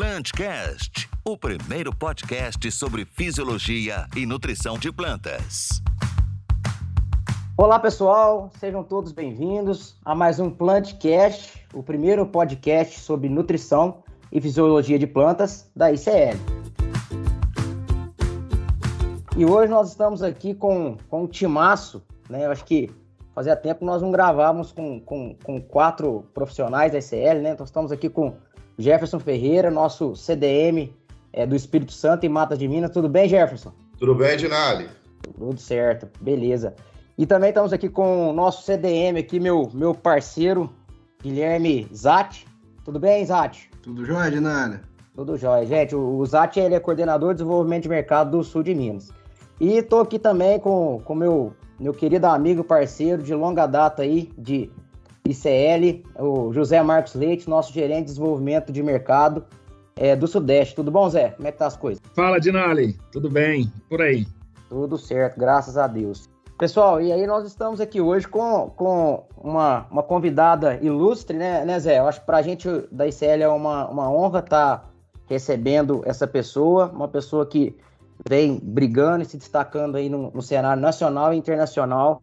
Plantcast, 0.00 1.10
o 1.26 1.36
primeiro 1.36 1.94
podcast 1.94 2.72
sobre 2.72 3.04
fisiologia 3.04 4.06
e 4.16 4.24
nutrição 4.24 4.78
de 4.78 4.90
plantas. 4.90 5.82
Olá, 7.54 7.78
pessoal, 7.78 8.50
sejam 8.58 8.82
todos 8.82 9.12
bem-vindos 9.12 9.94
a 10.02 10.14
mais 10.14 10.40
um 10.40 10.48
Plantcast, 10.48 11.66
o 11.74 11.82
primeiro 11.82 12.24
podcast 12.24 12.98
sobre 12.98 13.28
nutrição 13.28 14.02
e 14.32 14.40
fisiologia 14.40 14.98
de 14.98 15.06
plantas 15.06 15.70
da 15.76 15.92
ICL. 15.92 16.38
E 19.36 19.44
hoje 19.44 19.70
nós 19.70 19.90
estamos 19.90 20.22
aqui 20.22 20.54
com, 20.54 20.96
com 21.10 21.24
um 21.24 21.26
timaço, 21.26 22.02
né? 22.26 22.46
Eu 22.46 22.50
acho 22.50 22.64
que 22.64 22.90
fazia 23.34 23.54
tempo 23.54 23.80
que 23.80 23.84
nós 23.84 24.00
não 24.00 24.10
gravávamos 24.10 24.72
com, 24.72 24.98
com, 24.98 25.36
com 25.44 25.60
quatro 25.60 26.24
profissionais 26.32 26.90
da 26.90 26.98
ICL, 26.98 27.42
né? 27.42 27.50
Então 27.50 27.66
estamos 27.66 27.92
aqui 27.92 28.08
com 28.08 28.34
Jefferson 28.80 29.20
Ferreira, 29.20 29.70
nosso 29.70 30.16
CDM 30.16 30.90
é, 31.32 31.46
do 31.46 31.54
Espírito 31.54 31.92
Santo 31.92 32.24
e 32.24 32.28
Matas 32.28 32.58
de 32.58 32.66
Minas. 32.66 32.90
Tudo 32.90 33.08
bem, 33.08 33.28
Jefferson? 33.28 33.72
Tudo 33.98 34.14
bem, 34.14 34.36
Dinali? 34.36 34.88
Tudo 35.22 35.60
certo, 35.60 36.08
beleza. 36.20 36.74
E 37.18 37.26
também 37.26 37.50
estamos 37.50 37.72
aqui 37.72 37.88
com 37.88 38.30
o 38.30 38.32
nosso 38.32 38.64
CDM 38.64 39.18
aqui, 39.18 39.38
meu, 39.38 39.70
meu 39.74 39.94
parceiro, 39.94 40.70
Guilherme 41.22 41.86
Zatti. 41.94 42.46
Tudo 42.82 42.98
bem, 42.98 43.24
Zatti? 43.26 43.70
Tudo 43.82 44.04
jóia, 44.06 44.30
Dinali? 44.30 44.80
Tudo 45.14 45.36
jóia. 45.36 45.66
Gente, 45.66 45.94
o, 45.94 46.16
o 46.16 46.24
Zatti 46.24 46.58
ele 46.58 46.74
é 46.74 46.80
coordenador 46.80 47.34
de 47.34 47.38
desenvolvimento 47.38 47.82
de 47.82 47.88
mercado 47.90 48.38
do 48.38 48.42
sul 48.42 48.62
de 48.62 48.74
Minas. 48.74 49.10
E 49.60 49.76
estou 49.76 50.00
aqui 50.00 50.18
também 50.18 50.58
com 50.58 51.02
o 51.04 51.14
meu, 51.14 51.52
meu 51.78 51.92
querido 51.92 52.26
amigo, 52.26 52.64
parceiro 52.64 53.22
de 53.22 53.34
longa 53.34 53.66
data 53.66 54.00
aí, 54.00 54.32
de 54.38 54.70
ICL, 55.30 56.04
o 56.18 56.52
José 56.52 56.82
Marcos 56.82 57.14
Leite, 57.14 57.48
nosso 57.48 57.72
gerente 57.72 58.00
de 58.00 58.12
desenvolvimento 58.12 58.72
de 58.72 58.82
mercado 58.82 59.44
é, 59.96 60.16
do 60.16 60.26
Sudeste. 60.26 60.74
Tudo 60.74 60.90
bom, 60.90 61.08
Zé? 61.08 61.30
Como 61.30 61.46
é 61.46 61.52
que 61.52 61.58
tá 61.58 61.66
as 61.66 61.76
coisas? 61.76 62.02
Fala, 62.14 62.40
Dinali. 62.40 62.98
Tudo 63.12 63.30
bem? 63.30 63.70
Por 63.88 64.00
aí? 64.00 64.26
Tudo 64.68 64.96
certo, 64.96 65.38
graças 65.38 65.76
a 65.76 65.86
Deus. 65.86 66.28
Pessoal, 66.58 67.00
e 67.00 67.10
aí 67.10 67.26
nós 67.26 67.46
estamos 67.46 67.80
aqui 67.80 68.00
hoje 68.00 68.28
com, 68.28 68.70
com 68.76 69.24
uma, 69.36 69.86
uma 69.90 70.02
convidada 70.02 70.78
ilustre, 70.82 71.36
né, 71.36 71.64
né, 71.64 71.80
Zé? 71.80 71.98
Eu 71.98 72.06
acho 72.06 72.20
que 72.20 72.26
para 72.26 72.36
a 72.36 72.42
gente 72.42 72.68
da 72.92 73.06
ICL 73.06 73.42
é 73.42 73.48
uma, 73.48 73.88
uma 73.88 74.10
honra 74.10 74.40
estar 74.40 74.78
tá 74.78 74.90
recebendo 75.26 76.02
essa 76.04 76.26
pessoa, 76.26 76.90
uma 76.92 77.08
pessoa 77.08 77.46
que 77.46 77.74
vem 78.28 78.60
brigando 78.62 79.22
e 79.22 79.26
se 79.26 79.38
destacando 79.38 79.96
aí 79.96 80.08
no, 80.08 80.30
no 80.30 80.42
cenário 80.42 80.82
nacional 80.82 81.32
e 81.32 81.36
internacional, 81.36 82.22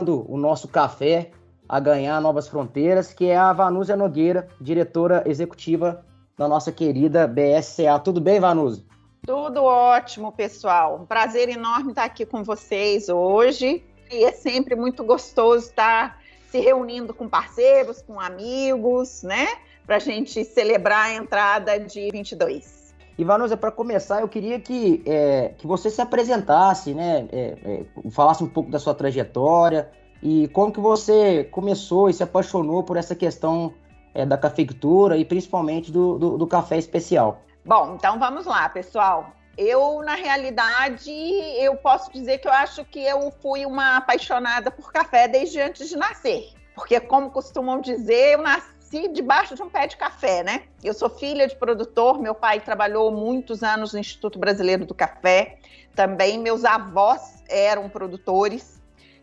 o 0.00 0.36
nosso 0.36 0.66
café 0.68 1.30
a 1.68 1.78
ganhar 1.78 2.20
novas 2.20 2.48
fronteiras, 2.48 3.12
que 3.12 3.26
é 3.26 3.36
a 3.36 3.52
Vanúzia 3.52 3.96
Nogueira, 3.96 4.48
diretora 4.60 5.22
executiva 5.26 6.04
da 6.36 6.48
nossa 6.48 6.72
querida 6.72 7.26
BSCA. 7.26 7.98
Tudo 7.98 8.20
bem, 8.20 8.40
Vanúzia? 8.40 8.84
Tudo 9.26 9.62
ótimo, 9.62 10.32
pessoal. 10.32 11.00
Um 11.02 11.06
prazer 11.06 11.48
enorme 11.48 11.90
estar 11.90 12.04
aqui 12.04 12.24
com 12.24 12.42
vocês 12.42 13.08
hoje. 13.08 13.84
E 14.10 14.24
é 14.24 14.32
sempre 14.32 14.74
muito 14.74 15.04
gostoso 15.04 15.66
estar 15.66 16.18
se 16.50 16.58
reunindo 16.60 17.12
com 17.12 17.28
parceiros, 17.28 18.00
com 18.00 18.18
amigos, 18.18 19.22
né? 19.22 19.46
Para 19.86 19.96
a 19.96 19.98
gente 19.98 20.44
celebrar 20.44 21.06
a 21.06 21.14
entrada 21.14 21.78
de 21.78 22.08
22. 22.10 22.94
E 23.18 23.24
Vanusa, 23.24 23.56
para 23.56 23.72
começar, 23.72 24.20
eu 24.20 24.28
queria 24.28 24.60
que, 24.60 25.02
é, 25.04 25.52
que 25.58 25.66
você 25.66 25.90
se 25.90 26.00
apresentasse, 26.00 26.94
né? 26.94 27.28
É, 27.32 27.56
é, 27.64 28.10
falasse 28.10 28.42
um 28.42 28.48
pouco 28.48 28.70
da 28.70 28.78
sua 28.78 28.94
trajetória, 28.94 29.90
e 30.22 30.48
como 30.48 30.72
que 30.72 30.80
você 30.80 31.44
começou 31.44 32.08
e 32.08 32.14
se 32.14 32.22
apaixonou 32.22 32.82
por 32.82 32.96
essa 32.96 33.14
questão 33.14 33.72
é, 34.14 34.26
da 34.26 34.36
cafeicultura 34.36 35.16
e 35.16 35.24
principalmente 35.24 35.92
do, 35.92 36.18
do, 36.18 36.38
do, 36.38 36.46
café 36.46 36.76
especial? 36.76 37.42
Bom, 37.64 37.94
então 37.94 38.18
vamos 38.18 38.46
lá, 38.46 38.68
pessoal. 38.68 39.32
Eu, 39.56 40.02
na 40.02 40.14
realidade, 40.14 41.10
eu 41.10 41.76
posso 41.76 42.12
dizer 42.12 42.38
que 42.38 42.48
eu 42.48 42.52
acho 42.52 42.84
que 42.84 43.00
eu 43.00 43.32
fui 43.42 43.66
uma 43.66 43.96
apaixonada 43.96 44.70
por 44.70 44.92
café 44.92 45.26
desde 45.28 45.60
antes 45.60 45.88
de 45.88 45.96
nascer. 45.96 46.52
Porque, 46.74 47.00
como 47.00 47.30
costumam 47.30 47.80
dizer, 47.80 48.34
eu 48.34 48.42
nasci 48.42 49.08
debaixo 49.08 49.56
de 49.56 49.62
um 49.62 49.68
pé 49.68 49.88
de 49.88 49.96
café, 49.96 50.44
né? 50.44 50.62
Eu 50.82 50.94
sou 50.94 51.10
filha 51.10 51.46
de 51.46 51.56
produtor, 51.56 52.20
meu 52.20 52.36
pai 52.36 52.60
trabalhou 52.60 53.10
muitos 53.10 53.64
anos 53.64 53.92
no 53.92 53.98
Instituto 53.98 54.38
Brasileiro 54.38 54.86
do 54.86 54.94
Café. 54.94 55.58
Também 55.94 56.38
meus 56.38 56.64
avós 56.64 57.42
eram 57.48 57.88
produtores. 57.88 58.77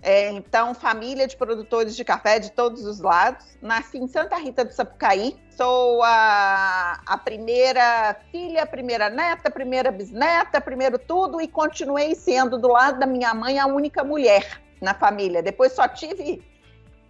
É, 0.08 0.30
então, 0.30 0.76
família 0.76 1.26
de 1.26 1.36
produtores 1.36 1.96
de 1.96 2.06
café 2.06 2.38
de 2.38 2.52
todos 2.52 2.86
os 2.86 3.00
lados. 3.00 3.44
Nasci 3.60 3.98
em 3.98 4.08
Santa 4.08 4.38
Rita 4.38 4.64
do 4.64 4.72
Sapucaí. 4.72 5.36
Sou 5.50 6.04
a, 6.04 7.02
a 7.08 7.18
primeira 7.18 8.16
filha, 8.32 8.62
a 8.62 8.66
primeira 8.68 9.10
neta, 9.10 9.48
a 9.48 9.52
primeira 9.52 9.92
bisneta, 9.92 10.62
primeiro 10.62 11.00
tudo 11.00 11.42
e 11.42 11.48
continuei 11.48 12.14
sendo 12.14 12.60
do 12.60 12.68
lado 12.68 13.00
da 13.00 13.08
minha 13.08 13.34
mãe 13.34 13.58
a 13.58 13.66
única 13.66 14.04
mulher 14.04 14.62
na 14.80 14.94
família. 14.94 15.42
Depois 15.42 15.72
só 15.72 15.88
tive 15.88 16.40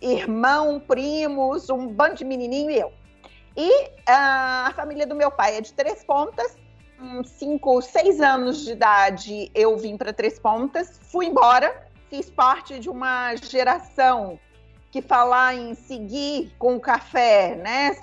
irmão, 0.01 0.79
primos, 0.79 1.69
um 1.69 1.87
bando 1.87 2.15
de 2.15 2.23
menininho 2.23 2.71
e 2.71 2.79
eu. 2.79 2.93
E 3.57 3.89
a 4.07 4.71
família 4.73 5.05
do 5.05 5.15
meu 5.15 5.31
pai 5.31 5.57
é 5.57 5.61
de 5.61 5.73
Três 5.73 6.01
Pontas. 6.05 6.55
Com 6.97 7.25
cinco, 7.25 7.81
seis 7.81 8.21
anos 8.21 8.63
de 8.63 8.71
idade, 8.71 9.51
eu 9.53 9.75
vim 9.75 9.97
para 9.97 10.13
Três 10.13 10.39
Pontas, 10.39 10.97
fui 11.11 11.25
embora 11.25 11.84
fiz 12.15 12.29
parte 12.29 12.79
de 12.79 12.89
uma 12.89 13.35
geração 13.35 14.39
que 14.89 15.01
falar 15.01 15.53
em 15.53 15.75
seguir 15.75 16.55
com 16.57 16.77
o 16.77 16.79
café, 16.79 17.55
né, 17.55 17.97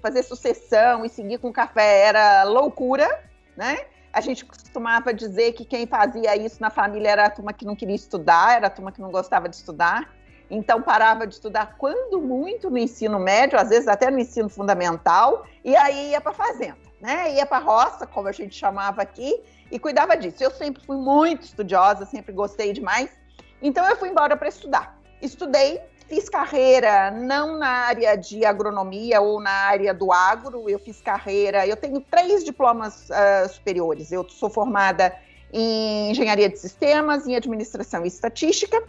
fazer 0.00 0.22
sucessão 0.22 1.04
e 1.04 1.10
seguir 1.10 1.38
com 1.38 1.48
o 1.48 1.52
café 1.52 2.06
era 2.06 2.44
loucura, 2.44 3.06
né? 3.54 3.84
A 4.12 4.22
gente 4.22 4.46
costumava 4.46 5.12
dizer 5.12 5.52
que 5.52 5.66
quem 5.66 5.86
fazia 5.86 6.34
isso 6.36 6.56
na 6.58 6.70
família 6.70 7.10
era 7.10 7.26
a 7.26 7.30
turma 7.30 7.52
que 7.52 7.66
não 7.66 7.76
queria 7.76 7.94
estudar, 7.94 8.56
era 8.56 8.68
a 8.68 8.70
turma 8.70 8.90
que 8.90 9.00
não 9.00 9.10
gostava 9.10 9.46
de 9.46 9.56
estudar. 9.56 10.10
Então 10.50 10.80
parava 10.80 11.26
de 11.26 11.34
estudar 11.34 11.76
quando 11.76 12.20
muito 12.20 12.70
no 12.70 12.78
ensino 12.78 13.20
médio, 13.20 13.58
às 13.58 13.68
vezes 13.68 13.86
até 13.86 14.10
no 14.10 14.18
ensino 14.18 14.48
fundamental, 14.48 15.46
e 15.62 15.76
aí 15.76 16.10
ia 16.12 16.20
para 16.20 16.32
fazenda, 16.32 16.78
né? 17.00 17.34
Ia 17.34 17.44
para 17.44 17.58
roça, 17.58 18.06
como 18.06 18.26
a 18.26 18.32
gente 18.32 18.56
chamava 18.56 19.02
aqui, 19.02 19.40
e 19.70 19.78
cuidava 19.78 20.16
disso. 20.16 20.42
Eu 20.42 20.50
sempre 20.50 20.84
fui 20.84 20.96
muito 20.96 21.42
estudiosa, 21.42 22.06
sempre 22.06 22.32
gostei 22.32 22.72
demais. 22.72 23.19
Então 23.62 23.86
eu 23.88 23.96
fui 23.96 24.08
embora 24.08 24.36
para 24.36 24.48
estudar. 24.48 24.98
Estudei, 25.20 25.80
fiz 26.08 26.28
carreira 26.28 27.10
não 27.10 27.58
na 27.58 27.68
área 27.68 28.16
de 28.16 28.44
agronomia 28.44 29.20
ou 29.20 29.40
na 29.40 29.50
área 29.50 29.94
do 29.94 30.12
agro, 30.12 30.68
eu 30.68 30.78
fiz 30.78 31.00
carreira, 31.00 31.66
eu 31.66 31.76
tenho 31.76 32.00
três 32.00 32.44
diplomas 32.44 33.08
uh, 33.10 33.48
superiores. 33.48 34.10
Eu 34.10 34.28
sou 34.28 34.50
formada 34.50 35.14
em 35.52 36.10
engenharia 36.10 36.48
de 36.48 36.58
sistemas, 36.58 37.26
em 37.26 37.36
administração 37.36 38.04
e 38.04 38.08
estatística. 38.08 38.82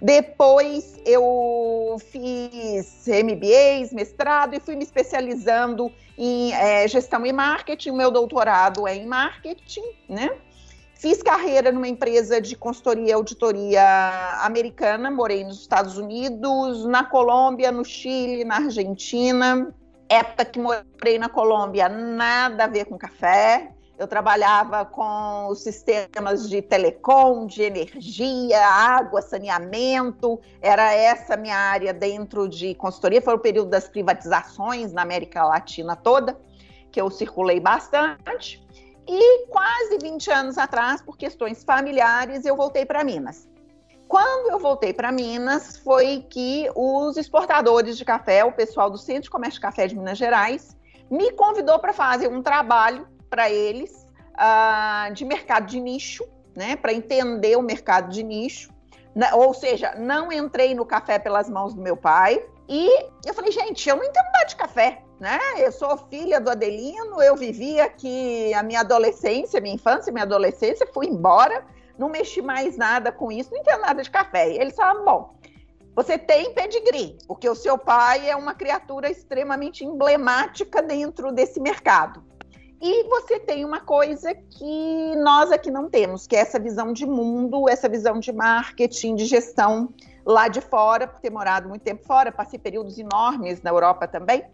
Depois 0.00 1.00
eu 1.06 1.96
fiz 2.10 3.06
MBAs, 3.06 3.92
mestrado 3.92 4.54
e 4.54 4.60
fui 4.60 4.76
me 4.76 4.82
especializando 4.82 5.90
em 6.18 6.52
é, 6.52 6.86
gestão 6.88 7.24
e 7.24 7.32
marketing. 7.32 7.90
O 7.90 7.96
meu 7.96 8.10
doutorado 8.10 8.86
é 8.86 8.94
em 8.94 9.06
marketing, 9.06 9.84
né? 10.08 10.30
Fiz 10.98 11.22
carreira 11.22 11.70
numa 11.70 11.86
empresa 11.86 12.40
de 12.40 12.56
consultoria 12.56 13.10
e 13.10 13.12
auditoria 13.12 13.82
americana, 14.40 15.10
morei 15.10 15.44
nos 15.44 15.60
Estados 15.60 15.98
Unidos, 15.98 16.86
na 16.86 17.04
Colômbia, 17.04 17.70
no 17.70 17.84
Chile, 17.84 18.44
na 18.44 18.56
Argentina. 18.56 19.74
Época 20.08 20.44
que 20.46 20.58
morei 20.58 21.18
na 21.18 21.28
Colômbia, 21.28 21.86
nada 21.86 22.64
a 22.64 22.66
ver 22.66 22.86
com 22.86 22.96
café. 22.96 23.72
Eu 23.98 24.08
trabalhava 24.08 24.86
com 24.86 25.48
os 25.48 25.62
sistemas 25.62 26.48
de 26.48 26.62
telecom, 26.62 27.46
de 27.46 27.62
energia, 27.62 28.66
água, 28.66 29.20
saneamento. 29.20 30.40
Era 30.62 30.94
essa 30.94 31.36
minha 31.36 31.56
área 31.56 31.92
dentro 31.92 32.48
de 32.48 32.74
consultoria. 32.74 33.20
Foi 33.20 33.34
o 33.34 33.38
período 33.38 33.68
das 33.68 33.86
privatizações 33.86 34.92
na 34.94 35.02
América 35.02 35.44
Latina 35.44 35.94
toda, 35.94 36.38
que 36.90 37.00
eu 37.00 37.10
circulei 37.10 37.60
bastante. 37.60 38.64
E 39.08 39.46
quase 39.46 39.98
20 40.02 40.30
anos 40.30 40.58
atrás, 40.58 41.00
por 41.00 41.16
questões 41.16 41.62
familiares, 41.62 42.44
eu 42.44 42.56
voltei 42.56 42.84
para 42.84 43.04
Minas. 43.04 43.48
Quando 44.08 44.50
eu 44.50 44.58
voltei 44.58 44.92
para 44.92 45.12
Minas, 45.12 45.76
foi 45.78 46.26
que 46.28 46.68
os 46.74 47.16
exportadores 47.16 47.96
de 47.96 48.04
café, 48.04 48.44
o 48.44 48.52
pessoal 48.52 48.90
do 48.90 48.98
Centro 48.98 49.22
de 49.22 49.30
Comércio 49.30 49.54
de 49.54 49.60
Café 49.60 49.86
de 49.86 49.96
Minas 49.96 50.18
Gerais, 50.18 50.76
me 51.10 51.32
convidou 51.32 51.78
para 51.78 51.92
fazer 51.92 52.28
um 52.28 52.42
trabalho 52.42 53.06
para 53.30 53.50
eles 53.50 54.06
uh, 54.34 55.12
de 55.12 55.24
mercado 55.24 55.66
de 55.66 55.80
nicho, 55.80 56.24
né, 56.56 56.74
para 56.76 56.92
entender 56.92 57.56
o 57.56 57.62
mercado 57.62 58.10
de 58.10 58.22
nicho. 58.22 58.70
Ou 59.34 59.54
seja, 59.54 59.94
não 59.96 60.32
entrei 60.32 60.74
no 60.74 60.84
café 60.84 61.18
pelas 61.18 61.48
mãos 61.48 61.74
do 61.74 61.80
meu 61.80 61.96
pai. 61.96 62.44
E 62.68 63.06
eu 63.24 63.32
falei, 63.34 63.50
gente, 63.50 63.88
eu 63.88 63.96
não 63.96 64.04
entendo 64.04 64.26
nada 64.32 64.44
de 64.44 64.56
café 64.56 65.02
né? 65.18 65.38
Eu 65.58 65.72
sou 65.72 65.96
filha 66.08 66.40
do 66.40 66.50
Adelino, 66.50 67.22
eu 67.22 67.36
vivi 67.36 67.80
aqui 67.80 68.52
a 68.54 68.62
minha 68.62 68.80
adolescência, 68.80 69.60
minha 69.60 69.74
infância, 69.74 70.12
minha 70.12 70.24
adolescência, 70.24 70.86
fui 70.92 71.06
embora, 71.06 71.64
não 71.98 72.08
mexi 72.08 72.42
mais 72.42 72.76
nada 72.76 73.10
com 73.10 73.32
isso, 73.32 73.50
não 73.50 73.58
entendo 73.58 73.80
nada 73.80 74.02
de 74.02 74.10
café. 74.10 74.52
E 74.52 74.58
eles 74.58 74.74
falaram, 74.74 75.04
bom, 75.04 75.36
você 75.94 76.18
tem 76.18 76.52
pedigree, 76.52 77.16
porque 77.26 77.48
o 77.48 77.54
seu 77.54 77.78
pai 77.78 78.28
é 78.28 78.36
uma 78.36 78.54
criatura 78.54 79.10
extremamente 79.10 79.84
emblemática 79.84 80.82
dentro 80.82 81.32
desse 81.32 81.58
mercado. 81.58 82.22
E 82.80 83.04
você 83.04 83.40
tem 83.40 83.64
uma 83.64 83.80
coisa 83.80 84.34
que 84.34 85.16
nós 85.16 85.50
aqui 85.50 85.70
não 85.70 85.88
temos, 85.88 86.26
que 86.26 86.36
é 86.36 86.40
essa 86.40 86.58
visão 86.58 86.92
de 86.92 87.06
mundo, 87.06 87.66
essa 87.70 87.88
visão 87.88 88.20
de 88.20 88.30
marketing, 88.30 89.14
de 89.14 89.24
gestão 89.24 89.88
lá 90.26 90.48
de 90.48 90.60
fora, 90.60 91.06
por 91.06 91.18
ter 91.18 91.30
morado 91.30 91.70
muito 91.70 91.80
tempo 91.80 92.04
fora, 92.04 92.30
passei 92.30 92.58
períodos 92.58 92.98
enormes 92.98 93.62
na 93.62 93.70
Europa 93.70 94.06
também. 94.06 94.44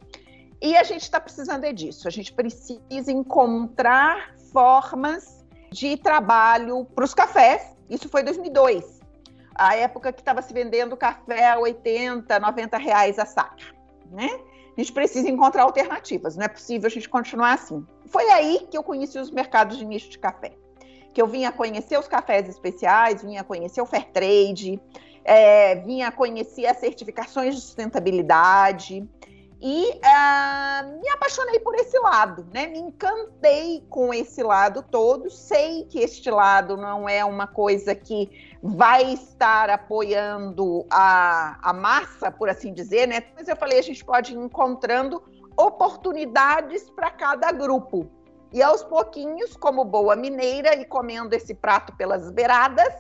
E 0.63 0.77
a 0.77 0.85
gente 0.85 1.03
está 1.03 1.21
precisando 1.21 1.65
é 1.65 1.73
disso. 1.73 2.07
A 2.07 2.11
gente 2.11 2.33
precisa 2.33 3.11
encontrar 3.11 4.33
formas 4.53 5.45
de 5.73 5.97
trabalho 5.97 6.85
para 6.95 7.05
os 7.05 7.13
cafés. 7.13 7.77
Isso 7.91 8.09
foi 8.09 8.23
2002, 8.23 9.01
a 9.57 9.75
época 9.75 10.13
que 10.13 10.21
estava 10.21 10.41
se 10.41 10.55
vendendo 10.55 10.97
café 10.97 11.51
a 11.51 11.59
80, 11.59 12.39
90 12.39 12.79
reais 12.79 13.19
a 13.19 13.27
saca, 13.27 13.65
né? 14.11 14.29
A 14.77 14.81
gente 14.81 14.93
precisa 14.93 15.29
encontrar 15.29 15.65
alternativas. 15.65 16.37
Não 16.37 16.45
é 16.45 16.49
possível 16.49 16.87
a 16.87 16.91
gente 16.91 17.09
continuar 17.09 17.55
assim. 17.55 17.85
Foi 18.07 18.25
aí 18.31 18.67
que 18.71 18.79
eu 18.79 18.83
conheci 18.83 19.19
os 19.19 19.31
mercados 19.31 19.77
de 19.77 19.85
nicho 19.85 20.09
de 20.09 20.19
café, 20.19 20.53
que 21.13 21.21
eu 21.21 21.27
vinha 21.27 21.51
conhecer 21.51 21.99
os 21.99 22.07
cafés 22.07 22.49
especiais, 22.49 23.23
vinha 23.23 23.43
conhecer 23.45 23.83
o 23.83 23.87
fair 23.87 24.07
trade, 24.13 24.81
é, 25.25 25.75
vinha 25.77 26.11
conhecer 26.13 26.67
as 26.67 26.79
certificações 26.79 27.57
de 27.57 27.61
sustentabilidade 27.61 29.07
e 29.65 29.91
uh, 29.91 31.01
me 31.01 31.09
apaixonei 31.11 31.61
por 31.61 31.77
esse 31.77 31.97
lado, 32.01 32.45
né? 32.53 32.67
Me 32.67 32.81
encantei 32.81 33.87
com 33.89 34.13
esse 34.13 34.43
lado 34.43 34.83
todo. 34.83 35.31
Sei 35.31 35.85
que 35.85 36.01
este 36.01 36.29
lado 36.33 36.77
não 36.77 37.09
é 37.09 37.25
uma 37.25 37.47
coisa 37.47 37.95
que 37.95 38.57
vai 38.61 39.13
estar 39.13 39.71
apoiando 39.71 40.85
a, 40.91 41.59
a 41.63 41.73
massa, 41.73 42.29
por 42.29 42.49
assim 42.49 42.75
dizer, 42.75 43.07
né? 43.07 43.23
Mas 43.37 43.47
eu 43.47 43.55
falei, 43.55 43.79
a 43.79 43.83
gente 43.83 44.05
pode 44.05 44.33
ir 44.33 44.37
encontrando 44.37 45.23
oportunidades 45.57 46.91
para 46.91 47.13
cada 47.13 47.53
grupo. 47.53 48.11
E 48.53 48.61
aos 48.61 48.83
pouquinhos, 48.83 49.57
como 49.57 49.85
boa 49.85 50.17
mineira, 50.17 50.75
e 50.75 50.85
comendo 50.85 51.37
esse 51.37 51.55
prato 51.55 51.97
pelas 51.97 52.33
beiradas 52.33 52.93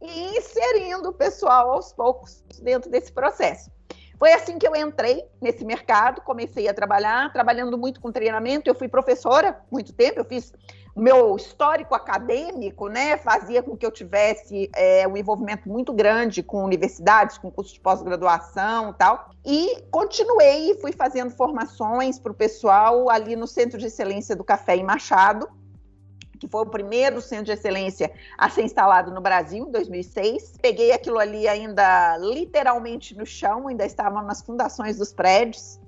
e 0.00 0.38
inserindo 0.38 1.10
o 1.10 1.12
pessoal 1.12 1.72
aos 1.72 1.92
poucos 1.92 2.42
dentro 2.62 2.90
desse 2.90 3.12
processo. 3.12 3.70
Foi 4.18 4.32
assim 4.32 4.58
que 4.58 4.66
eu 4.66 4.74
entrei 4.74 5.24
nesse 5.40 5.64
mercado, 5.64 6.20
comecei 6.22 6.68
a 6.68 6.74
trabalhar, 6.74 7.32
trabalhando 7.32 7.78
muito 7.78 8.00
com 8.00 8.10
treinamento. 8.10 8.68
Eu 8.68 8.74
fui 8.74 8.88
professora 8.88 9.60
muito 9.70 9.92
tempo, 9.92 10.18
eu 10.18 10.24
fiz 10.24 10.52
o 10.98 11.00
meu 11.00 11.36
histórico 11.36 11.94
acadêmico, 11.94 12.88
né, 12.88 13.16
fazia 13.16 13.62
com 13.62 13.76
que 13.76 13.86
eu 13.86 13.90
tivesse 13.92 14.68
é, 14.74 15.06
um 15.06 15.16
envolvimento 15.16 15.68
muito 15.68 15.92
grande 15.92 16.42
com 16.42 16.64
universidades, 16.64 17.38
com 17.38 17.52
cursos 17.52 17.74
de 17.74 17.80
pós-graduação 17.80 18.92
tal. 18.92 19.30
E 19.46 19.80
continuei 19.92 20.72
e 20.72 20.80
fui 20.80 20.90
fazendo 20.90 21.30
formações 21.30 22.18
para 22.18 22.32
o 22.32 22.34
pessoal 22.34 23.08
ali 23.08 23.36
no 23.36 23.46
Centro 23.46 23.78
de 23.78 23.86
Excelência 23.86 24.34
do 24.34 24.42
Café 24.42 24.74
em 24.74 24.82
Machado, 24.82 25.48
que 26.38 26.48
foi 26.48 26.62
o 26.62 26.66
primeiro 26.66 27.20
centro 27.20 27.46
de 27.46 27.52
excelência 27.52 28.10
a 28.36 28.48
ser 28.48 28.62
instalado 28.62 29.10
no 29.10 29.20
Brasil 29.20 29.66
em 29.66 29.70
2006. 29.70 30.54
Peguei 30.62 30.92
aquilo 30.92 31.18
ali 31.18 31.48
ainda 31.48 32.16
literalmente 32.18 33.16
no 33.16 33.26
chão, 33.26 33.68
ainda 33.68 33.84
estavam 33.84 34.22
nas 34.22 34.42
fundações 34.42 34.96
dos 34.96 35.12
prédios. 35.12 35.80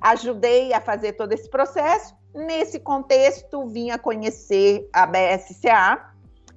Ajudei 0.00 0.72
a 0.72 0.80
fazer 0.80 1.12
todo 1.12 1.32
esse 1.32 1.48
processo. 1.48 2.16
Nesse 2.34 2.78
contexto, 2.78 3.66
vinha 3.66 3.98
conhecer 3.98 4.88
a 4.92 5.06
BSCA, 5.06 6.12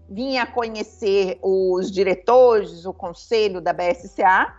vinha 0.10 0.46
conhecer 0.46 1.40
os 1.42 1.92
diretores, 1.92 2.86
o 2.86 2.94
conselho 2.94 3.60
da 3.62 3.74
BSCA. 3.74 4.56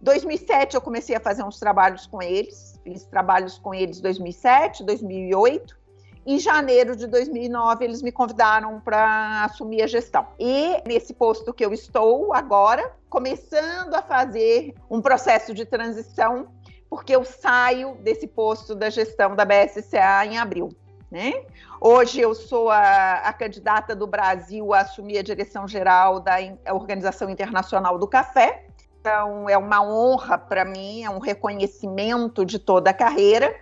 2007 0.00 0.74
eu 0.74 0.80
comecei 0.80 1.14
a 1.14 1.20
fazer 1.20 1.44
uns 1.44 1.58
trabalhos 1.58 2.06
com 2.06 2.20
eles, 2.20 2.80
fiz 2.82 3.04
trabalhos 3.04 3.58
com 3.58 3.72
eles 3.72 4.00
2007, 4.00 4.84
2008 4.84 5.81
em 6.24 6.38
janeiro 6.38 6.94
de 6.94 7.06
2009, 7.06 7.84
eles 7.84 8.00
me 8.00 8.12
convidaram 8.12 8.80
para 8.80 9.44
assumir 9.44 9.82
a 9.82 9.86
gestão. 9.86 10.26
E 10.38 10.80
nesse 10.86 11.12
posto 11.12 11.52
que 11.52 11.64
eu 11.64 11.72
estou 11.72 12.32
agora, 12.32 12.92
começando 13.10 13.94
a 13.94 14.02
fazer 14.02 14.74
um 14.88 15.00
processo 15.00 15.52
de 15.52 15.64
transição, 15.64 16.46
porque 16.88 17.14
eu 17.14 17.24
saio 17.24 17.96
desse 17.96 18.26
posto 18.26 18.74
da 18.74 18.88
gestão 18.88 19.34
da 19.34 19.44
BSCA 19.44 20.24
em 20.24 20.38
abril. 20.38 20.68
Né? 21.10 21.44
Hoje 21.80 22.20
eu 22.20 22.34
sou 22.34 22.70
a, 22.70 23.14
a, 23.14 23.32
candidata 23.34 23.94
do 23.94 24.06
Brasil 24.06 24.72
a 24.72 24.80
assumir 24.80 25.18
a 25.18 25.22
direção 25.22 25.68
geral 25.68 26.20
da 26.20 26.36
Organização 26.72 27.28
Internacional 27.28 27.98
do 27.98 28.06
Café. 28.06 28.64
Então 29.00 29.50
é 29.50 29.58
uma 29.58 29.82
honra 29.82 30.38
para 30.38 30.64
mim, 30.64 31.02
é 31.02 31.10
um 31.10 31.18
reconhecimento 31.18 32.46
de 32.46 32.58
toda 32.58 32.90
a 32.90 32.94
carreira. 32.94 33.54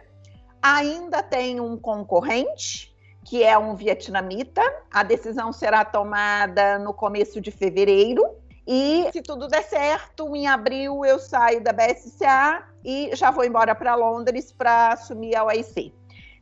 Ainda 0.63 1.23
tem 1.23 1.61
um 1.61 1.77
concorrente, 1.77 2.95
que 3.25 3.43
é 3.43 3.57
um 3.57 3.75
vietnamita. 3.75 4.63
A 4.91 5.03
decisão 5.03 5.53
será 5.53 5.85
tomada 5.85 6.79
no 6.79 6.93
começo 6.93 7.41
de 7.41 7.51
fevereiro. 7.51 8.25
E 8.67 9.09
se 9.13 9.23
tudo 9.23 9.49
der 9.49 9.65
certo, 9.65 10.37
em 10.37 10.47
abril 10.47 11.05
eu 11.05 11.19
saio 11.19 11.63
da 11.63 11.73
BSCA 11.73 12.63
e 12.85 13.11
já 13.15 13.31
vou 13.31 13.45
embora 13.45 13.75
para 13.75 13.95
Londres 13.95 14.53
para 14.53 14.93
assumir 14.93 15.35
a 15.35 15.45
OIC. 15.45 15.95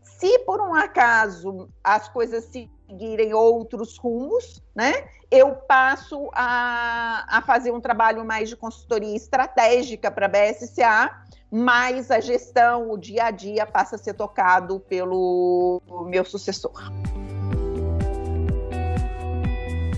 Se 0.03 0.39
por 0.41 0.61
um 0.61 0.75
acaso 0.75 1.69
as 1.83 2.09
coisas 2.09 2.45
seguirem 2.45 3.33
outros 3.33 3.97
rumos, 3.97 4.61
né, 4.75 5.09
eu 5.31 5.55
passo 5.55 6.29
a, 6.33 7.25
a 7.29 7.43
fazer 7.43 7.71
um 7.71 7.81
trabalho 7.81 8.25
mais 8.25 8.49
de 8.49 8.57
consultoria 8.57 9.15
estratégica 9.15 10.11
para 10.11 10.27
a 10.27 10.29
BSCA 10.29 11.28
mas 11.51 12.11
a 12.11 12.21
gestão, 12.21 12.91
o 12.91 12.99
dia 12.99 13.25
a 13.25 13.31
dia 13.31 13.67
passa 13.67 13.97
a 13.97 13.99
ser 13.99 14.15
tocado 14.15 14.81
pelo 14.81 15.81
meu 16.07 16.25
sucessor. 16.25 16.93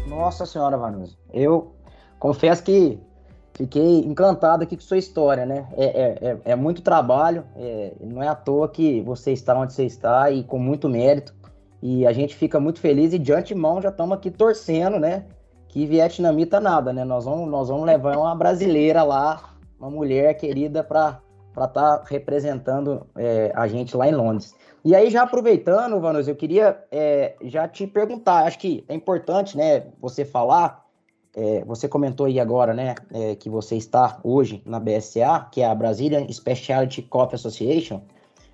Nossa 0.07 0.47
Senhora, 0.47 0.77
Vanusa, 0.77 1.17
eu 1.33 1.73
confesso 2.19 2.63
que 2.63 3.01
fiquei 3.55 4.01
encantado 4.01 4.63
aqui 4.63 4.77
com 4.77 4.83
sua 4.83 4.99
história, 4.99 5.45
né? 5.45 5.67
É, 5.77 5.85
é, 5.85 6.31
é, 6.31 6.39
é 6.53 6.57
muito 6.57 6.83
trabalho, 6.83 7.45
é, 7.57 7.93
não 8.01 8.23
é 8.23 8.29
à 8.29 8.35
toa 8.35 8.69
que 8.69 9.01
você 9.01 9.33
está 9.33 9.59
onde 9.59 9.73
você 9.73 9.85
está 9.85 10.31
e 10.31 10.45
com 10.45 10.59
muito 10.59 10.89
mérito. 10.89 11.35
E 11.83 12.07
a 12.07 12.13
gente 12.13 12.37
fica 12.37 12.61
muito 12.61 12.79
feliz 12.79 13.13
e 13.15 13.19
de 13.19 13.33
antemão 13.33 13.81
já 13.81 13.89
estamos 13.89 14.17
aqui 14.17 14.31
torcendo, 14.31 15.01
né? 15.01 15.25
Que 15.69 15.87
vietnamita 15.87 16.61
nada, 16.61 16.93
né? 16.93 17.05
Nós 17.05 17.25
vamos, 17.25 17.49
nós 17.51 17.69
vamos 17.69 17.87
levar 17.87 18.17
uma 18.19 18.35
brasileira 18.35 19.03
lá, 19.03 19.55
uma 19.79 19.91
mulher 19.91 20.35
querida 20.35 20.85
para 20.85 21.21
para 21.53 21.65
estar 21.65 21.99
tá 21.99 22.05
representando 22.07 23.07
é, 23.17 23.53
a 23.55 23.67
gente 23.67 23.97
lá 23.97 24.09
em 24.09 24.15
Londres. 24.15 24.55
E 24.85 24.95
aí, 24.95 25.11
já 25.11 25.23
aproveitando, 25.23 26.01
Vanos, 26.01 26.27
eu 26.27 26.35
queria 26.35 26.83
é, 26.91 27.35
já 27.43 27.69
te 27.69 27.87
perguntar, 27.87 28.47
acho 28.47 28.59
que 28.59 28.85
é 28.89 28.95
importante, 28.95 29.57
né, 29.57 29.87
você 30.01 30.25
falar, 30.25 30.87
é, 31.35 31.63
você 31.67 31.87
comentou 31.87 32.27
aí 32.27 32.41
agora, 32.41 32.73
né, 32.73 32.95
é, 33.13 33.35
que 33.35 33.51
você 33.51 33.77
está 33.77 34.19
hoje 34.25 34.63
na 34.65 34.81
BSA, 34.81 35.49
que 35.51 35.61
é 35.61 35.67
a 35.67 35.75
Brazilian 35.75 36.27
Specialty 36.33 37.03
Coffee 37.03 37.35
Association. 37.35 38.01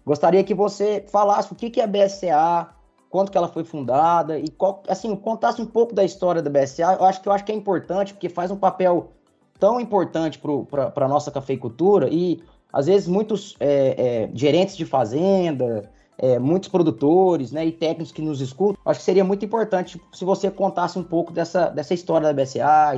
Gostaria 0.04 0.42
que 0.42 0.54
você 0.54 1.04
falasse 1.08 1.52
o 1.52 1.56
que, 1.56 1.70
que 1.70 1.80
é 1.80 1.84
a 1.84 1.86
BSA, 1.86 2.70
quando 3.08 3.30
que 3.30 3.38
ela 3.38 3.48
foi 3.48 3.64
fundada 3.64 4.38
e 4.38 4.48
qual, 4.48 4.82
assim, 4.88 5.14
contasse 5.14 5.62
um 5.62 5.66
pouco 5.66 5.94
da 5.94 6.04
história 6.04 6.42
da 6.42 6.50
BSA. 6.50 6.96
Eu 6.98 7.04
acho 7.04 7.22
que 7.22 7.28
eu 7.28 7.32
acho 7.32 7.44
que 7.44 7.52
é 7.52 7.54
importante 7.54 8.12
porque 8.12 8.28
faz 8.28 8.50
um 8.50 8.56
papel 8.56 9.12
tão 9.58 9.80
importante 9.80 10.38
para 10.38 11.04
a 11.04 11.08
nossa 11.08 11.30
cafeicultura 11.30 12.08
e 12.10 12.42
às 12.72 12.86
vezes 12.86 13.08
muitos 13.08 13.56
é, 13.60 14.26
é, 14.26 14.30
gerentes 14.34 14.76
de 14.76 14.84
fazenda, 14.84 15.90
é, 16.18 16.38
muitos 16.38 16.68
produtores 16.68 17.52
né, 17.52 17.66
e 17.66 17.72
técnicos 17.72 18.12
que 18.12 18.22
nos 18.22 18.40
escutam, 18.40 18.80
acho 18.84 19.00
que 19.00 19.04
seria 19.04 19.24
muito 19.24 19.44
importante 19.44 20.00
se 20.12 20.24
você 20.24 20.50
contasse 20.50 20.98
um 20.98 21.02
pouco 21.02 21.32
dessa, 21.32 21.68
dessa 21.68 21.94
história 21.94 22.32
da 22.32 22.42
BSA, 22.42 22.96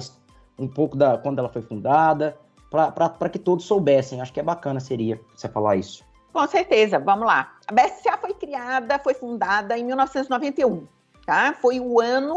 um 0.58 0.68
pouco 0.68 0.96
da 0.96 1.18
quando 1.18 1.38
ela 1.38 1.48
foi 1.48 1.62
fundada, 1.62 2.36
para 2.70 3.28
que 3.28 3.38
todos 3.38 3.64
soubessem. 3.64 4.20
Acho 4.20 4.32
que 4.32 4.40
é 4.40 4.42
bacana 4.42 4.80
seria 4.80 5.20
você 5.34 5.48
falar 5.48 5.76
isso. 5.76 6.04
Com 6.32 6.46
certeza, 6.46 6.98
vamos 6.98 7.26
lá. 7.26 7.56
A 7.66 7.72
BSA 7.72 8.16
foi 8.20 8.34
criada, 8.34 8.98
foi 8.98 9.14
fundada 9.14 9.78
em 9.78 9.84
1991, 9.84 10.86
tá? 11.26 11.56
Foi 11.60 11.80
o 11.80 12.00
ano 12.00 12.36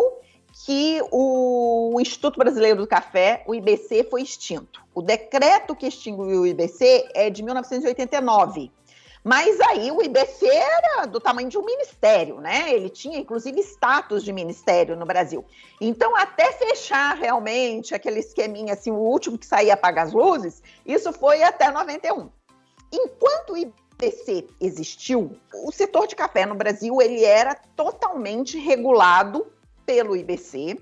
que 0.66 1.02
o 1.12 1.98
Instituto 2.00 2.38
Brasileiro 2.38 2.80
do 2.80 2.88
Café, 2.88 3.44
o 3.48 3.56
IBC, 3.56 4.06
foi 4.10 4.22
extinto. 4.22 4.81
O 4.94 5.02
decreto 5.02 5.76
que 5.76 5.88
extinguiu 5.88 6.42
o 6.42 6.48
IBC 6.48 7.10
é 7.14 7.30
de 7.30 7.44
1989. 7.44 8.72
Mas 9.24 9.60
aí 9.62 9.92
o 9.92 10.02
IBC 10.02 10.48
era 10.48 11.06
do 11.06 11.20
tamanho 11.20 11.48
de 11.48 11.58
um 11.58 11.64
ministério, 11.64 12.42
né? 12.42 12.74
Ele 12.74 12.90
tinha, 12.90 13.20
inclusive, 13.20 13.60
status 13.62 14.24
de 14.24 14.34
ministério 14.34 14.96
no 14.96 15.06
Brasil. 15.06 15.46
Então, 15.80 16.16
até 16.16 16.52
fechar 16.54 17.16
realmente 17.16 17.94
aquele 17.94 18.20
esqueminha, 18.20 18.74
assim, 18.74 18.90
o 18.92 18.96
último 18.96 19.38
que 19.38 19.46
saía 19.46 19.76
apagar 19.76 20.08
as 20.08 20.14
luzes, 20.14 20.64
isso 20.86 21.14
foi 21.14 21.44
até 21.44 21.70
91. 21.70 22.30
Enquanto 22.92 23.54
o 23.54 23.58
IBC 23.58 24.48
existiu, 24.60 25.38
o 25.54 25.72
setor 25.72 26.08
de 26.08 26.16
café 26.16 26.46
no 26.46 26.56
Brasil 26.56 27.00
ele 27.00 27.24
era 27.24 27.54
totalmente 27.76 28.58
regulado 28.58 29.46
pelo 29.86 30.16
IBC. 30.16 30.78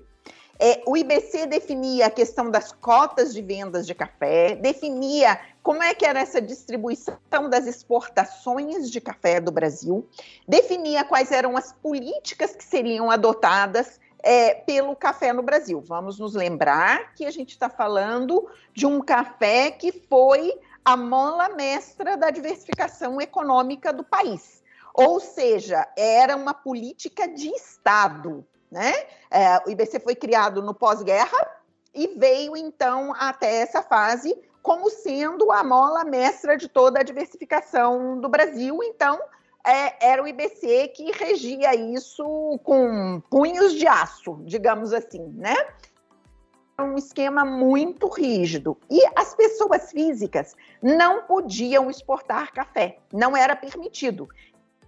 É, 0.62 0.82
o 0.86 0.94
IBC 0.94 1.46
definia 1.46 2.08
a 2.08 2.10
questão 2.10 2.50
das 2.50 2.70
cotas 2.70 3.32
de 3.32 3.40
vendas 3.40 3.86
de 3.86 3.94
café, 3.94 4.54
definia 4.54 5.40
como 5.62 5.82
é 5.82 5.94
que 5.94 6.04
era 6.04 6.20
essa 6.20 6.38
distribuição 6.38 7.16
das 7.48 7.66
exportações 7.66 8.90
de 8.90 9.00
café 9.00 9.40
do 9.40 9.50
Brasil, 9.50 10.06
definia 10.46 11.02
quais 11.02 11.32
eram 11.32 11.56
as 11.56 11.72
políticas 11.72 12.54
que 12.54 12.62
seriam 12.62 13.10
adotadas 13.10 13.98
é, 14.22 14.52
pelo 14.52 14.94
café 14.94 15.32
no 15.32 15.42
Brasil. 15.42 15.80
Vamos 15.80 16.18
nos 16.18 16.34
lembrar 16.34 17.14
que 17.14 17.24
a 17.24 17.30
gente 17.30 17.52
está 17.52 17.70
falando 17.70 18.46
de 18.74 18.84
um 18.84 19.00
café 19.00 19.70
que 19.70 19.90
foi 19.90 20.52
a 20.84 20.94
mola 20.94 21.48
mestra 21.48 22.18
da 22.18 22.28
diversificação 22.28 23.18
econômica 23.18 23.94
do 23.94 24.04
país. 24.04 24.62
Ou 24.92 25.20
seja, 25.20 25.88
era 25.96 26.36
uma 26.36 26.52
política 26.52 27.26
de 27.26 27.48
Estado. 27.48 28.44
Né? 28.70 28.92
É, 29.30 29.58
o 29.66 29.70
IBC 29.70 30.00
foi 30.00 30.14
criado 30.14 30.62
no 30.62 30.72
pós-guerra 30.72 31.60
e 31.92 32.06
veio 32.16 32.56
então 32.56 33.12
até 33.16 33.56
essa 33.56 33.82
fase 33.82 34.36
como 34.62 34.90
sendo 34.90 35.50
a 35.50 35.64
mola 35.64 36.04
mestra 36.04 36.56
de 36.56 36.68
toda 36.68 37.00
a 37.00 37.02
diversificação 37.02 38.20
do 38.20 38.28
Brasil. 38.28 38.80
Então, 38.82 39.18
é, 39.66 40.10
era 40.12 40.22
o 40.22 40.26
IBC 40.26 40.88
que 40.88 41.10
regia 41.12 41.74
isso 41.74 42.60
com 42.62 43.20
punhos 43.30 43.74
de 43.74 43.86
aço, 43.86 44.40
digamos 44.44 44.92
assim, 44.92 45.22
né? 45.36 45.56
Um 46.78 46.96
esquema 46.96 47.44
muito 47.44 48.08
rígido. 48.08 48.76
E 48.88 49.02
as 49.14 49.34
pessoas 49.34 49.90
físicas 49.90 50.54
não 50.82 51.24
podiam 51.24 51.90
exportar 51.90 52.52
café, 52.52 52.98
não 53.12 53.36
era 53.36 53.54
permitido 53.54 54.28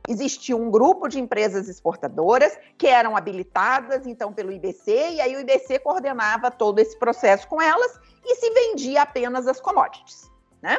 existia 0.08 0.56
um 0.56 0.70
grupo 0.70 1.08
de 1.08 1.20
empresas 1.20 1.68
exportadoras 1.68 2.58
que 2.76 2.86
eram 2.86 3.16
habilitadas, 3.16 4.06
então, 4.06 4.32
pelo 4.32 4.52
IBC, 4.52 5.12
e 5.12 5.20
aí 5.20 5.36
o 5.36 5.40
IBC 5.40 5.78
coordenava 5.78 6.50
todo 6.50 6.78
esse 6.78 6.98
processo 6.98 7.46
com 7.46 7.60
elas 7.60 8.00
e 8.24 8.36
se 8.36 8.50
vendia 8.50 9.02
apenas 9.02 9.46
as 9.46 9.60
commodities, 9.60 10.30
né? 10.60 10.78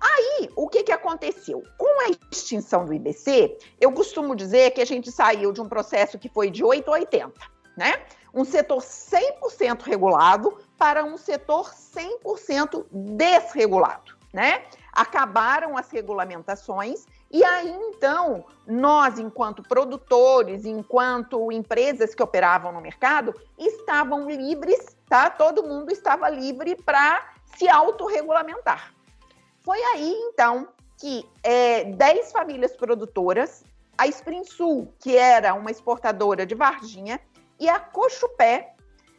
Aí, 0.00 0.48
o 0.54 0.68
que, 0.68 0.84
que 0.84 0.92
aconteceu? 0.92 1.62
Com 1.76 2.00
a 2.02 2.10
extinção 2.30 2.84
do 2.84 2.94
IBC, 2.94 3.58
eu 3.80 3.90
costumo 3.90 4.36
dizer 4.36 4.70
que 4.70 4.80
a 4.80 4.84
gente 4.84 5.10
saiu 5.10 5.52
de 5.52 5.60
um 5.60 5.68
processo 5.68 6.18
que 6.18 6.28
foi 6.28 6.50
de 6.50 6.62
8 6.62 6.88
a 6.88 6.92
80, 6.94 7.32
né? 7.76 8.00
Um 8.32 8.44
setor 8.44 8.80
100% 8.80 9.82
regulado 9.82 10.56
para 10.76 11.04
um 11.04 11.16
setor 11.16 11.72
100% 11.74 12.86
desregulado, 12.92 14.16
né? 14.32 14.62
Acabaram 14.92 15.76
as 15.76 15.90
regulamentações 15.90 17.06
e 17.30 17.44
aí, 17.44 17.68
então, 17.68 18.46
nós, 18.66 19.18
enquanto 19.18 19.62
produtores, 19.62 20.64
enquanto 20.64 21.52
empresas 21.52 22.14
que 22.14 22.22
operavam 22.22 22.72
no 22.72 22.80
mercado, 22.80 23.34
estavam 23.58 24.30
livres, 24.30 24.96
tá? 25.06 25.28
Todo 25.28 25.62
mundo 25.62 25.92
estava 25.92 26.28
livre 26.30 26.74
para 26.74 27.34
se 27.56 27.68
autorregulamentar. 27.68 28.94
Foi 29.60 29.78
aí, 29.78 30.10
então, 30.32 30.68
que 30.98 31.28
é, 31.42 31.84
10 31.84 32.32
famílias 32.32 32.74
produtoras, 32.74 33.62
a 33.98 34.06
Springsul, 34.06 34.94
que 34.98 35.14
era 35.14 35.52
uma 35.52 35.70
exportadora 35.70 36.46
de 36.46 36.54
Varginha, 36.54 37.20
e 37.60 37.68
a 37.68 37.78
Cochupé 37.78 38.74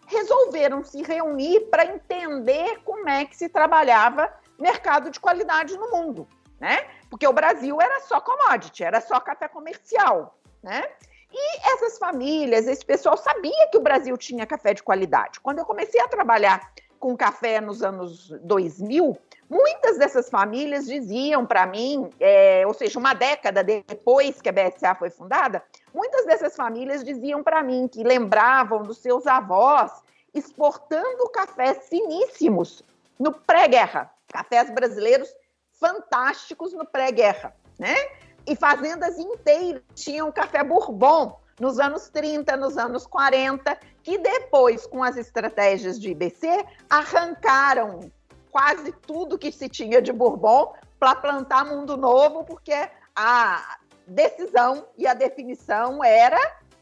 resolveram 0.08 0.84
se 0.84 1.04
reunir 1.04 1.60
para 1.70 1.86
entender 1.86 2.80
como 2.84 3.08
é 3.08 3.26
que 3.26 3.38
se 3.38 3.48
trabalhava 3.50 4.34
mercado 4.58 5.12
de 5.12 5.20
qualidade 5.20 5.78
no 5.78 5.92
mundo 5.92 6.28
né? 6.60 6.86
Porque 7.10 7.28
o 7.28 7.34
Brasil 7.34 7.82
era 7.82 8.00
só 8.02 8.22
commodity, 8.22 8.84
era 8.84 9.02
só 9.02 9.20
café 9.20 9.48
comercial, 9.48 10.38
né? 10.62 10.84
E 11.32 11.60
essas 11.74 11.98
famílias, 11.98 12.68
esse 12.68 12.86
pessoal 12.86 13.16
sabia 13.16 13.68
que 13.72 13.78
o 13.78 13.82
Brasil 13.82 14.18
tinha 14.18 14.46
café 14.46 14.74
de 14.74 14.82
qualidade. 14.82 15.40
Quando 15.40 15.60
eu 15.60 15.66
comecei 15.66 16.02
a 16.02 16.08
trabalhar 16.08 16.72
com 17.00 17.16
café 17.16 17.62
nos 17.62 17.84
anos 17.84 18.30
2000, 18.42 19.18
muitas 19.50 19.98
dessas 19.98 20.30
famílias 20.30 20.86
diziam 20.86 21.46
para 21.46 21.66
mim, 21.66 22.10
é, 22.20 22.66
ou 22.68 22.74
seja, 22.74 23.00
uma 23.00 23.14
década 23.14 23.64
depois 23.64 24.42
que 24.42 24.50
a 24.50 24.52
BSA 24.52 24.96
foi 24.96 25.10
fundada, 25.10 25.64
muitas 25.94 26.26
dessas 26.26 26.56
famílias 26.56 27.04
diziam 27.04 27.44
para 27.44 27.64
mim 27.64 27.88
que 27.88 28.04
lembravam 28.04 28.84
dos 28.84 28.98
seus 28.98 29.26
avós 29.28 29.92
exportando 30.34 31.30
cafés 31.30 31.88
finíssimos 31.88 32.84
no 33.18 33.32
pré-guerra, 33.32 34.12
cafés 34.28 34.70
brasileiros 34.70 35.34
fantásticos 35.80 36.74
no 36.74 36.86
pré-guerra, 36.86 37.56
né? 37.78 37.96
E 38.46 38.56
fazendas 38.56 39.18
inteiras 39.18 39.82
tinham 39.96 40.32
café 40.32 40.64
bourbon 40.64 41.40
nos 41.60 41.80
anos 41.80 42.10
30, 42.10 42.56
nos 42.58 42.78
anos 42.78 43.06
40, 43.06 43.78
que 44.02 44.18
depois, 44.18 44.88
com 44.88 45.04
as 45.04 45.18
estratégias 45.18 46.00
de 46.00 46.12
IBC, 46.12 46.66
arrancaram 46.90 48.12
quase 48.52 48.92
tudo 48.92 49.38
que 49.38 49.52
se 49.52 49.70
tinha 49.70 50.02
de 50.02 50.12
bourbon 50.12 50.74
para 50.98 51.16
plantar 51.16 51.66
mundo 51.66 51.96
novo, 51.96 52.44
porque 52.44 52.90
a 53.16 53.78
decisão 54.08 54.88
e 54.98 55.06
a 55.06 55.14
definição 55.14 56.04
era 56.04 56.40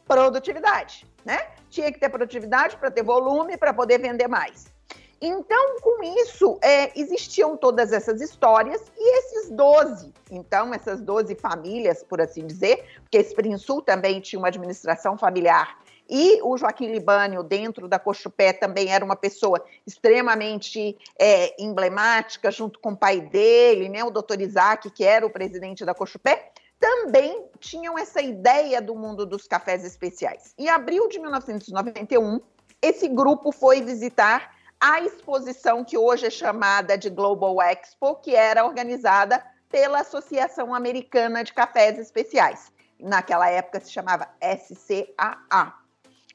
produtividade, 0.08 1.06
né? 1.26 1.38
Tinha 1.70 1.92
que 1.92 2.00
ter 2.00 2.10
produtividade 2.10 2.78
para 2.78 2.90
ter 2.90 3.04
volume, 3.04 3.58
para 3.58 3.74
poder 3.74 4.00
vender 4.00 4.28
mais. 4.28 4.72
Então, 5.20 5.78
com 5.82 6.04
isso, 6.22 6.60
é, 6.62 6.92
existiam 7.00 7.58
todas 7.58 7.92
essas 7.92 8.22
histórias 8.22 8.82
e 8.96 9.18
esses 9.18 9.50
12, 9.50 10.14
então, 10.30 10.74
essas 10.74 11.02
12 11.02 11.34
famílias, 11.36 12.04
por 12.04 12.22
assim 12.22 12.46
dizer, 12.46 12.86
porque 13.02 13.18
Spring 13.20 13.58
Sul 13.58 13.82
também 13.82 14.20
tinha 14.20 14.38
uma 14.38 14.50
administração 14.50 15.18
familiar 15.18 15.78
e 16.10 16.42
o 16.42 16.58
Joaquim 16.58 16.88
Libânio, 16.88 17.44
dentro 17.44 17.88
da 17.88 18.00
Cochupé, 18.00 18.54
também 18.54 18.94
era 18.94 19.04
uma 19.04 19.16
pessoa 19.16 19.64
extremamente 19.86 20.98
é, 21.20 21.62
emblemática, 21.62 22.50
junto 22.50 22.80
com 22.80 22.92
o 22.92 22.98
pai 22.98 23.20
dele, 23.20 23.90
né, 23.90 24.04
o 24.04 24.10
doutor 24.10 24.40
Isaac, 24.40 24.90
que 24.90 25.04
era 25.04 25.26
o 25.26 25.30
presidente 25.30 25.84
da 25.84 25.94
Cochupé, 25.94 26.52
também 26.80 27.46
tinham 27.60 27.98
essa 27.98 28.22
ideia 28.22 28.82
do 28.82 28.96
mundo 28.96 29.26
dos 29.26 29.48
cafés 29.48 29.84
especiais. 29.84 30.54
Em 30.58 30.70
abril 30.70 31.10
de 31.10 31.20
1991, 31.20 32.40
esse 32.82 33.08
grupo 33.08 33.52
foi 33.52 33.82
visitar 33.82 34.56
a 34.80 35.02
exposição 35.02 35.84
que 35.84 35.98
hoje 35.98 36.28
é 36.28 36.30
chamada 36.30 36.98
de 36.98 37.10
Global 37.10 37.62
Expo, 37.62 38.16
que 38.16 38.36
era 38.36 38.66
organizada 38.66 39.44
pela 39.70 40.00
Associação 40.00 40.74
Americana 40.74 41.44
de 41.44 41.54
Cafés 41.54 41.98
Especiais. 41.98 42.72
Naquela 43.00 43.50
época 43.50 43.80
se 43.80 43.92
chamava 43.92 44.28
SCAA. 44.42 45.74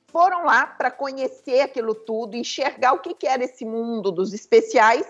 Foram 0.09 0.45
lá 0.45 0.67
para 0.67 0.91
conhecer 0.91 1.61
aquilo 1.61 1.95
tudo, 1.95 2.37
enxergar 2.37 2.93
o 2.93 2.99
que, 2.99 3.15
que 3.15 3.27
era 3.27 3.43
esse 3.45 3.65
mundo 3.65 4.13
dos 4.13 4.35
especiais, 4.35 5.07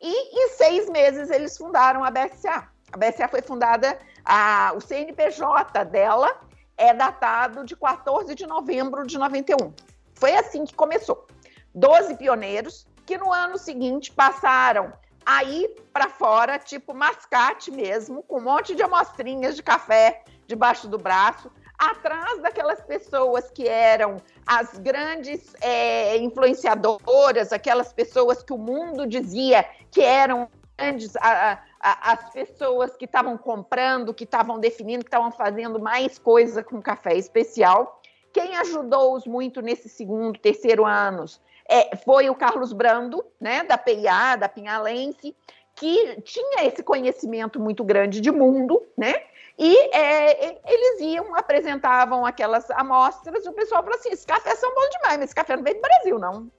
e 0.00 0.44
em 0.44 0.48
seis 0.48 0.88
meses 0.88 1.30
eles 1.30 1.56
fundaram 1.56 2.02
a 2.02 2.10
BSA. 2.10 2.66
A 2.92 2.96
BSA 2.96 3.28
foi 3.28 3.42
fundada, 3.42 3.96
a, 4.24 4.72
o 4.74 4.80
CNPJ 4.80 5.84
dela 5.84 6.40
é 6.76 6.92
datado 6.92 7.64
de 7.64 7.76
14 7.76 8.34
de 8.34 8.46
novembro 8.46 9.06
de 9.06 9.18
91. 9.18 9.72
Foi 10.14 10.34
assim 10.34 10.64
que 10.64 10.74
começou. 10.74 11.26
12 11.74 12.16
pioneiros 12.16 12.86
que 13.06 13.18
no 13.18 13.32
ano 13.32 13.58
seguinte 13.58 14.12
passaram 14.12 14.92
a 15.24 15.44
ir 15.44 15.68
para 15.92 16.08
fora, 16.08 16.58
tipo 16.58 16.94
mascate 16.94 17.70
mesmo, 17.70 18.22
com 18.22 18.38
um 18.38 18.42
monte 18.42 18.74
de 18.74 18.82
amostrinhas 18.82 19.56
de 19.56 19.62
café 19.62 20.22
debaixo 20.46 20.88
do 20.88 20.98
braço, 20.98 21.50
atrás 21.78 22.40
daquelas 22.42 22.80
pessoas 22.82 23.50
que 23.50 23.66
eram 23.66 24.16
as 24.46 24.78
grandes 24.78 25.54
é, 25.60 26.16
influenciadoras, 26.18 27.52
aquelas 27.52 27.92
pessoas 27.92 28.42
que 28.42 28.52
o 28.52 28.58
mundo 28.58 29.06
dizia 29.06 29.64
que 29.90 30.02
eram 30.02 30.48
grandes, 30.76 31.16
a, 31.16 31.58
a, 31.80 32.12
as 32.12 32.30
pessoas 32.32 32.96
que 32.96 33.04
estavam 33.04 33.38
comprando, 33.38 34.12
que 34.12 34.24
estavam 34.24 34.58
definindo, 34.58 35.04
que 35.04 35.08
estavam 35.08 35.30
fazendo 35.30 35.78
mais 35.78 36.18
coisa 36.18 36.62
com 36.62 36.82
café 36.82 37.16
especial. 37.16 38.00
Quem 38.32 38.56
ajudou-os 38.56 39.26
muito 39.26 39.60
nesse 39.60 39.88
segundo, 39.88 40.38
terceiro 40.38 40.84
anos 40.84 41.40
é, 41.70 41.96
foi 41.96 42.28
o 42.28 42.34
Carlos 42.34 42.72
Brando, 42.72 43.24
né, 43.40 43.62
da 43.62 43.78
PIA, 43.78 44.34
da 44.34 44.48
Pinhalense, 44.48 45.36
que 45.76 46.20
tinha 46.22 46.66
esse 46.66 46.82
conhecimento 46.82 47.60
muito 47.60 47.84
grande 47.84 48.20
de 48.20 48.30
mundo, 48.32 48.84
né? 48.98 49.14
E 49.56 49.76
é, 49.94 50.58
eles 50.66 51.00
iam, 51.00 51.34
apresentavam 51.36 52.26
aquelas 52.26 52.68
amostras, 52.72 53.46
e 53.46 53.48
o 53.48 53.52
pessoal 53.52 53.82
falou 53.82 53.96
assim: 53.96 54.10
esse 54.10 54.26
café 54.26 54.54
são 54.56 54.74
bom 54.74 54.88
demais, 54.90 55.18
mas 55.18 55.24
esse 55.26 55.34
café 55.34 55.56
não 55.56 55.62
veio 55.62 55.76
do 55.76 55.82
Brasil, 55.82 56.18
não. 56.18 56.50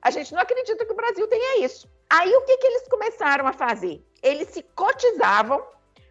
A 0.00 0.10
gente 0.10 0.32
não 0.32 0.40
acredita 0.40 0.84
que 0.84 0.92
o 0.92 0.96
Brasil 0.96 1.26
tenha 1.28 1.64
isso. 1.64 1.88
Aí 2.08 2.32
o 2.34 2.42
que, 2.42 2.56
que 2.56 2.66
eles 2.66 2.88
começaram 2.88 3.46
a 3.46 3.52
fazer? 3.52 4.04
Eles 4.22 4.48
se 4.48 4.62
cotizavam 4.74 5.62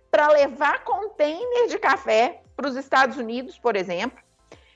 para 0.10 0.30
levar 0.30 0.84
container 0.84 1.68
de 1.68 1.78
café 1.78 2.42
para 2.56 2.68
os 2.68 2.76
Estados 2.76 3.18
Unidos, 3.18 3.58
por 3.58 3.76
exemplo, 3.76 4.20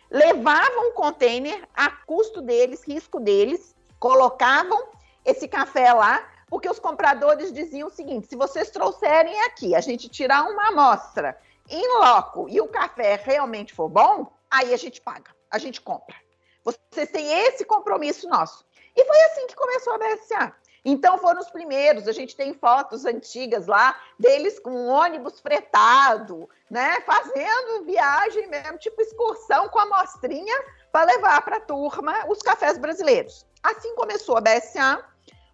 levavam 0.09 0.89
um 0.89 0.93
container 0.93 1.67
a 1.73 1.89
custo 1.89 2.41
deles, 2.41 2.83
risco 2.83 3.19
deles, 3.19 3.75
colocavam 3.99 4.89
esse 5.23 5.47
café 5.47 5.91
lá, 5.93 6.27
porque 6.47 6.69
os 6.69 6.79
compradores 6.79 7.51
diziam 7.51 7.87
o 7.87 7.91
seguinte: 7.91 8.27
se 8.27 8.35
vocês 8.35 8.69
trouxerem 8.69 9.41
aqui, 9.43 9.75
a 9.75 9.81
gente 9.81 10.07
tirar 10.09 10.43
uma 10.43 10.69
amostra 10.69 11.37
em 11.69 11.99
loco 11.99 12.47
e 12.49 12.61
o 12.61 12.67
café 12.67 13.19
realmente 13.23 13.73
for 13.73 13.89
bom, 13.89 14.31
aí 14.49 14.73
a 14.73 14.77
gente 14.77 15.01
paga, 15.01 15.31
a 15.49 15.57
gente 15.57 15.81
compra. 15.81 16.15
Vocês 16.63 17.09
têm 17.11 17.31
esse 17.47 17.65
compromisso 17.65 18.27
nosso. 18.27 18.65
E 18.95 19.03
foi 19.03 19.21
assim 19.23 19.47
que 19.47 19.55
começou 19.55 19.93
a 19.93 19.97
BSA. 19.97 20.55
Então 20.85 21.17
foram 21.17 21.41
os 21.41 21.49
primeiros. 21.49 22.07
A 22.07 22.11
gente 22.11 22.35
tem 22.35 22.53
fotos 22.53 23.05
antigas 23.05 23.65
lá 23.65 23.99
deles 24.19 24.59
com 24.59 24.69
um 24.69 24.87
ônibus 24.87 25.39
fretado, 25.39 26.47
né? 26.69 27.01
Fazendo 27.01 27.83
viagem 27.83 28.47
mesmo, 28.47 28.77
tipo 28.77 29.01
excursão 29.01 29.67
com 29.67 29.79
a 29.79 29.87
mostrinha 29.87 30.55
para 30.91 31.11
levar 31.11 31.41
para 31.41 31.57
a 31.57 31.61
turma 31.61 32.13
os 32.29 32.37
cafés 32.39 32.77
brasileiros. 32.77 33.47
Assim 33.63 33.95
começou 33.95 34.37
a 34.37 34.41
BSA. 34.41 35.03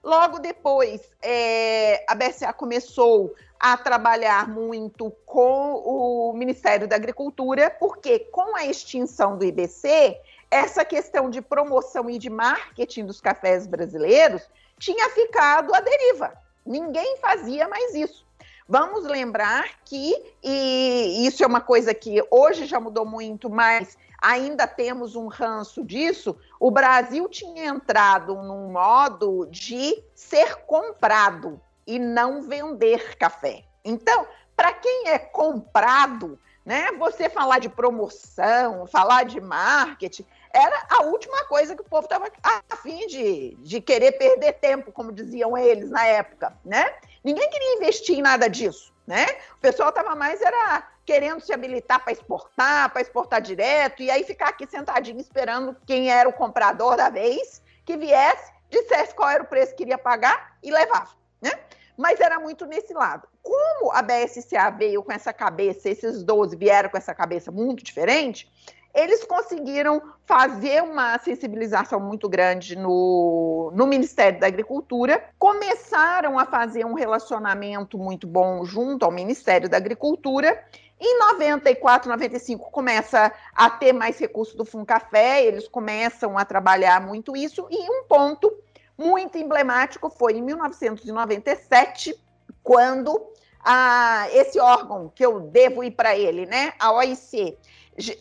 Logo 0.03 0.39
depois, 0.39 0.99
é, 1.21 2.03
a 2.09 2.15
BSA 2.15 2.51
começou 2.51 3.33
a 3.59 3.77
trabalhar 3.77 4.49
muito 4.49 5.11
com 5.25 5.75
o 5.75 6.33
Ministério 6.33 6.87
da 6.87 6.95
Agricultura, 6.95 7.69
porque 7.69 8.19
com 8.19 8.55
a 8.55 8.65
extinção 8.65 9.37
do 9.37 9.45
IBC, 9.45 10.19
essa 10.49 10.83
questão 10.83 11.29
de 11.29 11.41
promoção 11.41 12.09
e 12.09 12.17
de 12.17 12.29
marketing 12.29 13.05
dos 13.05 13.21
cafés 13.21 13.67
brasileiros 13.67 14.49
tinha 14.81 15.09
ficado 15.09 15.73
à 15.75 15.79
deriva. 15.79 16.33
Ninguém 16.65 17.17
fazia 17.17 17.67
mais 17.67 17.93
isso. 17.93 18.25
Vamos 18.67 19.03
lembrar 19.03 19.65
que, 19.85 20.15
e 20.43 21.25
isso 21.27 21.43
é 21.43 21.47
uma 21.47 21.61
coisa 21.61 21.93
que 21.93 22.25
hoje 22.31 22.65
já 22.65 22.79
mudou 22.79 23.05
muito, 23.05 23.49
mas 23.49 23.97
ainda 24.19 24.65
temos 24.65 25.15
um 25.15 25.27
ranço 25.27 25.83
disso. 25.83 26.35
O 26.59 26.71
Brasil 26.71 27.29
tinha 27.29 27.65
entrado 27.65 28.35
num 28.35 28.71
modo 28.71 29.45
de 29.51 30.01
ser 30.15 30.55
comprado 30.65 31.61
e 31.85 31.99
não 31.99 32.41
vender 32.41 33.17
café. 33.17 33.63
Então, 33.83 34.25
para 34.55 34.73
quem 34.73 35.09
é 35.09 35.19
comprado, 35.19 36.39
né, 36.65 36.91
você 36.93 37.29
falar 37.29 37.59
de 37.59 37.69
promoção, 37.69 38.87
falar 38.87 39.25
de 39.25 39.39
marketing, 39.41 40.25
era 40.53 40.85
a 40.89 41.03
última 41.03 41.45
coisa 41.45 41.75
que 41.75 41.81
o 41.81 41.85
povo 41.85 42.05
estava 42.05 42.31
a 42.43 42.75
fim 42.77 43.07
de, 43.07 43.55
de 43.59 43.81
querer 43.81 44.13
perder 44.13 44.53
tempo, 44.53 44.91
como 44.91 45.11
diziam 45.11 45.57
eles 45.57 45.89
na 45.89 46.05
época, 46.05 46.53
né? 46.63 46.93
Ninguém 47.23 47.49
queria 47.49 47.75
investir 47.75 48.17
em 48.17 48.21
nada 48.21 48.49
disso, 48.49 48.93
né? 49.05 49.25
O 49.57 49.59
pessoal 49.59 49.89
estava 49.89 50.15
mais 50.15 50.41
era 50.41 50.87
querendo 51.05 51.41
se 51.41 51.53
habilitar 51.53 52.03
para 52.03 52.13
exportar, 52.13 52.91
para 52.91 53.01
exportar 53.01 53.41
direto, 53.41 54.01
e 54.03 54.09
aí 54.09 54.23
ficar 54.23 54.49
aqui 54.49 54.67
sentadinho 54.67 55.19
esperando 55.19 55.75
quem 55.85 56.11
era 56.11 56.27
o 56.27 56.33
comprador 56.33 56.95
da 56.95 57.09
vez 57.09 57.61
que 57.85 57.97
viesse, 57.97 58.51
dissesse 58.69 59.13
qual 59.13 59.29
era 59.29 59.43
o 59.43 59.47
preço 59.47 59.71
que 59.71 59.79
queria 59.79 59.97
pagar 59.97 60.55
e 60.63 60.71
levava, 60.71 61.11
né? 61.41 61.51
Mas 61.97 62.19
era 62.19 62.39
muito 62.39 62.65
nesse 62.65 62.93
lado. 62.93 63.27
Como 63.43 63.91
a 63.91 64.01
BSCA 64.01 64.69
veio 64.71 65.03
com 65.03 65.11
essa 65.11 65.33
cabeça, 65.33 65.89
esses 65.89 66.23
12 66.23 66.55
vieram 66.55 66.89
com 66.89 66.97
essa 66.97 67.13
cabeça 67.13 67.51
muito 67.51 67.83
diferente, 67.83 68.49
eles 68.93 69.23
conseguiram 69.23 70.01
fazer 70.25 70.81
uma 70.83 71.17
sensibilização 71.19 71.99
muito 71.99 72.27
grande 72.27 72.75
no, 72.75 73.71
no 73.73 73.87
Ministério 73.87 74.39
da 74.39 74.47
Agricultura, 74.47 75.23
começaram 75.39 76.37
a 76.37 76.45
fazer 76.45 76.85
um 76.85 76.93
relacionamento 76.93 77.97
muito 77.97 78.27
bom 78.27 78.63
junto 78.65 79.05
ao 79.05 79.11
Ministério 79.11 79.69
da 79.69 79.77
Agricultura. 79.77 80.63
Em 80.99 81.19
94, 81.19 82.09
95 82.09 82.69
começa 82.69 83.31
a 83.55 83.69
ter 83.69 83.93
mais 83.93 84.19
recursos 84.19 84.55
do 84.55 84.65
Funcafé, 84.65 85.43
eles 85.43 85.67
começam 85.67 86.37
a 86.37 86.45
trabalhar 86.45 87.01
muito 87.01 87.35
isso, 87.35 87.67
e 87.71 87.89
um 87.89 88.03
ponto 88.03 88.51
muito 88.97 89.37
emblemático 89.37 90.09
foi 90.09 90.33
em 90.33 90.41
1997, 90.43 92.15
quando 92.61 93.31
a, 93.63 94.27
esse 94.31 94.59
órgão 94.59 95.11
que 95.13 95.25
eu 95.25 95.39
devo 95.39 95.83
ir 95.83 95.91
para 95.91 96.15
ele, 96.15 96.45
né, 96.45 96.73
a 96.79 96.91
OIC, 96.93 97.57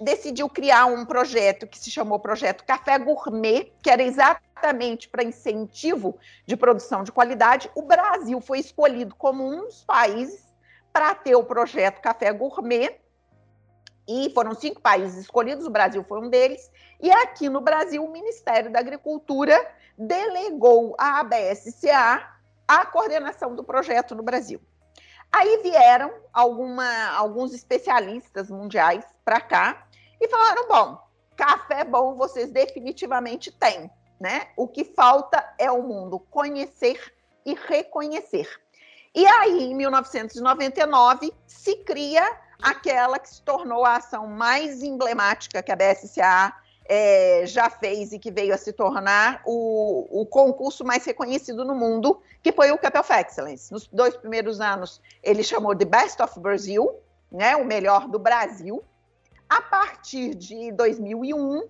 decidiu 0.01 0.49
criar 0.49 0.87
um 0.87 1.05
projeto 1.05 1.67
que 1.67 1.79
se 1.79 1.91
chamou 1.91 2.19
Projeto 2.19 2.65
Café 2.65 2.99
Gourmet, 2.99 3.73
que 3.83 3.91
era 3.91 4.03
exatamente 4.03 5.09
para 5.09 5.23
incentivo 5.23 6.19
de 6.47 6.57
produção 6.57 7.05
de 7.05 7.13
qualidade. 7.13 7.71
O 7.75 7.83
Brasil 7.83 8.41
foi 8.41 8.59
escolhido 8.59 9.15
como 9.15 9.47
um 9.47 9.65
dos 9.67 9.85
países 9.85 10.49
para 10.93 11.15
ter 11.15 11.37
o 11.37 11.45
projeto 11.45 12.01
Café 12.01 12.33
Gourmet. 12.33 13.01
E 14.09 14.31
foram 14.35 14.55
cinco 14.55 14.81
países 14.81 15.19
escolhidos, 15.19 15.67
o 15.67 15.71
Brasil 15.71 16.03
foi 16.03 16.21
um 16.21 16.29
deles. 16.29 16.71
E 17.01 17.11
aqui 17.13 17.49
no 17.49 17.61
Brasil, 17.61 18.05
o 18.05 18.11
Ministério 18.11 18.71
da 18.71 18.81
Agricultura 18.81 19.57
delegou 19.97 20.97
à 20.99 21.21
ABSCA 21.21 22.29
a 22.67 22.87
coordenação 22.87 23.55
do 23.55 23.63
projeto 23.63 24.15
no 24.15 24.23
Brasil. 24.23 24.61
Aí 25.33 25.61
vieram 25.63 26.13
alguma, 26.33 27.11
alguns 27.17 27.53
especialistas 27.53 28.51
mundiais 28.51 29.05
para 29.25 29.41
cá 29.41 29.87
e 30.21 30.29
falaram: 30.29 30.69
bom, 30.69 30.99
café 31.37 31.85
bom 31.85 32.17
vocês 32.17 32.51
definitivamente 32.51 33.53
têm, 33.53 33.91
né? 34.21 34.49
O 34.57 34.67
que 34.67 34.85
falta 34.85 35.55
é 35.59 35.71
o 35.71 35.83
mundo 35.83 36.19
conhecer 36.19 37.13
e 37.45 37.55
reconhecer. 37.55 38.49
E 39.15 39.27
aí, 39.27 39.65
em 39.65 39.75
1999, 39.75 41.33
se 41.47 41.77
cria 41.77 42.25
aquela 42.63 43.19
que 43.19 43.29
se 43.29 43.43
tornou 43.43 43.85
a 43.85 43.97
ação 43.97 44.27
mais 44.27 44.83
emblemática 44.83 45.63
que 45.63 45.73
a 45.73 45.77
BSCA 45.77 46.55
é, 46.93 47.47
já 47.47 47.71
fez 47.71 48.13
e 48.13 48.19
que 48.19 48.33
veio 48.33 48.53
a 48.53 48.59
se 48.59 48.73
tornar 48.73 49.43
o, 49.47 50.23
o, 50.23 50.27
concurso 50.27 50.85
mais 50.85 51.05
reconhecido 51.05 51.65
no 51.65 51.73
mundo, 51.73 52.21
que 52.43 52.51
foi 52.51 52.73
o 52.73 52.79
Cup 52.79 52.97
of 52.97 53.13
Excellence. 53.13 53.73
Nos 53.73 53.87
dois 53.87 54.17
primeiros 54.17 54.61
anos, 54.61 55.01
ele 55.23 55.45
chamou 55.45 55.73
de 55.73 55.85
Best 55.85 56.21
of 56.21 56.41
Brazil, 56.41 56.93
né, 57.31 57.55
o 57.55 57.65
melhor 57.65 58.09
do 58.09 58.19
Brasil. 58.19 58.83
A 59.49 59.63
partir 59.63 60.35
de 60.35 60.73
2001, 60.73 61.63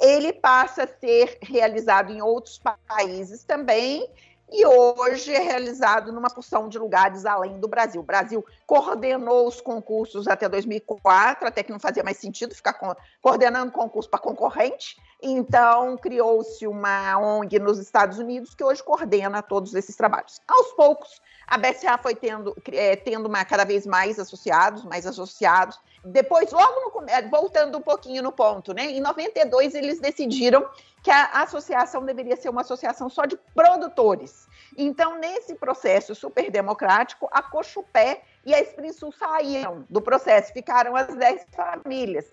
ele 0.00 0.32
passa 0.32 0.84
a 0.84 0.86
ser 0.86 1.38
realizado 1.42 2.12
em 2.12 2.22
outros 2.22 2.60
países 2.86 3.42
também, 3.42 4.08
e 4.52 4.66
hoje 4.66 5.32
é 5.32 5.40
realizado 5.40 6.12
numa 6.12 6.28
porção 6.28 6.68
de 6.68 6.78
lugares 6.78 7.24
além 7.24 7.58
do 7.60 7.68
Brasil. 7.68 8.00
O 8.00 8.04
Brasil 8.04 8.44
coordenou 8.66 9.46
os 9.46 9.60
concursos 9.60 10.26
até 10.26 10.48
2004, 10.48 11.46
até 11.46 11.62
que 11.62 11.70
não 11.70 11.78
fazia 11.78 12.02
mais 12.02 12.16
sentido 12.16 12.54
ficar 12.54 12.72
co 12.74 12.96
coordenando 13.22 13.70
concurso 13.70 14.10
para 14.10 14.18
concorrente. 14.18 14.96
Então, 15.22 15.96
criou-se 15.98 16.66
uma 16.66 17.18
ONG 17.18 17.58
nos 17.58 17.78
Estados 17.78 18.18
Unidos 18.18 18.54
que 18.54 18.64
hoje 18.64 18.82
coordena 18.82 19.42
todos 19.42 19.74
esses 19.74 19.94
trabalhos. 19.94 20.40
Aos 20.48 20.72
poucos, 20.72 21.20
a 21.46 21.58
BSA 21.58 21.98
foi 21.98 22.14
tendo, 22.14 22.56
é, 22.72 22.96
tendo 22.96 23.26
uma, 23.26 23.44
cada 23.44 23.64
vez 23.64 23.86
mais 23.86 24.18
associados, 24.18 24.84
mais 24.84 25.06
associados. 25.06 25.78
Depois, 26.04 26.50
logo 26.52 27.00
no, 27.00 27.10
é, 27.10 27.20
voltando 27.28 27.76
um 27.76 27.82
pouquinho 27.82 28.22
no 28.22 28.32
ponto, 28.32 28.72
né? 28.72 28.86
Em 28.86 29.00
92, 29.00 29.74
eles 29.74 30.00
decidiram 30.00 30.66
que 31.02 31.10
a 31.10 31.42
associação 31.42 32.04
deveria 32.04 32.36
ser 32.36 32.48
uma 32.48 32.60
associação 32.60 33.10
só 33.10 33.24
de 33.26 33.36
produtores. 33.54 34.46
Então, 34.76 35.18
nesse 35.18 35.54
processo 35.54 36.14
super 36.14 36.50
democrático, 36.50 37.28
a 37.32 37.42
Cochupé 37.42 38.22
e 38.44 38.54
a 38.54 38.60
Esprinsul 38.60 39.12
saíram 39.12 39.84
do 39.90 40.00
processo, 40.00 40.52
ficaram 40.52 40.96
as 40.96 41.14
10 41.14 41.46
famílias. 41.52 42.26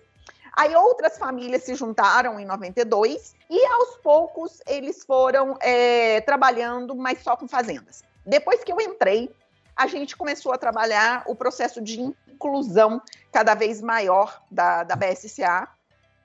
Aí 0.58 0.74
outras 0.74 1.16
famílias 1.16 1.62
se 1.62 1.76
juntaram 1.76 2.40
em 2.40 2.44
92 2.44 3.36
e 3.48 3.64
aos 3.66 3.96
poucos 3.98 4.60
eles 4.66 5.04
foram 5.04 5.56
é, 5.60 6.20
trabalhando, 6.22 6.96
mas 6.96 7.22
só 7.22 7.36
com 7.36 7.46
fazendas. 7.46 8.02
Depois 8.26 8.64
que 8.64 8.72
eu 8.72 8.80
entrei, 8.80 9.30
a 9.76 9.86
gente 9.86 10.16
começou 10.16 10.52
a 10.52 10.58
trabalhar 10.58 11.22
o 11.28 11.36
processo 11.36 11.80
de 11.80 12.00
inclusão 12.00 13.00
cada 13.30 13.54
vez 13.54 13.80
maior 13.80 14.42
da, 14.50 14.82
da 14.82 14.96
BSCA, 14.96 15.68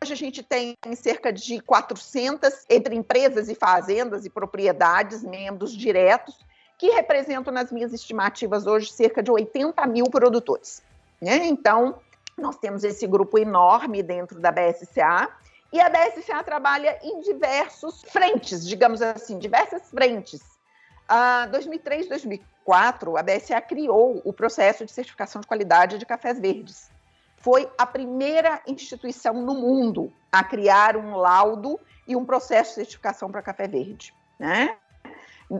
Hoje 0.01 0.11
a 0.11 0.17
gente 0.17 0.43
tem 0.43 0.75
cerca 0.97 1.31
de 1.31 1.61
400 1.61 2.65
entre 2.69 2.93
empresas 2.93 3.47
e 3.47 3.55
fazendas 3.55 4.25
e 4.25 4.29
propriedades, 4.29 5.23
membros 5.23 5.71
diretos, 5.71 6.37
que 6.77 6.89
representam, 6.89 7.53
nas 7.53 7.71
minhas 7.71 7.93
estimativas 7.93 8.67
hoje, 8.67 8.91
cerca 8.91 9.23
de 9.23 9.31
80 9.31 9.87
mil 9.87 10.09
produtores. 10.09 10.83
Né? 11.21 11.45
Então, 11.45 12.01
nós 12.37 12.57
temos 12.57 12.83
esse 12.83 13.05
grupo 13.07 13.37
enorme 13.37 14.01
dentro 14.01 14.39
da 14.39 14.51
BSCA, 14.51 15.29
e 15.71 15.79
a 15.79 15.89
BSCA 15.89 16.43
trabalha 16.43 16.99
em 17.01 17.21
diversos 17.21 18.03
frentes, 18.03 18.67
digamos 18.67 19.01
assim, 19.01 19.39
diversas 19.39 19.89
frentes. 19.89 20.41
Em 21.45 21.49
2003, 21.49 22.07
2004, 22.07 23.17
a 23.17 23.23
BSCA 23.23 23.61
criou 23.61 24.21
o 24.23 24.31
processo 24.31 24.85
de 24.85 24.91
certificação 24.91 25.41
de 25.41 25.47
qualidade 25.47 25.97
de 25.97 26.05
cafés 26.05 26.39
verdes 26.39 26.91
foi 27.43 27.69
a 27.77 27.85
primeira 27.85 28.61
instituição 28.65 29.33
no 29.33 29.53
mundo 29.53 30.13
a 30.31 30.45
criar 30.45 30.95
um 30.95 31.17
laudo 31.17 31.77
e 32.07 32.15
um 32.15 32.23
processo 32.23 32.69
de 32.69 32.75
certificação 32.75 33.29
para 33.29 33.41
café 33.41 33.67
verde. 33.67 34.15
Né? 34.39 34.77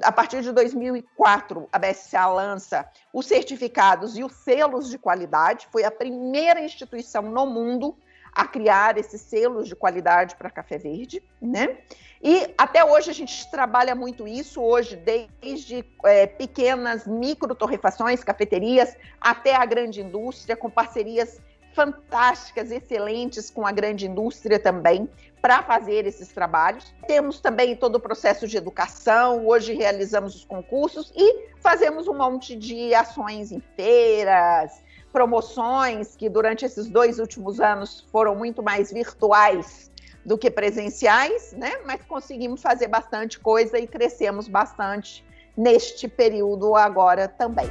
A 0.01 0.12
partir 0.12 0.41
de 0.41 0.51
2004, 0.51 1.67
a 1.71 1.77
BSCA 1.77 2.25
lança 2.27 2.89
os 3.13 3.27
certificados 3.27 4.17
e 4.17 4.23
os 4.23 4.34
selos 4.34 4.89
de 4.89 4.97
qualidade. 4.97 5.67
Foi 5.71 5.84
a 5.84 5.91
primeira 5.91 6.60
instituição 6.62 7.21
no 7.21 7.45
mundo 7.45 7.95
a 8.34 8.47
criar 8.47 8.97
esses 8.97 9.21
selos 9.21 9.67
de 9.67 9.75
qualidade 9.75 10.36
para 10.36 10.49
café 10.49 10.77
verde, 10.77 11.21
né? 11.39 11.77
E 12.21 12.53
até 12.58 12.84
hoje 12.84 13.12
a 13.12 13.13
gente 13.13 13.51
trabalha 13.51 13.93
muito 13.93 14.27
isso, 14.27 14.62
hoje, 14.62 14.95
desde 14.95 15.86
é, 16.06 16.25
pequenas 16.25 17.06
micro 17.06 17.53
torrefações, 17.53 18.23
cafeterias, 18.23 18.95
até 19.19 19.53
a 19.53 19.65
grande 19.65 20.01
indústria, 20.01 20.56
com 20.56 20.69
parcerias 20.69 21.39
fantásticas, 21.73 22.71
excelentes 22.71 23.49
com 23.49 23.65
a 23.65 23.71
grande 23.71 24.07
indústria 24.07 24.59
também 24.59 25.09
para 25.41 25.62
fazer 25.62 26.07
esses 26.07 26.29
trabalhos. 26.29 26.93
Temos 27.05 27.41
também 27.41 27.75
todo 27.75 27.95
o 27.95 27.99
processo 27.99 28.47
de 28.47 28.55
educação, 28.55 29.45
hoje 29.45 29.73
realizamos 29.73 30.36
os 30.36 30.45
concursos 30.45 31.12
e 31.15 31.49
fazemos 31.59 32.07
um 32.07 32.13
monte 32.13 32.55
de 32.55 32.93
ações 32.93 33.51
em 33.51 33.62
feiras, 33.75 34.81
promoções 35.12 36.15
que 36.15 36.29
durante 36.29 36.63
esses 36.63 36.88
dois 36.88 37.19
últimos 37.19 37.59
anos 37.59 38.07
foram 38.12 38.36
muito 38.36 38.63
mais 38.63 38.91
virtuais 38.91 39.91
do 40.25 40.38
que 40.38 40.49
presenciais, 40.49 41.53
né? 41.53 41.73
Mas 41.86 42.01
conseguimos 42.03 42.62
fazer 42.62 42.88
bastante 42.88 43.39
coisa 43.39 43.77
e 43.77 43.86
crescemos 43.86 44.47
bastante 44.47 45.25
neste 45.57 46.07
período 46.07 46.75
agora 46.75 47.27
também. 47.27 47.69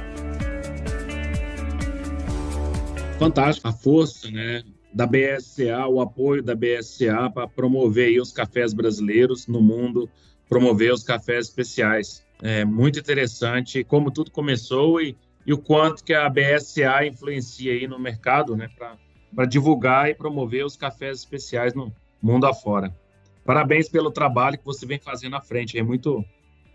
Fantástico 3.23 3.69
a 3.69 3.71
força, 3.71 4.29
né, 4.29 4.63
da 4.93 5.07
BSA, 5.07 5.87
o 5.87 6.01
apoio 6.01 6.43
da 6.43 6.53
BSA 6.53 7.29
para 7.33 7.47
promover 7.47 8.21
os 8.21 8.33
cafés 8.33 8.73
brasileiros 8.73 9.47
no 9.47 9.61
mundo, 9.61 10.09
promover 10.49 10.91
os 10.91 11.03
cafés 11.03 11.47
especiais. 11.47 12.21
É 12.41 12.65
muito 12.65 12.99
interessante 12.99 13.81
como 13.81 14.11
tudo 14.11 14.29
começou 14.29 14.99
e, 14.99 15.15
e 15.45 15.53
o 15.53 15.57
quanto 15.57 16.03
que 16.03 16.13
a 16.13 16.29
BSA 16.29 17.05
influencia 17.05 17.71
aí 17.71 17.87
no 17.87 17.97
mercado, 17.97 18.57
né, 18.57 18.67
para 19.33 19.45
divulgar 19.45 20.09
e 20.09 20.13
promover 20.13 20.65
os 20.65 20.75
cafés 20.75 21.19
especiais 21.19 21.73
no 21.73 21.95
mundo 22.21 22.45
afora. 22.45 22.93
Parabéns 23.45 23.87
pelo 23.87 24.11
trabalho 24.11 24.57
que 24.57 24.65
você 24.65 24.85
vem 24.85 24.99
fazendo 24.99 25.37
à 25.37 25.41
frente, 25.41 25.79
é 25.79 25.83
muito 25.83 26.25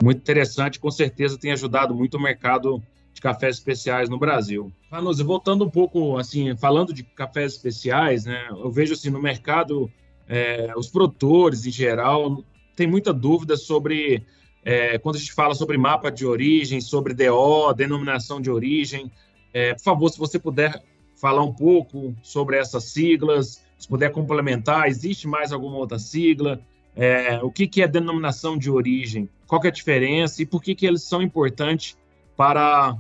muito 0.03 0.19
interessante, 0.21 0.81
com 0.81 0.91
certeza 0.91 1.39
tem 1.39 1.53
ajudado 1.53 1.95
muito 1.95 2.17
o 2.17 2.23
mercado 2.23 2.83
de 3.19 3.23
cafés 3.23 3.57
especiais 3.57 4.09
no 4.09 4.17
Brasil. 4.17 4.73
Vanusa, 4.89 5.25
voltando 5.25 5.65
um 5.65 5.71
pouco, 5.71 6.17
assim, 6.17 6.57
falando 6.57 6.95
de 6.95 7.03
cafés 7.03 7.55
especiais, 7.55 8.25
né, 8.25 8.47
eu 8.51 8.71
vejo 8.71 8.95
assim, 8.95 9.11
no 9.11 9.21
mercado, 9.21 9.91
é, 10.29 10.73
os 10.77 10.89
produtores 10.89 11.67
em 11.67 11.73
geral 11.73 12.45
tem 12.77 12.87
muita 12.87 13.13
dúvida 13.13 13.57
sobre, 13.57 14.25
é, 14.65 14.99
quando 14.99 15.17
a 15.17 15.19
gente 15.19 15.33
fala 15.33 15.53
sobre 15.53 15.77
mapa 15.77 16.13
de 16.13 16.25
origem, 16.25 16.81
sobre 16.81 17.13
DO, 17.13 17.73
denominação 17.75 18.41
de 18.41 18.53
origem, 18.53 19.11
é, 19.53 19.75
por 19.75 19.83
favor, 19.83 20.09
se 20.11 20.19
você 20.19 20.39
puder 20.39 20.81
falar 21.17 21.43
um 21.43 21.53
pouco 21.53 22.15
sobre 22.23 22.57
essas 22.57 22.85
siglas, 22.85 23.65
se 23.77 23.89
puder 23.89 24.13
complementar, 24.13 24.87
existe 24.87 25.27
mais 25.27 25.53
alguma 25.53 25.77
outra 25.77 25.99
sigla? 25.99 26.61
É, 26.95 27.41
o 27.43 27.51
que, 27.51 27.67
que 27.67 27.83
é 27.83 27.89
denominação 27.89 28.57
de 28.57 28.71
origem? 28.71 29.29
Qual 29.45 29.61
é 29.65 29.69
a 29.69 29.73
diferença 29.73 30.41
e 30.41 30.47
por 30.47 30.63
que, 30.63 30.77
que 30.77 30.87
eles 30.87 31.03
são 31.03 31.21
importantes 31.21 31.97
para 32.39 32.97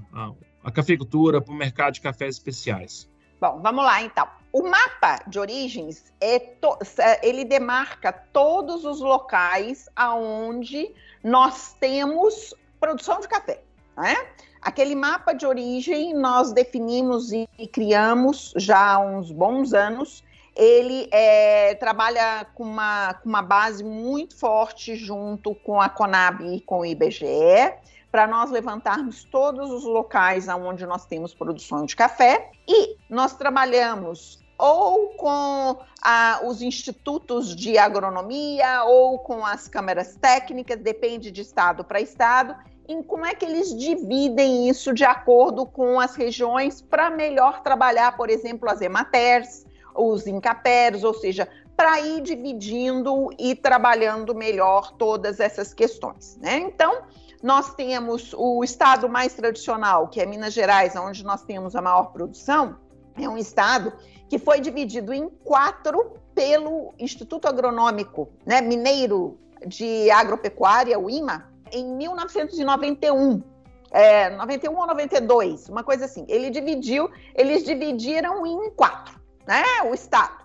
a, 0.65 0.71
cafeicultura, 0.73 1.41
para 1.41 1.55
o 1.55 1.57
mercado 1.57 1.95
de 1.95 2.01
cafés 2.01 2.35
especiais? 2.35 3.09
Bom, 3.41 3.61
vamos 3.63 3.85
lá 3.85 4.03
então. 4.03 4.27
O 4.53 4.69
mapa 4.69 5.23
de 5.29 5.39
origens 5.39 6.13
é 6.21 6.41
to, 6.41 6.77
ele 7.23 7.45
demarca 7.45 8.13
todos 8.13 8.85
os 8.85 9.01
locais 9.01 9.89
aonde 9.95 10.93
nós 11.23 11.73
temos 11.79 12.53
produção 12.81 13.21
de 13.21 13.29
café. 13.29 13.63
Né? 13.97 14.17
Aquele 14.61 14.97
mapa 14.97 15.33
de 15.33 15.47
origem 15.47 16.15
nós 16.15 16.53
definimos 16.53 17.31
e 17.31 17.47
criamos 17.73 18.53
já 18.57 18.95
há 18.95 18.99
uns 18.99 19.31
bons 19.31 19.73
anos. 19.73 20.25
Ele 20.57 21.09
é, 21.13 21.77
trabalha 21.77 22.45
com 22.57 22.65
uma, 22.65 23.15
com 23.15 23.29
uma 23.29 23.43
base 23.43 23.85
muito 23.85 24.37
forte 24.37 24.97
junto 24.97 25.55
com 25.55 25.81
a 25.81 25.89
Conab 25.89 26.43
e 26.43 26.61
com 26.61 26.81
o 26.81 26.87
IBGE 26.87 27.79
para 28.11 28.27
nós 28.27 28.51
levantarmos 28.51 29.25
todos 29.25 29.71
os 29.71 29.85
locais 29.85 30.49
onde 30.49 30.87
nós 30.87 31.05
temos 31.07 31.35
produção 31.35 31.85
de 31.85 31.95
café 31.95 32.51
e 32.67 32.97
nós 33.09 33.35
trabalhamos 33.35 34.39
ou 34.59 35.11
com 35.11 35.79
ah, 36.03 36.41
os 36.45 36.61
institutos 36.61 37.55
de 37.55 37.79
agronomia 37.79 38.83
ou 38.85 39.19
com 39.21 39.47
as 39.47 39.69
câmeras 39.69 40.17
técnicas, 40.17 40.81
depende 40.81 41.31
de 41.31 41.43
estado 41.43 41.85
para 41.85 42.01
estado, 42.01 42.57
em 42.89 43.03
como 43.03 43.25
é 43.25 43.35
que 43.35 43.45
eles 43.45 43.77
dividem 43.77 44.69
isso 44.69 44.93
de 44.93 45.05
acordo 45.05 45.65
com 45.65 46.01
as 46.01 46.17
regiões 46.17 46.83
para 46.83 47.11
melhor 47.11 47.63
trabalhar, 47.63 48.17
por 48.17 48.31
exemplo, 48.31 48.69
as 48.69 48.81
hematers, 48.81 49.65
os 49.95 50.27
incapers, 50.27 51.05
ou 51.05 51.15
seja, 51.15 51.47
para 51.77 52.01
ir 52.01 52.23
dividindo 52.23 53.31
e 53.39 53.55
trabalhando 53.55 54.35
melhor 54.35 54.93
todas 54.93 55.39
essas 55.39 55.73
questões, 55.73 56.37
né? 56.39 56.59
Então, 56.59 57.03
nós 57.43 57.75
temos 57.75 58.35
o 58.37 58.63
estado 58.65 59.09
mais 59.09 59.35
tradicional, 59.35 60.09
que 60.09 60.21
é 60.21 60.27
Minas 60.27 60.53
Gerais, 60.53 60.97
onde 60.97 61.25
nós 61.25 61.43
temos 61.43 61.77
a 61.77 61.83
maior 61.83 62.13
produção, 62.13 62.77
é 63.17 63.29
um 63.29 63.37
estado 63.37 63.93
que 64.29 64.39
foi 64.39 64.61
dividido 64.61 65.13
em 65.13 65.29
quatro 65.29 66.15
pelo 66.35 66.95
Instituto 66.99 67.49
Agronômico 67.49 68.29
né, 68.47 68.61
Mineiro 68.61 69.39
de 69.67 70.11
Agropecuária, 70.11 70.99
o 70.99 71.11
IMA, 71.11 71.49
em 71.73 71.85
1991. 71.97 73.43
É, 73.91 74.29
91 74.31 74.77
ou 74.77 74.87
92, 74.87 75.69
uma 75.71 75.83
coisa 75.83 76.05
assim. 76.05 76.27
Ele 76.29 76.51
dividiu, 76.51 77.11
eles 77.35 77.65
dividiram 77.65 78.47
em 78.47 78.71
quatro, 78.71 79.19
né? 79.47 79.65
O 79.87 79.95
estado. 79.95 80.45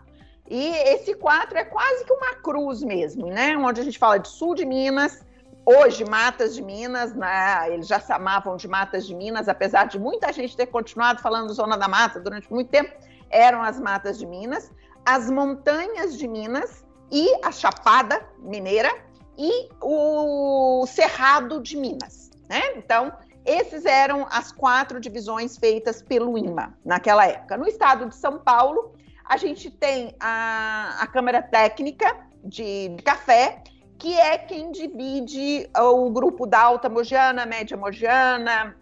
E 0.49 0.67
esse 0.67 1.13
quatro 1.15 1.57
é 1.57 1.65
quase 1.65 2.05
que 2.05 2.13
uma 2.13 2.35
cruz 2.35 2.81
mesmo, 2.81 3.27
né? 3.27 3.57
Onde 3.57 3.81
a 3.81 3.83
gente 3.83 3.99
fala 3.99 4.17
de 4.17 4.29
sul 4.29 4.55
de 4.55 4.65
Minas, 4.65 5.25
Hoje, 5.65 6.03
Matas 6.03 6.55
de 6.55 6.61
Minas, 6.61 7.15
né, 7.15 7.73
eles 7.73 7.87
já 7.87 7.97
chamavam 7.97 8.57
de 8.57 8.67
Matas 8.67 9.07
de 9.07 9.15
Minas, 9.15 9.47
apesar 9.47 9.85
de 9.85 9.97
muita 9.97 10.31
gente 10.33 10.57
ter 10.57 10.65
continuado 10.65 11.21
falando 11.21 11.53
Zona 11.53 11.77
da 11.77 11.87
Mata 11.87 12.19
durante 12.19 12.51
muito 12.51 12.69
tempo, 12.69 12.93
eram 13.29 13.61
as 13.61 13.79
Matas 13.79 14.19
de 14.19 14.25
Minas, 14.25 14.71
as 15.05 15.29
Montanhas 15.29 16.17
de 16.17 16.27
Minas 16.27 16.85
e 17.09 17.33
a 17.41 17.51
Chapada 17.51 18.25
Mineira 18.39 18.93
e 19.37 19.69
o 19.81 20.85
Cerrado 20.85 21.61
de 21.61 21.77
Minas. 21.77 22.29
Né? 22.49 22.61
Então, 22.75 23.13
esses 23.45 23.85
eram 23.85 24.27
as 24.29 24.51
quatro 24.51 24.99
divisões 24.99 25.57
feitas 25.57 26.01
pelo 26.01 26.37
IMA 26.37 26.77
naquela 26.83 27.25
época. 27.25 27.57
No 27.57 27.67
estado 27.67 28.09
de 28.09 28.15
São 28.15 28.37
Paulo, 28.39 28.93
a 29.23 29.37
gente 29.37 29.71
tem 29.71 30.13
a, 30.19 30.97
a 30.99 31.07
Câmara 31.07 31.41
Técnica 31.41 32.17
de, 32.43 32.89
de 32.89 33.03
Café, 33.03 33.63
que 34.03 34.19
é 34.19 34.37
quem 34.37 34.69
divide 34.69 35.69
o 35.79 36.09
grupo 36.09 36.45
da 36.45 36.59
alta 36.59 36.89
mogiana, 36.89 37.45
média 37.45 37.77
mogiana, 37.77 38.75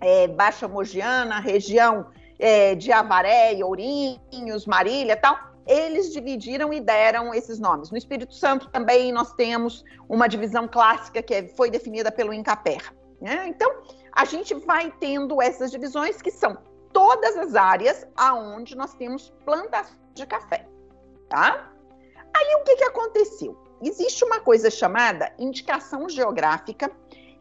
é, 0.00 0.28
baixa 0.28 0.68
mogiana, 0.68 1.40
região 1.40 2.06
é, 2.38 2.76
de 2.76 2.92
Avaré, 2.92 3.58
Ourinhos, 3.64 4.64
Marília 4.64 5.16
tal. 5.16 5.36
Eles 5.66 6.12
dividiram 6.12 6.72
e 6.72 6.80
deram 6.80 7.34
esses 7.34 7.58
nomes. 7.58 7.90
No 7.90 7.98
Espírito 7.98 8.32
Santo 8.34 8.68
também 8.68 9.10
nós 9.10 9.32
temos 9.32 9.84
uma 10.08 10.28
divisão 10.28 10.68
clássica 10.68 11.20
que 11.24 11.34
é, 11.34 11.48
foi 11.48 11.68
definida 11.68 12.12
pelo 12.12 12.32
Incaper. 12.32 12.94
Né? 13.20 13.48
Então, 13.48 13.68
a 14.12 14.24
gente 14.24 14.54
vai 14.54 14.92
tendo 15.00 15.42
essas 15.42 15.72
divisões 15.72 16.22
que 16.22 16.30
são 16.30 16.56
todas 16.92 17.36
as 17.36 17.56
áreas 17.56 18.06
aonde 18.14 18.76
nós 18.76 18.94
temos 18.94 19.28
plantações 19.44 19.98
de 20.14 20.24
café, 20.24 20.68
tá? 21.28 21.68
Aí 22.36 22.54
o 22.60 22.64
que, 22.64 22.76
que 22.76 22.84
aconteceu? 22.84 23.61
Existe 23.88 24.24
uma 24.24 24.40
coisa 24.40 24.70
chamada 24.70 25.32
indicação 25.38 26.08
geográfica, 26.08 26.90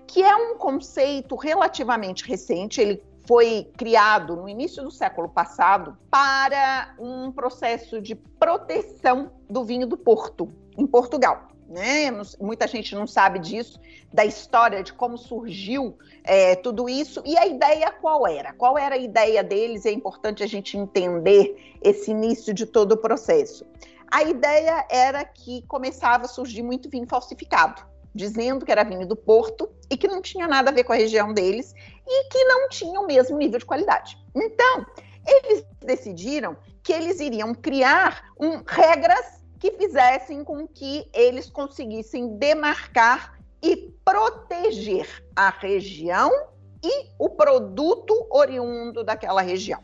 que 0.08 0.22
é 0.22 0.36
um 0.36 0.58
conceito 0.58 1.36
relativamente 1.36 2.28
recente, 2.28 2.82
ele 2.82 3.04
foi 3.26 3.70
criado 3.78 4.36
no 4.36 4.50
início 4.50 4.84
do 4.84 4.92
século 4.92 5.30
passado 5.30 5.98
para 6.10 6.96
um 7.00 7.32
processo 7.32 8.02
de 8.02 8.16
proteção 8.16 9.32
do 9.50 9.64
vinho 9.64 9.88
do 9.88 9.96
Porto, 9.98 10.50
em 10.78 10.86
Portugal. 10.86 11.48
Né? 11.70 12.12
Muita 12.40 12.68
gente 12.68 12.94
não 12.94 13.08
sabe 13.08 13.40
disso, 13.40 13.80
da 14.12 14.26
história 14.26 14.84
de 14.84 14.92
como 14.92 15.18
surgiu 15.18 15.98
é, 16.24 16.56
tudo 16.58 16.90
isso. 16.90 17.22
E 17.26 17.38
a 17.38 17.48
ideia 17.48 17.92
qual 17.92 18.28
era? 18.28 18.52
Qual 18.52 18.78
era 18.78 18.96
a 18.96 18.98
ideia 18.98 19.42
deles? 19.42 19.86
É 19.86 19.92
importante 19.92 20.44
a 20.44 20.48
gente 20.48 20.76
entender 20.76 21.78
esse 21.82 22.12
início 22.12 22.54
de 22.54 22.66
todo 22.66 22.94
o 22.94 22.98
processo 22.98 23.66
a 24.12 24.24
ideia 24.24 24.86
era 24.90 25.24
que 25.24 25.62
começava 25.68 26.26
a 26.26 26.28
surgir 26.28 26.62
muito 26.62 26.90
vinho 26.90 27.08
falsificado, 27.08 27.82
dizendo 28.14 28.66
que 28.66 28.72
era 28.72 28.84
vinho 28.84 29.08
do 29.08 29.16
Porto 29.16 29.72
e 29.90 29.96
que 29.96 30.08
não 30.08 30.22
tinha 30.22 30.48
nada 30.48 30.70
a 30.70 30.74
ver 30.74 30.84
com 30.84 30.92
a 30.92 30.98
região 30.98 31.34
deles 31.34 31.74
e 32.06 32.26
que 32.26 32.44
não 32.44 32.68
tinha 32.68 33.00
o 33.00 33.08
mesmo 33.08 33.38
nível 33.38 33.58
de 33.58 33.66
qualidade. 33.66 34.18
Então, 34.36 34.86
eles 35.26 35.66
decidiram 35.80 36.58
que 36.84 36.92
eles 36.92 37.22
iriam 37.22 37.54
criar 37.56 38.26
um, 38.38 38.62
regras 38.68 39.42
que 39.60 39.72
fizessem 39.72 40.44
com 40.44 40.68
que 40.68 41.08
eles 41.14 41.50
conseguissem 41.50 42.38
demarcar 42.38 43.40
e 43.62 43.94
proteger 44.04 45.24
a 45.36 45.50
região 45.50 46.32
e 46.84 47.08
o 47.18 47.30
produto 47.30 48.28
oriundo 48.30 49.04
daquela 49.04 49.42
região. 49.42 49.80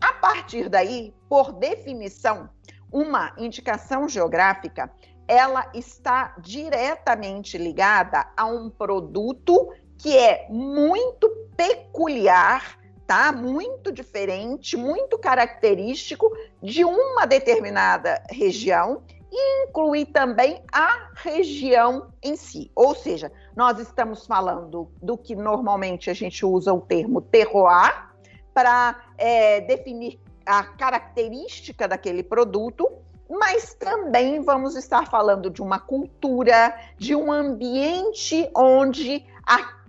A 0.00 0.12
partir 0.14 0.68
daí, 0.68 1.12
por 1.28 1.52
definição, 1.52 2.48
uma 2.92 3.32
indicação 3.38 4.08
geográfica, 4.08 4.92
ela 5.26 5.70
está 5.74 6.34
diretamente 6.38 7.56
ligada 7.56 8.26
a 8.36 8.46
um 8.46 8.68
produto 8.68 9.72
que 9.96 10.16
é 10.16 10.46
muito 10.50 11.28
peculiar, 11.56 12.78
tá? 13.06 13.32
Muito 13.32 13.92
diferente, 13.92 14.76
muito 14.76 15.16
característico 15.18 16.30
de 16.62 16.84
uma 16.84 17.24
determinada 17.24 18.22
região 18.28 19.02
e 19.30 19.64
incluir 19.64 20.06
também 20.06 20.62
a 20.70 21.10
região 21.14 22.12
em 22.22 22.36
si. 22.36 22.70
Ou 22.74 22.94
seja, 22.94 23.32
nós 23.56 23.78
estamos 23.78 24.26
falando 24.26 24.92
do 25.00 25.16
que 25.16 25.34
normalmente 25.34 26.10
a 26.10 26.14
gente 26.14 26.44
usa 26.44 26.74
o 26.74 26.80
termo 26.80 27.22
terroir 27.22 28.10
para 28.52 29.02
é, 29.16 29.62
definir 29.62 30.20
a 30.46 30.64
característica 30.64 31.86
daquele 31.88 32.22
produto, 32.22 32.88
mas 33.28 33.74
também 33.74 34.42
vamos 34.42 34.76
estar 34.76 35.08
falando 35.08 35.48
de 35.48 35.62
uma 35.62 35.78
cultura, 35.78 36.78
de 36.98 37.14
um 37.14 37.32
ambiente 37.32 38.48
onde 38.54 39.24
a 39.46 39.80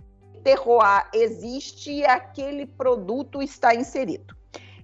terroir 0.42 1.08
existe 1.12 1.92
e 1.92 2.04
aquele 2.04 2.66
produto 2.66 3.42
está 3.42 3.74
inserido. 3.74 4.34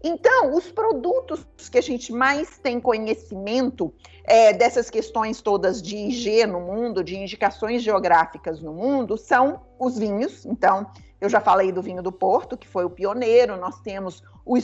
Então, 0.03 0.55
os 0.55 0.71
produtos 0.73 1.45
que 1.71 1.77
a 1.77 1.83
gente 1.83 2.11
mais 2.11 2.59
tem 2.59 2.81
conhecimento 2.81 3.93
é, 4.25 4.53
dessas 4.53 4.89
questões 4.89 5.43
todas 5.43 5.83
de 5.83 5.95
IG 5.95 6.47
no 6.47 6.61
mundo, 6.61 7.05
de 7.05 7.17
indicações 7.17 7.83
geográficas 7.83 8.63
no 8.63 8.73
mundo, 8.73 9.19
são 9.19 9.61
os 9.79 9.99
vinhos. 9.99 10.47
Então, 10.47 10.87
eu 11.21 11.29
já 11.29 11.41
falei 11.41 11.71
do 11.71 11.83
vinho 11.83 12.03
do 12.03 12.11
Porto, 12.11 12.57
que 12.57 12.67
foi 12.67 12.85
o 12.85 12.91
pioneiro, 12.91 13.57
nós 13.57 13.81
temos 13.81 14.23
o, 14.45 14.57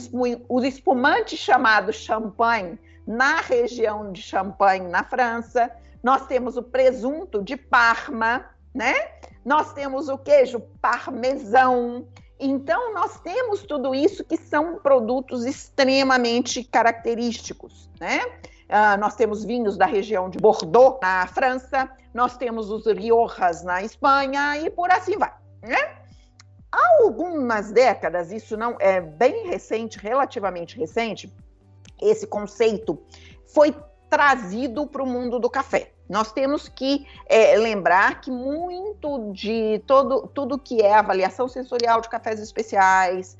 o 0.48 0.64
espumante 0.64 1.36
chamado 1.36 1.92
champanhe 1.92 2.78
na 3.06 3.40
região 3.40 4.10
de 4.10 4.20
Champagne, 4.20 4.88
na 4.88 5.04
França, 5.04 5.70
nós 6.02 6.26
temos 6.26 6.56
o 6.56 6.62
presunto 6.62 7.42
de 7.42 7.56
Parma, 7.56 8.46
né? 8.74 8.94
Nós 9.44 9.72
temos 9.72 10.08
o 10.08 10.18
queijo 10.18 10.60
parmesão. 10.80 12.06
Então, 12.38 12.92
nós 12.92 13.18
temos 13.20 13.62
tudo 13.62 13.94
isso 13.94 14.24
que 14.24 14.36
são 14.36 14.78
produtos 14.78 15.44
extremamente 15.44 16.64
característicos, 16.64 17.88
né? 18.00 18.20
Uh, 18.66 18.98
nós 18.98 19.14
temos 19.14 19.44
vinhos 19.44 19.76
da 19.76 19.86
região 19.86 20.28
de 20.28 20.38
Bordeaux, 20.38 20.98
na 21.00 21.26
França, 21.28 21.88
nós 22.12 22.36
temos 22.36 22.70
os 22.70 22.84
Riojas 22.86 23.62
na 23.62 23.82
Espanha 23.82 24.58
e 24.58 24.68
por 24.68 24.90
assim 24.90 25.16
vai, 25.16 25.32
né? 25.62 26.05
Há 26.70 27.02
algumas 27.02 27.72
décadas, 27.72 28.32
isso 28.32 28.56
não 28.56 28.76
é 28.80 29.00
bem 29.00 29.46
recente, 29.46 29.98
relativamente 29.98 30.76
recente, 30.78 31.32
esse 32.00 32.26
conceito 32.26 33.00
foi 33.46 33.74
trazido 34.10 34.86
para 34.86 35.02
o 35.02 35.06
mundo 35.06 35.38
do 35.38 35.48
café. 35.48 35.92
Nós 36.08 36.30
temos 36.30 36.68
que 36.68 37.06
é, 37.26 37.56
lembrar 37.56 38.20
que 38.20 38.30
muito 38.30 39.32
de 39.32 39.82
todo, 39.86 40.28
tudo 40.28 40.58
que 40.58 40.80
é 40.80 40.94
avaliação 40.94 41.48
sensorial 41.48 42.00
de 42.00 42.08
cafés 42.08 42.40
especiais, 42.40 43.36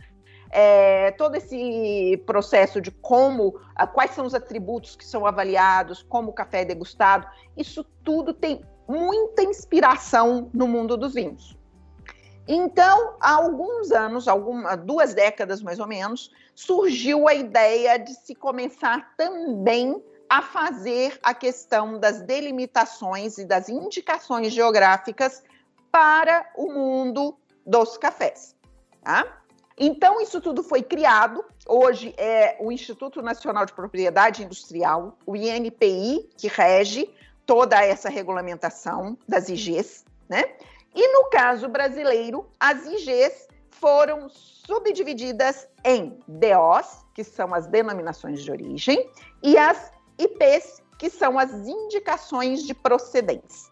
é, 0.51 1.13
todo 1.13 1.37
esse 1.37 2.23
processo 2.27 2.81
de 2.81 2.91
como, 2.91 3.59
quais 3.93 4.13
são 4.13 4.27
os 4.27 4.35
atributos 4.35 4.97
que 4.97 5.05
são 5.05 5.27
avaliados, 5.27 6.03
como 6.03 6.31
o 6.31 6.33
café 6.33 6.63
é 6.63 6.65
degustado, 6.65 7.27
isso 7.57 7.85
tudo 8.03 8.33
tem 8.33 8.63
muita 8.89 9.43
inspiração 9.43 10.51
no 10.53 10.67
mundo 10.67 10.97
dos 10.97 11.15
vinhos. 11.15 11.57
Então, 12.49 13.17
há 13.21 13.33
alguns 13.33 13.91
anos, 13.91 14.29
algumas, 14.29 14.77
duas 14.79 15.15
décadas 15.15 15.61
mais 15.61 15.81
ou 15.81 15.87
menos, 15.87 16.31
surgiu 16.55 17.27
a 17.27 17.35
ideia 17.35 17.99
de 17.99 18.15
se 18.15 18.35
começar 18.35 19.15
também 19.17 20.03
a 20.29 20.43
fazer 20.43 21.19
a 21.23 21.35
questão 21.35 21.99
das 21.99 22.23
delimitações 22.23 23.39
e 23.39 23.45
das 23.45 23.69
indicações 23.69 24.53
geográficas 24.53 25.43
para 25.91 26.49
o 26.57 26.73
mundo 26.73 27.37
dos 27.65 27.97
cafés. 27.97 28.55
Tá? 29.03 29.41
Então, 29.79 30.21
isso 30.21 30.41
tudo 30.41 30.63
foi 30.63 30.83
criado. 30.83 31.45
Hoje 31.69 32.15
é 32.17 32.57
o 32.61 32.71
Instituto 32.71 33.21
Nacional 33.23 33.67
de 33.67 33.73
Propriedade 33.73 34.43
Industrial, 34.43 35.19
o 35.27 35.37
INPI, 35.37 36.31
que 36.37 36.49
rege 36.49 37.13
toda 37.45 37.85
essa 37.85 38.09
regulamentação 38.09 39.19
das 39.29 39.49
IGs, 39.49 40.05
né? 40.29 40.45
E 40.97 41.13
no 41.13 41.29
caso 41.29 41.69
brasileiro, 41.69 42.47
as 42.59 42.87
IGs 42.87 43.47
foram 43.71 44.31
subdivididas 44.31 45.69
em 45.85 46.19
DOs, 46.27 47.05
que 47.15 47.23
são 47.23 47.53
as 47.55 47.67
denominações 47.67 48.43
de 48.43 48.51
origem, 48.51 49.11
e 49.43 49.59
as 49.59 49.93
IPs, 50.19 50.83
que 50.99 51.11
são 51.11 51.39
as 51.39 51.53
indicações 51.53 52.63
de 52.63 52.73
procedência, 52.73 53.71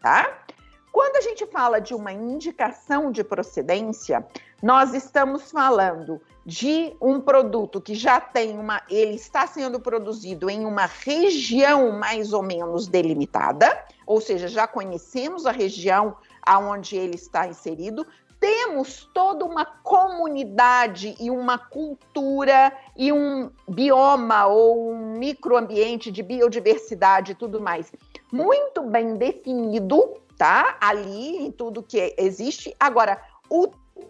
tá? 0.00 0.44
Quando 0.92 1.16
a 1.16 1.20
gente 1.22 1.44
fala 1.46 1.80
de 1.80 1.94
uma 1.94 2.12
indicação 2.12 3.10
de 3.10 3.24
procedência, 3.24 4.24
nós 4.62 4.94
estamos 4.94 5.50
falando 5.50 6.20
de 6.44 6.94
um 7.00 7.20
produto 7.20 7.80
que 7.80 7.94
já 7.94 8.20
tem 8.20 8.58
uma, 8.58 8.82
ele 8.90 9.14
está 9.14 9.46
sendo 9.46 9.80
produzido 9.80 10.50
em 10.50 10.64
uma 10.64 10.86
região 10.86 11.92
mais 11.92 12.32
ou 12.32 12.42
menos 12.42 12.86
delimitada, 12.86 13.84
ou 14.06 14.20
seja, 14.20 14.46
já 14.46 14.66
conhecemos 14.66 15.46
a 15.46 15.50
região 15.50 16.16
aonde 16.44 16.96
ele 16.96 17.14
está 17.14 17.46
inserido, 17.46 18.06
temos 18.40 19.08
toda 19.14 19.44
uma 19.44 19.64
comunidade 19.64 21.14
e 21.20 21.30
uma 21.30 21.56
cultura 21.56 22.72
e 22.96 23.12
um 23.12 23.50
bioma 23.68 24.46
ou 24.46 24.90
um 24.90 25.16
microambiente 25.16 26.10
de 26.10 26.22
biodiversidade 26.22 27.32
e 27.32 27.34
tudo 27.36 27.60
mais 27.60 27.92
muito 28.32 28.82
bem 28.82 29.16
definido, 29.16 30.14
tá? 30.38 30.78
Ali 30.80 31.36
em 31.36 31.52
tudo 31.52 31.82
que 31.82 32.14
existe. 32.16 32.74
Agora, 32.80 33.20
o 33.48 33.68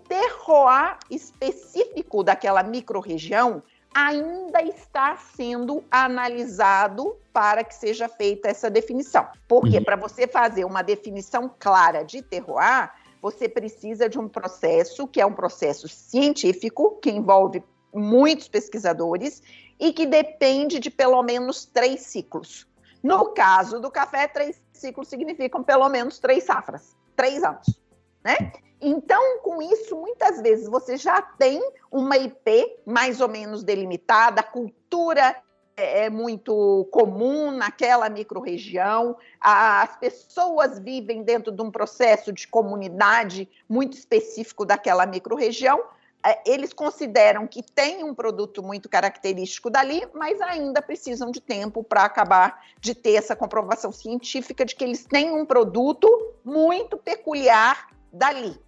terroir 0.09 0.97
específico 1.11 2.23
daquela 2.23 2.63
microrregião 2.63 3.63
ainda 3.95 4.63
está 4.63 5.17
sendo 5.17 5.85
analisado 5.91 7.17
para 7.33 7.65
que 7.65 7.75
seja 7.75 8.09
feita 8.09 8.49
essa 8.49 8.71
definição. 8.71 9.27
Porque 9.49 9.79
uhum. 9.79 9.85
para 9.85 9.97
você 9.97 10.27
fazer 10.27 10.65
uma 10.65 10.83
definição 10.83 11.51
clara 11.59 12.03
de 12.03 12.23
terroir, 12.23 12.93
você 13.21 13.49
precisa 13.49 14.09
de 14.09 14.19
um 14.19 14.29
processo 14.29 15.07
que 15.07 15.21
é 15.21 15.27
um 15.27 15.33
processo 15.33 15.89
científico, 15.89 16.99
que 17.01 17.11
envolve 17.11 17.63
muitos 17.95 18.49
pesquisadores 18.49 19.43
e 19.79 19.93
que 19.93 20.07
depende 20.07 20.79
de 20.79 20.91
pelo 20.91 21.23
menos 21.23 21.65
três 21.65 22.01
ciclos. 22.03 22.67
No 23.03 23.27
caso 23.31 23.81
do 23.81 23.91
café, 23.91 24.29
três 24.29 24.61
ciclos 24.73 25.09
significam 25.09 25.63
pelo 25.63 25.89
menos 25.89 26.19
três 26.19 26.45
safras, 26.45 26.97
três 27.17 27.43
anos, 27.43 27.81
né? 28.25 28.53
Então, 28.85 29.39
com 29.39 29.63
isso, 29.63 29.97
muitas 29.97 30.41
vezes 30.41 30.69
você 30.69 30.97
já 30.97 31.23
tem 31.23 31.63
uma 31.91 32.17
IP 32.17 32.81
mais 32.85 33.21
ou 33.21 33.29
menos 33.29 33.63
delimitada, 33.63 34.41
a 34.41 34.45
cultura 34.45 35.37
é, 35.77 36.07
é 36.07 36.11
muito 36.11 36.89
comum 36.91 37.53
naquela 37.53 38.09
microrregião, 38.09 39.17
as 39.41 39.97
pessoas 39.99 40.81
vivem 40.81 41.23
dentro 41.23 41.53
de 41.53 41.63
um 41.63 41.71
processo 41.71 42.33
de 42.33 42.49
comunidade 42.49 43.49
muito 43.69 43.97
específico 43.97 44.65
daquela 44.65 45.07
microrregião. 45.07 45.81
É, 46.25 46.41
eles 46.45 46.73
consideram 46.73 47.49
que 47.49 47.63
tem 47.63 48.05
um 48.05 48.15
produto 48.15 48.63
muito 48.63 48.89
característico 48.89 49.71
dali, 49.71 50.07
mas 50.13 50.41
ainda 50.41 50.81
precisam 50.81 51.31
de 51.31 51.41
tempo 51.41 51.83
para 51.83 52.05
acabar 52.05 52.65
de 52.81 52.95
ter 52.95 53.15
essa 53.15 53.35
comprovação 53.35 53.91
científica 53.91 54.65
de 54.65 54.75
que 54.75 54.85
eles 54.85 55.05
têm 55.05 55.33
um 55.33 55.47
produto 55.47 56.09
muito 56.45 56.97
peculiar 56.97 57.89
dali. 58.13 58.61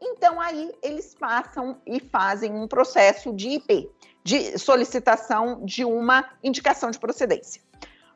Então, 0.00 0.40
aí 0.40 0.72
eles 0.82 1.14
passam 1.14 1.80
e 1.86 2.00
fazem 2.00 2.52
um 2.52 2.66
processo 2.66 3.32
de 3.32 3.50
IP 3.50 3.90
de 4.24 4.58
solicitação 4.58 5.64
de 5.64 5.84
uma 5.84 6.28
indicação 6.42 6.90
de 6.90 6.98
procedência. 6.98 7.62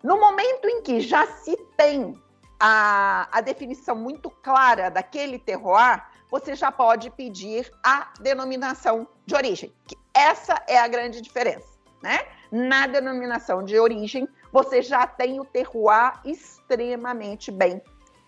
No 0.02 0.18
momento 0.18 0.68
em 0.68 0.82
que 0.82 1.00
já 1.00 1.26
se 1.26 1.56
tem 1.76 2.14
a, 2.60 3.28
a 3.32 3.40
definição 3.40 3.96
muito 3.96 4.30
clara 4.30 4.90
daquele 4.90 5.38
terroir, 5.38 6.04
você 6.30 6.54
já 6.54 6.70
pode 6.72 7.10
pedir 7.10 7.70
a 7.82 8.12
denominação 8.20 9.06
de 9.26 9.34
origem. 9.34 9.72
essa 10.12 10.62
é 10.66 10.78
a 10.78 10.88
grande 10.88 11.20
diferença, 11.20 11.68
né? 12.02 12.26
Na 12.50 12.86
denominação 12.86 13.64
de 13.64 13.78
origem, 13.78 14.28
você 14.52 14.82
já 14.82 15.06
tem 15.06 15.40
o 15.40 15.44
terroir 15.44 16.20
extremamente 16.24 17.50
bem 17.50 17.82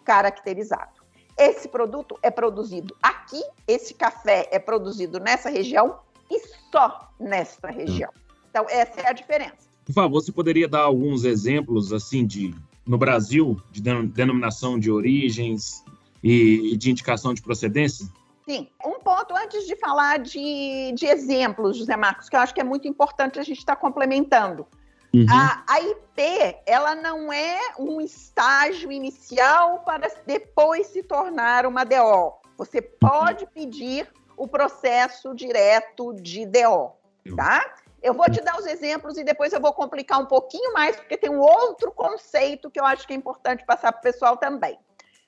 caracterizado. 0.05 0.96
Esse 1.39 1.69
produto 1.69 2.19
é 2.23 2.31
produzido 2.31 2.97
aqui, 3.03 3.43
esse 3.69 3.93
café 3.93 4.49
é 4.51 4.59
produzido 4.59 5.21
nessa 5.21 5.51
região 5.51 5.99
e 6.31 6.41
só 6.71 7.13
nesta 7.21 7.69
região. 7.69 8.11
Então, 8.51 8.67
essa 8.71 9.01
é 9.03 9.09
a 9.09 9.13
diferença. 9.13 9.69
Por 9.85 9.93
favor, 9.93 10.23
você 10.23 10.33
poderia 10.33 10.67
dar 10.67 10.81
alguns 10.81 11.25
exemplos, 11.25 11.93
assim, 11.93 12.27
de 12.27 12.55
no 12.87 12.97
Brasil, 12.97 13.61
de 13.71 13.83
denominação 13.83 14.79
de 14.79 14.91
origens 14.91 15.85
e 16.23 16.77
de 16.77 16.91
indicação 16.91 17.35
de 17.35 17.43
procedência? 17.43 18.07
Sim. 18.49 18.69
Um 18.85 19.01
ponto 19.01 19.35
antes 19.35 19.67
de 19.67 19.77
falar 19.77 20.19
de, 20.19 20.93
de 20.93 21.05
exemplos, 21.05 21.77
José 21.77 21.97
Marcos, 21.97 22.29
que 22.29 22.37
eu 22.37 22.41
acho 22.41 22.55
que 22.55 22.61
é 22.61 22.65
muito 22.65 22.87
importante 22.87 23.41
a 23.41 23.43
gente 23.43 23.59
estar 23.59 23.75
tá 23.75 23.81
complementando. 23.81 24.67
Uhum. 25.15 25.27
A, 25.31 25.65
a 25.67 25.81
IP, 25.81 26.59
ela 26.67 26.95
não 26.95 27.33
é 27.33 27.59
um 27.79 28.01
estágio 28.01 28.93
inicial 28.93 29.81
para 29.81 30.11
depois 30.27 30.89
se 30.89 31.03
tornar 31.03 31.67
uma 31.67 31.85
DO. 31.85 32.35
Você 32.59 32.81
pode 32.81 33.47
pedir 33.47 34.09
o 34.37 34.47
processo 34.47 35.35
direto 35.35 36.13
de 36.15 36.45
DO, 36.47 36.93
tá? 37.35 37.75
Eu 38.03 38.15
vou 38.15 38.27
te 38.31 38.41
dar 38.41 38.59
os 38.59 38.67
exemplos 38.67 39.17
e 39.17 39.25
depois 39.25 39.53
eu 39.53 39.61
vou 39.61 39.73
complicar 39.73 40.21
um 40.21 40.27
pouquinho 40.27 40.73
mais, 40.73 40.97
porque 40.97 41.17
tem 41.17 41.31
um 41.31 41.41
outro 41.41 41.91
conceito 41.91 42.71
que 42.71 42.79
eu 42.79 42.85
acho 42.85 43.07
que 43.07 43.13
é 43.13 43.17
importante 43.17 43.65
passar 43.65 43.91
para 43.93 43.99
o 43.99 44.03
pessoal 44.03 44.37
também. 44.37 44.79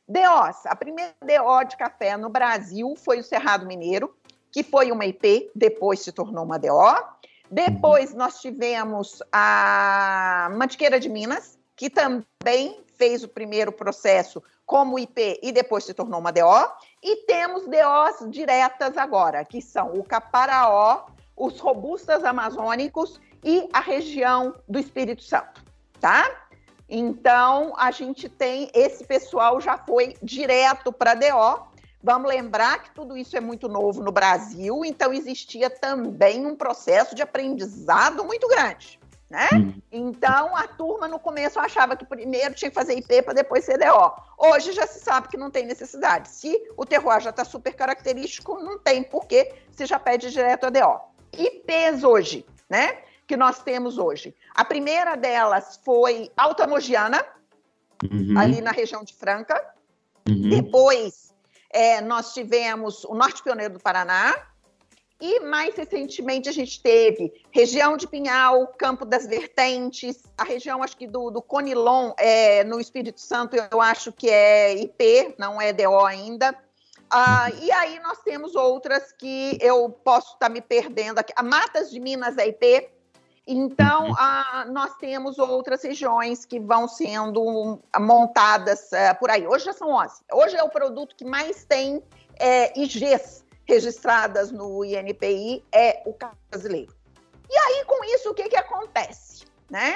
DOs, 0.06 0.64
a 0.64 0.76
primeira 0.76 1.12
DO 1.20 1.64
de 1.68 1.76
café 1.76 2.16
no 2.16 2.28
Brasil 2.30 2.94
foi 2.96 3.18
o 3.18 3.24
Cerrado 3.24 3.66
Mineiro, 3.66 4.14
que 4.50 4.62
foi 4.62 4.90
uma 4.90 5.04
IP, 5.04 5.50
depois 5.54 6.00
se 6.00 6.12
tornou 6.12 6.44
uma 6.44 6.58
DO. 6.58 7.17
Depois 7.50 8.14
nós 8.14 8.40
tivemos 8.40 9.22
a 9.32 10.48
Mantiqueira 10.52 11.00
de 11.00 11.08
Minas, 11.08 11.58
que 11.74 11.88
também 11.88 12.84
fez 12.96 13.22
o 13.22 13.28
primeiro 13.28 13.72
processo 13.72 14.42
como 14.66 14.98
IP 14.98 15.40
e 15.42 15.50
depois 15.50 15.84
se 15.84 15.94
tornou 15.94 16.20
uma 16.20 16.30
DO. 16.30 16.42
E 17.02 17.24
temos 17.24 17.62
DOs 17.64 18.30
diretas 18.30 18.98
agora, 18.98 19.44
que 19.44 19.62
são 19.62 19.92
o 19.92 20.04
Caparaó, 20.04 21.06
os 21.36 21.58
robustas 21.58 22.24
amazônicos 22.24 23.20
e 23.42 23.68
a 23.72 23.80
região 23.80 24.54
do 24.68 24.78
Espírito 24.78 25.22
Santo, 25.22 25.64
tá? 26.00 26.28
Então, 26.88 27.74
a 27.76 27.90
gente 27.90 28.28
tem 28.28 28.70
esse 28.74 29.04
pessoal 29.04 29.60
já 29.60 29.78
foi 29.78 30.16
direto 30.22 30.92
para 30.92 31.14
DO. 31.14 31.67
Vamos 32.02 32.28
lembrar 32.28 32.82
que 32.82 32.90
tudo 32.92 33.16
isso 33.16 33.36
é 33.36 33.40
muito 33.40 33.68
novo 33.68 34.02
no 34.02 34.12
Brasil, 34.12 34.84
então 34.84 35.12
existia 35.12 35.68
também 35.68 36.46
um 36.46 36.54
processo 36.54 37.14
de 37.14 37.22
aprendizado 37.22 38.24
muito 38.24 38.46
grande. 38.46 38.98
Né? 39.28 39.48
Uhum. 39.52 39.82
Então, 39.92 40.56
a 40.56 40.66
turma 40.66 41.06
no 41.06 41.18
começo 41.18 41.60
achava 41.60 41.94
que 41.94 42.06
primeiro 42.06 42.54
tinha 42.54 42.70
que 42.70 42.74
fazer 42.74 42.94
IP 42.94 43.22
para 43.22 43.34
depois 43.34 43.66
CDO. 43.66 44.14
Hoje 44.38 44.72
já 44.72 44.86
se 44.86 45.00
sabe 45.00 45.28
que 45.28 45.36
não 45.36 45.50
tem 45.50 45.66
necessidade. 45.66 46.30
Se 46.30 46.58
o 46.78 46.86
terroir 46.86 47.20
já 47.20 47.28
está 47.28 47.44
super 47.44 47.74
característico, 47.74 48.58
não 48.58 48.78
tem 48.78 49.02
porquê, 49.02 49.54
você 49.70 49.84
já 49.84 49.98
pede 49.98 50.30
direto 50.30 50.64
a 50.64 50.70
DO. 50.70 51.00
IPs 51.32 52.04
hoje, 52.04 52.46
né? 52.70 53.02
Que 53.26 53.36
nós 53.36 53.62
temos 53.62 53.98
hoje. 53.98 54.34
A 54.54 54.64
primeira 54.64 55.14
delas 55.14 55.78
foi 55.84 56.30
Altamogiana, 56.34 57.22
uhum. 58.10 58.38
ali 58.38 58.62
na 58.62 58.70
região 58.70 59.04
de 59.04 59.12
Franca. 59.12 59.62
Uhum. 60.26 60.48
Depois, 60.48 61.27
é, 61.70 62.00
nós 62.00 62.32
tivemos 62.32 63.04
o 63.04 63.14
Norte 63.14 63.42
Pioneiro 63.42 63.74
do 63.74 63.80
Paraná, 63.80 64.34
e 65.20 65.40
mais 65.40 65.74
recentemente 65.74 66.48
a 66.48 66.52
gente 66.52 66.80
teve 66.80 67.42
região 67.50 67.96
de 67.96 68.06
Pinhal, 68.06 68.68
Campo 68.78 69.04
das 69.04 69.26
Vertentes, 69.26 70.22
a 70.36 70.44
região 70.44 70.80
acho 70.80 70.96
que 70.96 71.08
do, 71.08 71.30
do 71.30 71.42
Conilon, 71.42 72.12
é, 72.16 72.62
no 72.62 72.80
Espírito 72.80 73.20
Santo, 73.20 73.56
eu 73.56 73.80
acho 73.80 74.12
que 74.12 74.30
é 74.30 74.74
IP, 74.76 75.34
não 75.36 75.60
é 75.60 75.72
DO 75.72 76.06
ainda. 76.06 76.56
Ah, 77.10 77.50
e 77.60 77.72
aí 77.72 77.98
nós 78.00 78.18
temos 78.20 78.54
outras 78.54 79.12
que 79.12 79.58
eu 79.60 79.88
posso 79.90 80.34
estar 80.34 80.46
tá 80.46 80.48
me 80.48 80.60
perdendo 80.60 81.18
aqui. 81.18 81.32
A 81.34 81.42
Matas 81.42 81.90
de 81.90 81.98
Minas 81.98 82.36
é 82.38 82.46
IP. 82.46 82.88
Então, 83.50 84.14
ah, 84.18 84.66
nós 84.68 84.94
temos 84.98 85.38
outras 85.38 85.82
regiões 85.82 86.44
que 86.44 86.60
vão 86.60 86.86
sendo 86.86 87.80
montadas 87.98 88.92
ah, 88.92 89.14
por 89.14 89.30
aí. 89.30 89.46
Hoje 89.46 89.64
já 89.64 89.72
são 89.72 89.90
11. 89.90 90.22
Hoje 90.30 90.54
é 90.54 90.62
o 90.62 90.68
produto 90.68 91.16
que 91.16 91.24
mais 91.24 91.64
tem 91.64 92.02
é, 92.38 92.78
IGs 92.78 93.46
registradas 93.66 94.52
no 94.52 94.84
INPI 94.84 95.64
é 95.72 96.02
o 96.04 96.14
brasileiro. 96.50 96.94
E 97.48 97.56
aí, 97.56 97.84
com 97.86 98.04
isso, 98.04 98.30
o 98.30 98.34
que, 98.34 98.50
que 98.50 98.56
acontece? 98.56 99.46
Né? 99.70 99.94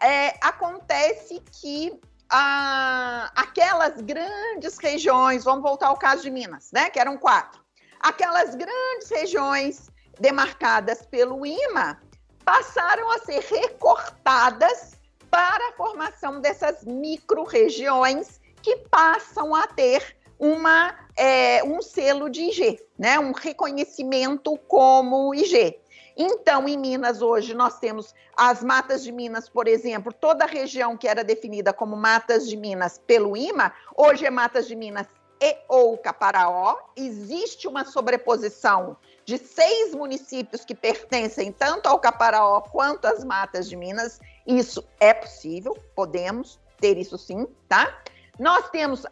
É, 0.00 0.38
acontece 0.40 1.42
que 1.60 2.00
ah, 2.30 3.32
aquelas 3.34 4.00
grandes 4.00 4.78
regiões, 4.78 5.42
vamos 5.42 5.64
voltar 5.64 5.88
ao 5.88 5.96
caso 5.96 6.22
de 6.22 6.30
Minas, 6.30 6.70
né? 6.72 6.88
Que 6.88 7.00
eram 7.00 7.18
quatro. 7.18 7.60
Aquelas 7.98 8.54
grandes 8.54 9.10
regiões 9.10 9.90
demarcadas 10.20 11.04
pelo 11.04 11.44
IMA 11.44 12.00
passaram 12.44 13.10
a 13.10 13.18
ser 13.18 13.40
recortadas 13.40 14.96
para 15.30 15.68
a 15.68 15.72
formação 15.72 16.40
dessas 16.40 16.84
micro-regiões 16.84 18.40
que 18.62 18.76
passam 18.90 19.54
a 19.54 19.66
ter 19.66 20.16
uma, 20.38 20.94
é, 21.16 21.62
um 21.64 21.80
selo 21.80 22.28
de 22.28 22.42
IG, 22.42 22.80
né? 22.98 23.18
um 23.18 23.32
reconhecimento 23.32 24.56
como 24.68 25.34
IG. 25.34 25.78
Então, 26.16 26.68
em 26.68 26.76
Minas, 26.76 27.22
hoje, 27.22 27.54
nós 27.54 27.78
temos 27.78 28.14
as 28.36 28.62
matas 28.62 29.02
de 29.02 29.10
Minas, 29.10 29.48
por 29.48 29.66
exemplo, 29.66 30.12
toda 30.12 30.44
a 30.44 30.48
região 30.48 30.96
que 30.96 31.08
era 31.08 31.24
definida 31.24 31.72
como 31.72 31.96
matas 31.96 32.46
de 32.48 32.56
Minas 32.56 32.98
pelo 32.98 33.36
IMA, 33.36 33.72
hoje 33.96 34.26
é 34.26 34.30
matas 34.30 34.66
de 34.66 34.76
Minas 34.76 35.06
e 35.40 35.56
ou 35.68 35.96
Caparaó. 35.98 36.76
Existe 36.96 37.66
uma 37.66 37.84
sobreposição 37.84 38.96
de 39.24 39.38
seis 39.38 39.94
municípios 39.94 40.64
que 40.64 40.74
pertencem 40.74 41.52
tanto 41.52 41.88
ao 41.88 41.98
Caparaó 41.98 42.60
quanto 42.60 43.06
às 43.06 43.24
matas 43.24 43.68
de 43.68 43.76
Minas. 43.76 44.20
Isso 44.46 44.84
é 44.98 45.14
possível, 45.14 45.76
podemos 45.94 46.58
ter 46.80 46.98
isso 46.98 47.16
sim, 47.16 47.46
tá? 47.68 47.96
Nós 48.38 48.68
temos 48.70 49.06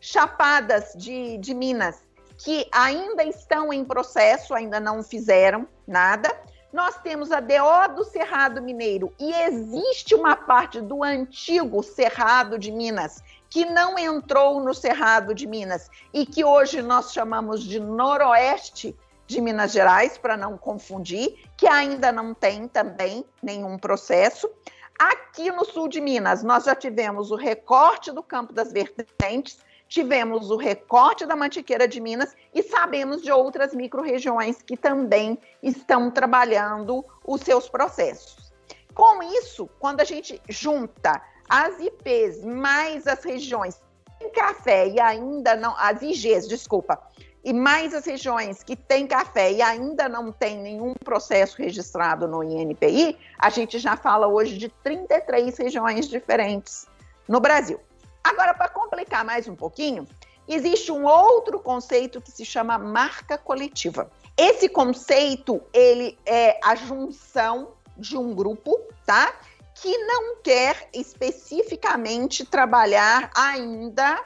chapadas 0.00 0.92
de, 0.94 1.38
de 1.38 1.54
Minas 1.54 2.04
que 2.38 2.68
ainda 2.70 3.24
estão 3.24 3.72
em 3.72 3.84
processo, 3.84 4.54
ainda 4.54 4.78
não 4.78 5.02
fizeram 5.02 5.66
nada. 5.86 6.30
Nós 6.72 6.98
temos 6.98 7.32
a 7.32 7.40
DO 7.40 7.94
do 7.94 8.04
Cerrado 8.04 8.60
Mineiro 8.60 9.12
e 9.18 9.32
existe 9.32 10.14
uma 10.14 10.36
parte 10.36 10.80
do 10.80 11.02
antigo 11.02 11.82
Cerrado 11.82 12.58
de 12.58 12.70
Minas 12.70 13.22
que 13.48 13.64
não 13.64 13.98
entrou 13.98 14.60
no 14.60 14.74
Cerrado 14.74 15.34
de 15.34 15.46
Minas 15.46 15.88
e 16.12 16.26
que 16.26 16.44
hoje 16.44 16.82
nós 16.82 17.12
chamamos 17.12 17.62
de 17.62 17.80
Noroeste 17.80 18.94
de 19.26 19.40
Minas 19.40 19.72
Gerais, 19.72 20.16
para 20.16 20.36
não 20.36 20.56
confundir, 20.56 21.36
que 21.56 21.66
ainda 21.66 22.12
não 22.12 22.32
tem 22.32 22.68
também 22.68 23.24
nenhum 23.42 23.78
processo. 23.78 24.50
Aqui 24.98 25.50
no 25.50 25.64
sul 25.64 25.88
de 25.88 26.00
Minas, 26.00 26.42
nós 26.42 26.64
já 26.64 26.74
tivemos 26.74 27.30
o 27.30 27.36
recorte 27.36 28.12
do 28.12 28.22
Campo 28.22 28.52
das 28.52 28.72
Vertentes, 28.72 29.58
tivemos 29.88 30.50
o 30.50 30.56
recorte 30.56 31.26
da 31.26 31.36
Mantiqueira 31.36 31.86
de 31.86 32.00
Minas 32.00 32.34
e 32.54 32.62
sabemos 32.62 33.22
de 33.22 33.30
outras 33.30 33.74
micro-regiões 33.74 34.62
que 34.62 34.76
também 34.76 35.38
estão 35.62 36.10
trabalhando 36.10 37.04
os 37.24 37.42
seus 37.42 37.68
processos. 37.68 38.52
Com 38.94 39.22
isso, 39.22 39.68
quando 39.78 40.00
a 40.00 40.04
gente 40.04 40.40
junta 40.48 41.20
as 41.48 41.78
IPs 41.78 42.44
mais 42.44 43.06
as 43.06 43.22
regiões 43.22 43.80
em 44.20 44.30
café 44.30 44.88
e 44.88 44.98
ainda 44.98 45.54
não, 45.54 45.76
as 45.76 46.00
IGs, 46.00 46.48
desculpa, 46.48 47.00
e 47.46 47.52
mais 47.52 47.94
as 47.94 48.04
regiões 48.04 48.64
que 48.64 48.74
têm 48.74 49.06
café 49.06 49.52
e 49.52 49.62
ainda 49.62 50.08
não 50.08 50.32
tem 50.32 50.58
nenhum 50.58 50.92
processo 50.94 51.56
registrado 51.58 52.26
no 52.26 52.42
INPI, 52.42 53.16
a 53.38 53.48
gente 53.50 53.78
já 53.78 53.96
fala 53.96 54.26
hoje 54.26 54.58
de 54.58 54.68
33 54.68 55.56
regiões 55.56 56.08
diferentes 56.08 56.88
no 57.28 57.38
Brasil. 57.38 57.78
Agora, 58.24 58.52
para 58.52 58.68
complicar 58.68 59.24
mais 59.24 59.46
um 59.46 59.54
pouquinho, 59.54 60.08
existe 60.48 60.90
um 60.90 61.06
outro 61.06 61.60
conceito 61.60 62.20
que 62.20 62.32
se 62.32 62.44
chama 62.44 62.78
marca 62.78 63.38
coletiva. 63.38 64.10
Esse 64.36 64.68
conceito, 64.68 65.62
ele 65.72 66.18
é 66.26 66.58
a 66.64 66.74
junção 66.74 67.74
de 67.96 68.16
um 68.16 68.34
grupo, 68.34 68.76
tá? 69.06 69.32
Que 69.72 69.96
não 69.98 70.38
quer 70.42 70.88
especificamente 70.92 72.44
trabalhar 72.44 73.30
ainda 73.36 74.20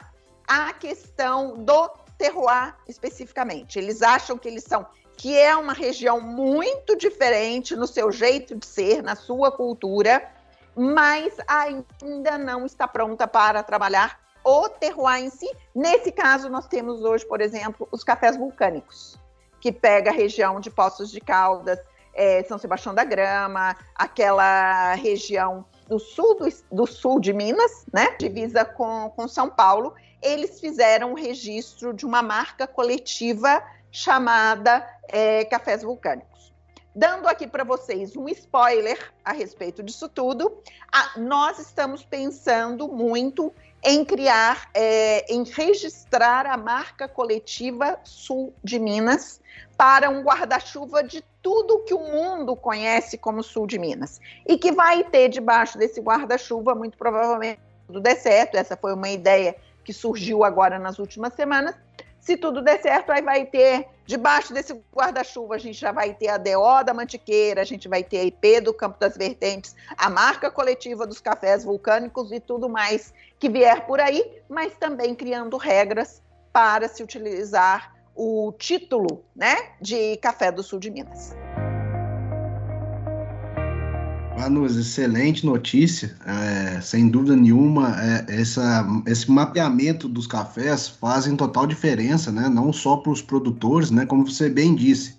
a 0.47 0.73
questão 0.73 1.63
do 1.63 2.00
terroir 2.21 2.75
especificamente. 2.87 3.79
Eles 3.79 4.03
acham 4.03 4.37
que 4.37 4.47
eles 4.47 4.63
são 4.63 4.85
que 5.17 5.37
é 5.37 5.55
uma 5.55 5.73
região 5.73 6.19
muito 6.21 6.95
diferente 6.95 7.75
no 7.75 7.85
seu 7.85 8.11
jeito 8.11 8.55
de 8.55 8.65
ser, 8.65 9.03
na 9.03 9.15
sua 9.15 9.51
cultura, 9.51 10.27
mas 10.75 11.35
ainda 11.47 12.37
não 12.39 12.65
está 12.65 12.87
pronta 12.87 13.27
para 13.27 13.61
trabalhar 13.61 14.19
o 14.43 14.67
terroir 14.69 15.23
em 15.23 15.29
si. 15.29 15.47
Nesse 15.75 16.11
caso, 16.11 16.49
nós 16.49 16.67
temos 16.67 17.03
hoje, 17.03 17.25
por 17.25 17.39
exemplo, 17.39 17.87
os 17.91 18.03
cafés 18.03 18.35
vulcânicos, 18.35 19.19
que 19.59 19.71
pega 19.71 20.09
a 20.09 20.13
região 20.13 20.59
de 20.59 20.71
Poços 20.71 21.11
de 21.11 21.19
Caldas, 21.19 21.79
é, 22.15 22.43
São 22.43 22.57
Sebastião 22.57 22.95
da 22.95 23.03
Grama, 23.03 23.75
aquela 23.93 24.93
região 24.95 25.65
do 25.87 25.99
sul 25.99 26.35
do, 26.35 26.47
do, 26.71 26.87
sul 26.87 27.19
de 27.19 27.33
Minas, 27.33 27.85
né, 27.93 28.15
divisa 28.17 28.65
com, 28.65 29.11
com 29.15 29.27
São 29.27 29.49
Paulo, 29.49 29.93
eles 30.21 30.59
fizeram 30.59 31.13
o 31.13 31.15
registro 31.15 31.93
de 31.93 32.05
uma 32.05 32.21
marca 32.21 32.67
coletiva 32.67 33.63
chamada 33.91 34.87
é, 35.07 35.43
Cafés 35.45 35.83
Vulcânicos. 35.83 36.53
Dando 36.93 37.27
aqui 37.27 37.47
para 37.47 37.63
vocês 37.63 38.17
um 38.17 38.27
spoiler 38.27 39.13
a 39.23 39.31
respeito 39.31 39.81
disso 39.81 40.09
tudo, 40.09 40.61
a, 40.91 41.17
nós 41.17 41.57
estamos 41.57 42.03
pensando 42.03 42.87
muito 42.87 43.53
em 43.83 44.05
criar, 44.05 44.69
é, 44.73 45.33
em 45.33 45.43
registrar 45.43 46.45
a 46.45 46.57
marca 46.57 47.07
coletiva 47.07 47.99
Sul 48.03 48.53
de 48.63 48.77
Minas 48.77 49.41
para 49.77 50.09
um 50.09 50.21
guarda-chuva 50.21 51.03
de 51.03 51.23
tudo 51.41 51.83
que 51.85 51.93
o 51.93 51.99
mundo 51.99 52.55
conhece 52.55 53.17
como 53.17 53.41
Sul 53.41 53.65
de 53.65 53.79
Minas. 53.79 54.19
E 54.45 54.57
que 54.57 54.71
vai 54.71 55.03
ter 55.03 55.29
debaixo 55.29 55.77
desse 55.77 55.99
guarda-chuva, 55.99 56.75
muito 56.75 56.97
provavelmente, 56.97 57.59
tudo 57.87 57.99
der 57.99 58.15
certo, 58.15 58.55
essa 58.55 58.77
foi 58.77 58.93
uma 58.93 59.09
ideia 59.09 59.55
que 59.83 59.93
surgiu 59.93 60.43
agora 60.43 60.77
nas 60.79 60.99
últimas 60.99 61.33
semanas, 61.33 61.75
Se 62.21 62.37
tudo 62.37 62.61
der 62.61 62.79
certo, 62.79 63.11
aí 63.11 63.21
vai 63.23 63.47
ter, 63.47 63.87
debaixo 64.05 64.53
desse 64.53 64.79
guarda-chuva, 64.93 65.55
a 65.55 65.57
gente 65.57 65.79
já 65.79 65.91
vai 65.91 66.13
ter 66.13 66.27
a 66.27 66.37
DO 66.37 66.83
da 66.85 66.93
Mantiqueira, 66.93 67.61
a 67.61 67.65
gente 67.65 67.89
vai 67.89 68.03
ter 68.03 68.19
a 68.19 68.23
IP 68.23 68.61
do 68.61 68.73
Campo 68.75 68.99
das 68.99 69.17
Vertentes, 69.17 69.75
a 69.97 70.07
marca 70.07 70.51
coletiva 70.51 71.07
dos 71.07 71.19
cafés 71.19 71.63
vulcânicos 71.63 72.31
e 72.31 72.39
tudo 72.39 72.69
mais 72.69 73.11
que 73.39 73.49
vier 73.49 73.87
por 73.87 73.99
aí, 73.99 74.39
mas 74.47 74.75
também 74.75 75.15
criando 75.15 75.57
regras 75.57 76.21
para 76.53 76.87
se 76.87 77.01
utilizar 77.01 77.95
o 78.15 78.53
título 78.55 79.25
né, 79.35 79.55
de 79.81 80.15
Café 80.17 80.51
do 80.51 80.61
Sul 80.61 80.79
de 80.79 80.91
Minas. 80.91 81.33
Manus, 84.37 84.77
excelente 84.77 85.45
notícia. 85.45 86.15
É, 86.25 86.81
sem 86.81 87.09
dúvida 87.09 87.35
nenhuma, 87.35 87.95
é, 88.01 88.25
essa, 88.41 88.85
esse 89.05 89.29
mapeamento 89.29 90.07
dos 90.07 90.25
cafés 90.25 90.87
fazem 90.87 91.35
total 91.35 91.67
diferença, 91.67 92.31
né? 92.31 92.47
Não 92.49 92.71
só 92.71 92.97
para 92.97 93.11
os 93.11 93.21
produtores, 93.21 93.91
né? 93.91 94.05
Como 94.05 94.25
você 94.25 94.49
bem 94.49 94.73
disse, 94.73 95.15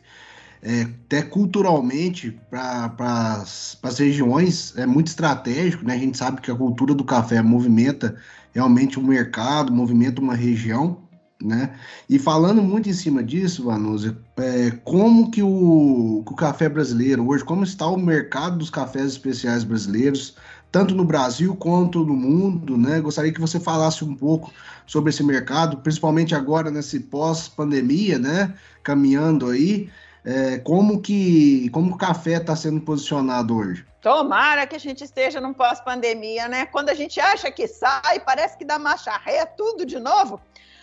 é, 0.63 0.83
até 0.83 1.23
culturalmente 1.23 2.39
para 2.51 3.43
as 3.83 3.99
regiões 3.99 4.75
é 4.77 4.87
muito 4.87 5.09
estratégico, 5.09 5.85
né? 5.85 5.95
A 5.95 5.99
gente 5.99 6.17
sabe 6.17 6.41
que 6.41 6.51
a 6.51 6.55
cultura 6.55 6.95
do 6.95 7.05
café 7.05 7.43
movimenta 7.43 8.17
realmente 8.55 8.99
o 8.99 9.03
mercado, 9.03 9.73
movimenta 9.73 10.21
uma 10.21 10.35
região 10.35 10.99
né? 11.45 11.75
E 12.09 12.19
falando 12.19 12.63
muito 12.63 12.89
em 12.89 12.93
cima 12.93 13.23
disso, 13.23 13.65
Vanusa, 13.65 14.17
é, 14.37 14.71
como 14.85 15.31
que 15.31 15.43
o, 15.43 16.23
que 16.27 16.33
o 16.33 16.37
café 16.37 16.69
brasileiro 16.69 17.29
hoje, 17.29 17.45
como 17.45 17.65
está 17.65 17.87
o 17.87 17.97
mercado 17.97 18.59
dos 18.59 18.71
cafés 18.71 19.07
especiais 19.07 19.65
brasileiros, 19.65 20.37
tanto 20.71 20.95
no 20.95 21.05
Brasil 21.05 21.55
quanto 21.55 22.05
no 22.05 22.15
mundo, 22.15 22.79
né? 22.79 23.01
Gostaria 23.01 23.33
que 23.33 23.41
você 23.41 23.61
falasse 23.61 24.05
um 24.05 24.15
pouco 24.15 24.51
sobre 24.87 25.11
esse 25.11 25.23
mercado, 25.23 25.77
principalmente 25.79 26.35
agora 26.35 26.71
nesse 26.71 26.99
pós-pandemia, 27.01 28.19
né? 28.19 28.55
Caminhando 28.83 29.51
aí, 29.51 29.91
é, 30.25 30.59
como 30.59 31.01
que 31.01 31.69
como 31.71 31.93
o 31.93 31.99
café 31.99 32.39
está 32.39 32.57
sendo 32.57 32.81
posicionado 32.81 33.57
hoje? 33.57 33.85
Tomara 34.01 34.67
que 34.67 34.75
a 34.75 34.81
gente 34.81 35.05
esteja 35.05 35.41
num 35.41 35.53
pós-pandemia, 35.53 36.49
né? 36.49 36.67
Quando 36.67 36.89
a 36.89 36.95
gente 36.95 37.21
acha 37.21 37.51
que 37.53 37.69
sai, 37.69 38.21
parece 38.21 38.57
que 38.57 38.65
dá 38.65 38.79
marcha 38.79 39.17
ré, 39.17 39.45
tudo 39.45 39.85
de 39.85 40.01
novo. 40.01 40.41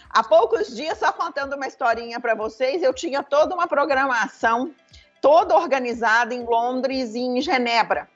Há 0.09 0.23
poucos 0.23 0.75
dias, 0.75 0.97
só 0.97 1.11
contando 1.11 1.55
uma 1.55 1.67
historinha 1.67 2.19
para 2.19 2.33
vocês, 2.33 2.81
eu 2.81 2.93
tinha 2.93 3.21
toda 3.21 3.53
uma 3.53 3.67
programação 3.67 4.73
toda 5.21 5.55
organizada 5.55 6.33
em 6.33 6.43
Londres 6.43 7.13
e 7.13 7.19
em 7.19 7.41
Genebra. 7.41 8.09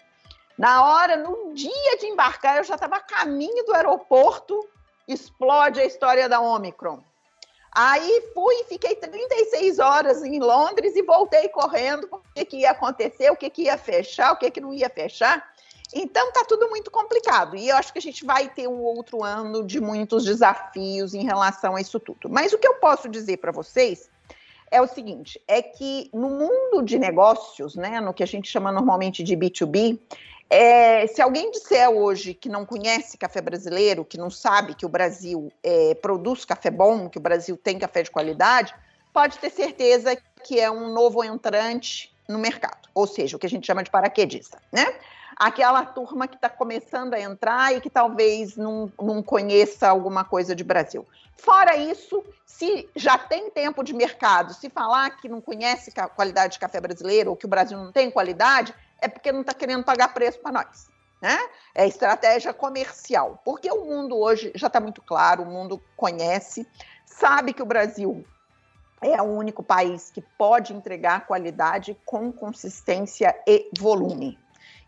Na 0.58 0.86
hora, 0.86 1.18
no 1.18 1.54
dia 1.54 1.98
de 2.00 2.06
embarcar, 2.08 2.58
eu 2.58 2.64
já 2.64 2.76
estava 2.76 2.98
a 2.98 3.02
caminho 3.02 3.66
do 3.66 3.74
aeroporto, 3.74 4.68
explode 5.08 5.80
a 5.80 5.86
história 5.86 6.30
da 6.30 6.40
Omicron. 6.40 7.04
Aí 7.72 8.32
fui, 8.34 8.64
fiquei 8.66 8.96
36 8.96 9.80
horas 9.80 10.24
em 10.24 10.40
Londres 10.40 10.96
e 10.96 11.02
voltei 11.02 11.50
correndo 11.50 12.08
o 12.12 12.22
que, 12.36 12.46
que 12.46 12.58
ia 12.58 12.72
acontecer, 12.72 13.32
o 13.32 13.36
que, 13.36 13.50
que 13.50 13.64
ia 13.64 13.78
fechar, 13.78 14.32
o 14.32 14.38
que, 14.38 14.52
que 14.52 14.62
não 14.62 14.74
ia 14.74 14.90
fechar. 14.90 15.53
Então 15.94 16.32
tá 16.32 16.44
tudo 16.48 16.70
muito 16.70 16.90
complicado. 16.90 17.56
E 17.56 17.70
eu 17.70 17.76
acho 17.76 17.94
que 17.94 18.00
a 18.00 18.02
gente 18.02 18.26
vai 18.26 18.50
ter 18.50 18.68
um 18.68 18.82
outro 18.82 19.24
ano 19.24 19.64
de 19.64 19.80
muitos 19.80 20.26
desafios 20.26 21.14
em 21.14 21.24
relação 21.24 21.76
a 21.76 21.82
isso 21.82 22.00
tudo. 22.00 22.30
Mas 22.30 22.52
o 22.54 22.58
que 22.58 22.68
eu 22.68 22.76
posso 22.76 23.08
dizer 23.08 23.38
para 23.38 23.52
vocês 23.52 24.10
é 24.72 24.82
o 24.82 24.88
seguinte: 24.88 25.40
é 25.48 25.62
que 25.62 26.10
no 26.14 26.30
mundo 26.30 26.82
de 26.84 26.98
negócios, 26.98 27.76
né, 27.76 28.02
no 28.02 28.14
que 28.14 28.24
a 28.24 28.28
gente 28.28 28.50
chama 28.50 28.72
normalmente 28.72 29.24
de 29.24 29.38
B2B, 29.38 30.00
é, 30.50 31.08
se 31.08 31.22
alguém 31.22 31.52
disser 31.52 31.90
hoje 31.90 32.34
que 32.34 32.50
não 32.50 32.66
conhece 32.66 33.18
café 33.18 33.42
brasileiro, 33.42 34.04
que 34.04 34.18
não 34.18 34.30
sabe 34.30 34.76
que 34.76 34.86
o 34.86 34.90
Brasil 34.90 35.52
é, 35.64 35.96
produz 35.96 36.44
café 36.46 36.70
bom, 36.70 37.10
que 37.10 37.18
o 37.18 37.22
Brasil 37.22 37.58
tem 37.58 37.80
café 37.80 38.04
de 38.04 38.12
qualidade, 38.12 38.74
pode 39.12 39.38
ter 39.38 39.50
certeza 39.50 40.18
que 40.44 40.60
é 40.60 40.70
um 40.70 40.92
novo 40.94 41.24
entrante 41.24 42.14
no 42.28 42.40
mercado, 42.40 42.90
ou 42.94 43.06
seja, 43.06 43.36
o 43.36 43.40
que 43.40 43.46
a 43.46 43.50
gente 43.50 43.66
chama 43.66 43.84
de 43.84 43.92
paraquedista, 43.92 44.62
né? 44.72 44.96
Aquela 45.38 45.86
turma 45.86 46.28
que 46.28 46.36
está 46.36 46.50
começando 46.50 47.14
a 47.14 47.20
entrar 47.20 47.76
e 47.76 47.82
que 47.82 47.90
talvez 47.90 48.56
não, 48.56 48.92
não 49.02 49.22
conheça 49.22 49.88
alguma 49.88 50.24
coisa 50.24 50.56
de 50.56 50.64
Brasil. 50.64 51.08
Fora 51.38 51.76
isso, 51.76 52.24
se 52.46 52.90
já 52.96 53.18
tem 53.18 53.50
tempo 53.50 53.84
de 53.84 53.94
mercado, 53.94 54.54
se 54.54 54.70
falar 54.70 55.10
que 55.18 55.28
não 55.28 55.42
conhece 55.42 55.92
a 55.98 56.08
qualidade 56.08 56.54
de 56.54 56.60
café 56.60 56.80
brasileiro 56.80 57.32
ou 57.32 57.36
que 57.36 57.46
o 57.46 57.50
Brasil 57.50 57.78
não 57.78 57.92
tem 57.92 58.10
qualidade, 58.10 58.74
é 59.02 59.08
porque 59.08 59.32
não 59.32 59.42
está 59.42 59.54
querendo 59.54 59.84
pagar 59.84 60.14
preço 60.14 60.40
para 60.40 60.52
nós. 60.52 60.88
Né? 61.22 61.38
É 61.74 61.88
estratégia 61.88 62.54
comercial, 62.54 63.42
porque 63.46 63.72
o 63.72 63.86
mundo 63.86 64.18
hoje 64.18 64.52
já 64.56 64.68
está 64.68 64.80
muito 64.80 65.02
claro, 65.02 65.44
o 65.44 65.46
mundo 65.46 65.82
conhece, 65.96 66.68
sabe 67.06 67.54
que 67.54 67.62
o 67.62 67.66
Brasil 67.66 68.26
é 69.02 69.22
o 69.22 69.26
único 69.26 69.64
país 69.64 70.12
que 70.12 70.22
pode 70.22 70.74
entregar 70.74 71.26
qualidade 71.26 71.98
com 72.06 72.32
consistência 72.32 73.36
e 73.48 73.70
volume. 73.78 74.38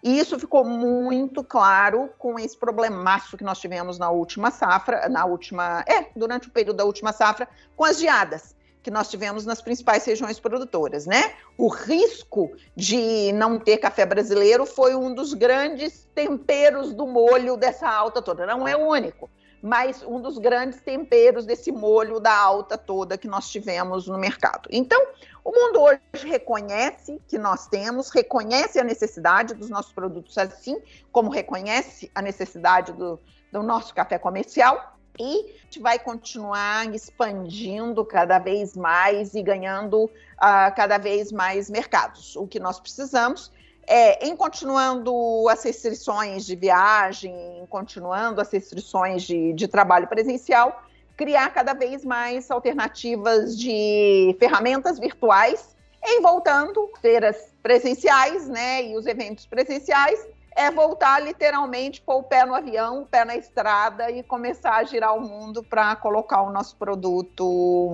E 0.06 0.20
isso 0.20 0.38
ficou 0.38 0.64
muito 0.64 1.44
claro 1.44 2.12
com 2.20 2.38
esse 2.38 2.56
problemaço 2.56 3.36
que 3.36 3.44
nós 3.44 3.60
tivemos 3.60 3.98
na 3.98 4.12
última 4.12 4.52
safra, 4.52 5.10
na 5.10 5.26
última, 5.26 5.84
é, 5.88 6.12
durante 6.16 6.48
o 6.48 6.52
período 6.52 6.78
da 6.78 6.86
última 6.86 7.12
safra, 7.12 7.48
com 7.76 7.84
as 7.84 7.98
geadas 7.98 8.56
que 8.84 8.92
nós 8.92 9.10
tivemos 9.10 9.48
nas 9.48 9.64
principais 9.64 10.06
regiões 10.06 10.40
produtoras, 10.40 11.08
né? 11.08 11.34
O 11.58 11.70
risco 11.70 12.52
de 12.76 13.32
não 13.34 13.58
ter 13.58 13.78
café 13.78 14.06
brasileiro 14.06 14.64
foi 14.68 14.96
um 14.96 15.12
dos 15.12 15.34
grandes 15.34 16.08
temperos 16.14 16.94
do 16.94 17.08
molho 17.08 17.58
dessa 17.58 17.90
alta 17.90 18.22
toda. 18.22 18.46
Não 18.46 18.68
é 18.68 18.78
o 18.78 18.88
único, 18.88 19.28
mas 19.66 20.04
um 20.04 20.22
dos 20.22 20.38
grandes 20.38 20.80
temperos 20.80 21.44
desse 21.44 21.72
molho 21.72 22.20
da 22.20 22.38
alta 22.38 22.78
toda 22.78 23.18
que 23.18 23.28
nós 23.28 23.50
tivemos 23.50 24.06
no 24.06 24.16
mercado. 24.16 24.70
Então, 24.72 25.08
o 25.44 25.52
mundo 25.52 25.82
hoje 25.82 26.28
reconhece 26.28 27.20
que 27.28 27.40
nós 27.40 27.66
temos, 27.66 28.12
reconhece 28.12 28.80
a 28.80 28.84
necessidade 28.84 29.56
dos 29.56 29.68
nossos 29.68 29.92
produtos, 29.92 30.38
assim 30.38 30.80
como 31.12 31.32
reconhece 31.32 32.12
a 32.14 32.22
necessidade 32.22 32.94
do, 32.94 33.20
do 33.52 33.64
nosso 33.64 33.92
café 33.96 34.20
comercial, 34.20 34.96
e 35.20 35.56
a 35.60 35.64
gente 35.64 35.80
vai 35.80 35.98
continuar 35.98 36.94
expandindo 36.94 38.06
cada 38.06 38.38
vez 38.38 38.78
mais 38.78 39.34
e 39.34 39.42
ganhando 39.42 40.04
uh, 40.04 40.76
cada 40.76 41.00
vez 41.00 41.32
mais 41.32 41.72
mercados. 41.72 42.36
O 42.36 42.46
que 42.46 42.60
nós 42.60 42.80
precisamos 42.80 43.52
é, 43.88 44.28
em 44.28 44.36
continuando 44.36 45.48
as 45.50 45.64
restrições 45.64 46.46
de 46.46 46.56
viagem, 46.56 47.60
em 47.60 47.66
continuando 47.66 48.42
as 48.42 48.52
restrições 48.52 49.24
de, 49.24 49.54
de 49.54 49.68
trabalho 49.68 50.08
presencial, 50.08 50.84
criar 51.16 51.50
cada 51.54 51.74
vez 51.74 52.04
mais 52.04 52.50
alternativas 52.52 53.58
de 53.58 54.36
ferramentas 54.40 55.00
virtuais, 55.00 55.76
em 56.04 56.22
voltando 56.22 56.90
feiras 57.02 57.54
presenciais, 57.64 58.48
né, 58.48 58.84
e 58.86 58.98
os 58.98 59.06
eventos 59.06 59.46
presenciais, 59.46 60.28
é 60.56 60.72
voltar 60.72 61.22
literalmente 61.22 62.02
pôr 62.02 62.16
o 62.16 62.24
pé 62.24 62.46
no 62.46 62.56
avião, 62.56 63.02
o 63.02 63.06
pé 63.06 63.26
na 63.26 63.36
estrada 63.36 64.10
e 64.10 64.24
começar 64.24 64.76
a 64.76 64.84
girar 64.84 65.16
o 65.16 65.22
mundo 65.22 65.62
para 65.62 65.96
colocar 65.98 66.44
o 66.44 66.52
nosso 66.52 66.78
produto 66.78 67.44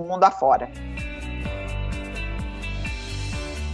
mundo 0.06 0.22
afora. 0.22 0.70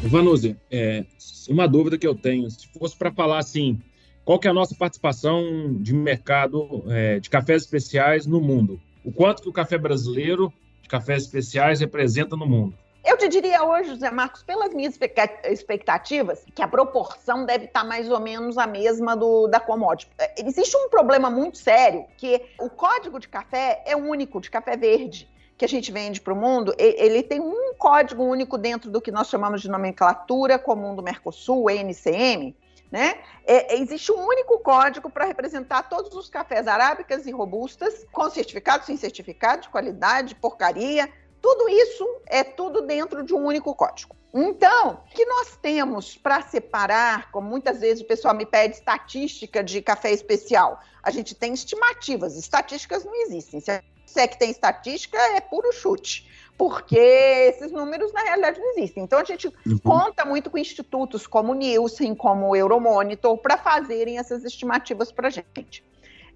Vanuzi, 0.03 0.57
é, 0.71 1.05
uma 1.53 1.67
dúvida 1.67 1.99
que 1.99 2.07
eu 2.07 2.15
tenho, 2.15 2.51
se 2.51 2.69
fosse 2.69 2.97
para 2.97 3.13
falar 3.13 3.39
assim, 3.39 3.81
qual 4.25 4.39
que 4.39 4.47
é 4.47 4.51
a 4.51 4.55
nossa 4.55 4.75
participação 4.75 5.75
de 5.81 5.95
mercado 5.95 6.85
é, 6.89 7.19
de 7.19 7.31
cafés 7.31 7.63
especiais 7.63 8.27
no 8.27 8.41
mundo? 8.41 8.81
o 9.09 9.13
quanto 9.13 9.43
que 9.43 9.49
o 9.49 9.53
café 9.53 9.79
brasileiro 9.79 10.53
de 10.83 10.89
cafés 10.89 11.23
especiais 11.23 11.81
representa 11.81 12.37
no 12.37 12.47
mundo? 12.47 12.75
Eu 13.03 13.17
te 13.17 13.27
diria 13.27 13.65
hoje, 13.65 13.91
José 13.91 14.11
Marcos, 14.11 14.43
pelas 14.43 14.75
minhas 14.75 14.99
expectativas, 15.45 16.45
que 16.55 16.61
a 16.61 16.69
proporção 16.69 17.47
deve 17.47 17.65
estar 17.65 17.85
mais 17.85 18.11
ou 18.11 18.21
menos 18.21 18.59
a 18.59 18.67
mesma 18.67 19.17
do, 19.17 19.47
da 19.47 19.59
commodity. 19.59 20.11
É, 20.19 20.47
existe 20.47 20.77
um 20.77 20.91
problema 20.91 21.31
muito 21.31 21.57
sério, 21.57 22.05
que 22.19 22.43
o 22.61 22.69
código 22.69 23.19
de 23.19 23.29
café 23.29 23.83
é 23.87 23.97
único, 23.97 24.43
de 24.43 24.51
café 24.51 24.77
verde, 24.77 25.27
que 25.59 25.65
a 25.65 25.69
gente 25.69 25.91
vende 25.91 26.21
para 26.21 26.33
o 26.33 26.37
mundo, 26.37 26.73
ele 26.79 27.21
tem 27.21 27.41
um 27.41 27.75
código 27.77 28.23
único 28.23 28.57
dentro 28.57 28.89
do 28.89 29.01
que 29.01 29.11
nós 29.11 29.29
chamamos 29.29 29.61
de 29.61 29.69
nomenclatura 29.69 30.57
comum 30.57 30.95
do 30.95 31.03
Mercosul, 31.03 31.69
NCM, 31.69 32.57
né? 32.93 33.19
É, 33.45 33.77
existe 33.77 34.13
um 34.13 34.25
único 34.25 34.61
código 34.61 35.11
para 35.11 35.25
representar 35.25 35.89
todos 35.89 36.15
os 36.15 36.31
cafés 36.31 36.69
arábicas 36.69 37.27
e 37.27 37.33
robustas, 37.33 38.07
com 38.13 38.31
certificado, 38.31 38.87
sem 38.87 38.97
certificado, 38.97 39.63
de 39.63 39.69
qualidade, 39.69 40.37
porcaria. 40.37 41.11
Tudo 41.43 41.69
isso 41.69 42.07
é 42.27 42.45
tudo 42.45 42.83
dentro 42.83 43.25
de 43.25 43.35
um 43.35 43.45
único 43.45 43.75
código. 43.75 44.17
Então, 44.33 45.03
o 45.11 45.15
que 45.15 45.25
nós 45.25 45.57
temos 45.61 46.17
para 46.17 46.41
separar, 46.43 47.33
como 47.33 47.49
muitas 47.49 47.81
vezes 47.81 48.03
o 48.03 48.07
pessoal 48.07 48.35
me 48.35 48.47
pede 48.47 48.77
estatística 48.77 49.65
de 49.65 49.83
café 49.83 50.13
especial, 50.13 50.79
a 51.03 51.11
gente 51.11 51.35
tem 51.35 51.53
estimativas, 51.53 52.37
estatísticas 52.37 53.05
não 53.05 53.15
existem. 53.23 53.61
Se 53.61 53.83
é 54.21 54.29
que 54.29 54.39
tem 54.39 54.51
estatística, 54.51 55.19
é 55.19 55.41
puro 55.41 55.73
chute 55.73 56.29
porque 56.59 56.99
esses 56.99 57.71
números 57.71 58.13
na 58.13 58.21
realidade 58.21 58.59
não 58.59 58.71
existem. 58.71 59.05
Então 59.05 59.21
a 59.21 59.25
gente 59.25 59.47
uhum. 59.47 59.79
conta 59.79 60.25
muito 60.25 60.51
com 60.51 60.59
institutos 60.59 61.25
como 61.25 61.53
o 61.53 61.55
Nielsen, 61.55 62.17
como 62.17 62.49
o 62.49 62.57
Euromonitor, 62.57 63.39
para 63.39 63.57
fazerem 63.57 64.19
essas 64.19 64.45
estimativas 64.45 65.13
para 65.13 65.29
a 65.29 65.31
gente. 65.31 65.85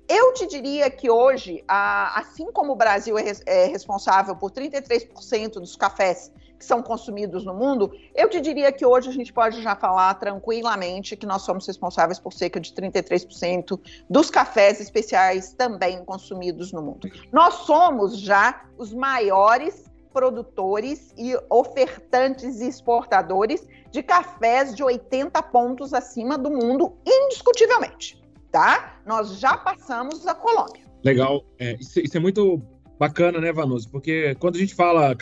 Eu 0.09 0.33
te 0.33 0.47
diria 0.47 0.89
que 0.91 1.11
hoje, 1.11 1.65
assim 1.67 2.53
como 2.53 2.73
o 2.73 2.77
Brasil 2.77 3.19
é, 3.19 3.33
é 3.47 3.67
responsável 3.67 4.37
por 4.37 4.53
33% 4.53 5.55
dos 5.55 5.75
cafés 5.75 6.31
que 6.63 6.67
são 6.67 6.81
consumidos 6.81 7.45
no 7.45 7.53
mundo, 7.53 7.93
eu 8.15 8.31
te 8.31 8.41
diria 8.41 8.71
que 8.71 8.87
hoje 8.87 9.09
a 9.09 9.13
gente 9.13 9.33
pode 9.33 9.61
já 9.61 9.75
falar 9.75 10.15
tranquilamente 10.15 11.17
que 11.17 11.27
nós 11.27 11.43
somos 11.43 11.67
responsáveis 11.67 12.21
por 12.21 12.33
cerca 12.33 12.61
de 12.61 12.73
33% 12.73 13.81
dos 14.09 14.31
cafés 14.31 14.81
especiais 14.81 15.53
também 15.55 16.05
consumidos 16.05 16.73
no 16.73 16.81
mundo. 16.81 17.11
Nós 17.33 17.55
somos 17.67 18.17
já 18.17 18.65
os 18.79 18.95
maiores 18.95 19.91
produtores 20.13 21.13
e 21.19 21.37
ofertantes 21.51 22.61
e 22.61 22.69
exportadores 22.69 23.67
de 23.91 24.03
cafés 24.03 24.75
de 24.75 24.85
80 24.85 25.43
pontos 25.45 25.93
acima 25.93 26.39
do 26.39 26.51
mundo, 26.51 26.97
indiscutivelmente, 27.05 28.23
tá? 28.53 29.01
Nós 29.05 29.41
já 29.41 29.57
passamos 29.57 30.27
a 30.29 30.35
Colômbia. 30.35 30.83
Legal. 31.03 31.45
É, 31.59 31.77
isso, 31.81 31.99
isso, 31.99 32.17
é 32.17 32.21
muito 32.21 32.63
bacana, 32.99 33.41
né, 33.41 33.53
Vanuso? 33.53 33.91
Porque 33.91 34.37
quando 34.39 34.57
a 34.57 34.59
gente 34.59 34.75
fala 34.75 35.17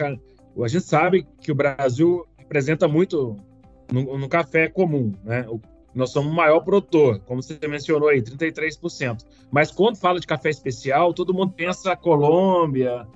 a 0.64 0.68
gente 0.68 0.84
sabe 0.84 1.26
que 1.40 1.52
o 1.52 1.54
Brasil 1.54 2.26
representa 2.36 2.88
muito 2.88 3.36
no, 3.92 4.18
no 4.18 4.28
café 4.28 4.68
comum, 4.68 5.12
né? 5.24 5.46
O, 5.48 5.60
nós 5.94 6.12
somos 6.12 6.32
o 6.32 6.34
maior 6.34 6.60
produtor, 6.60 7.20
como 7.20 7.42
você 7.42 7.58
mencionou 7.66 8.08
aí, 8.08 8.22
33%. 8.22 9.24
Mas 9.50 9.70
quando 9.70 9.96
fala 9.96 10.20
de 10.20 10.26
café 10.26 10.48
especial, 10.48 11.12
todo 11.12 11.34
mundo 11.34 11.52
pensa 11.52 11.96
Colômbia. 11.96 13.06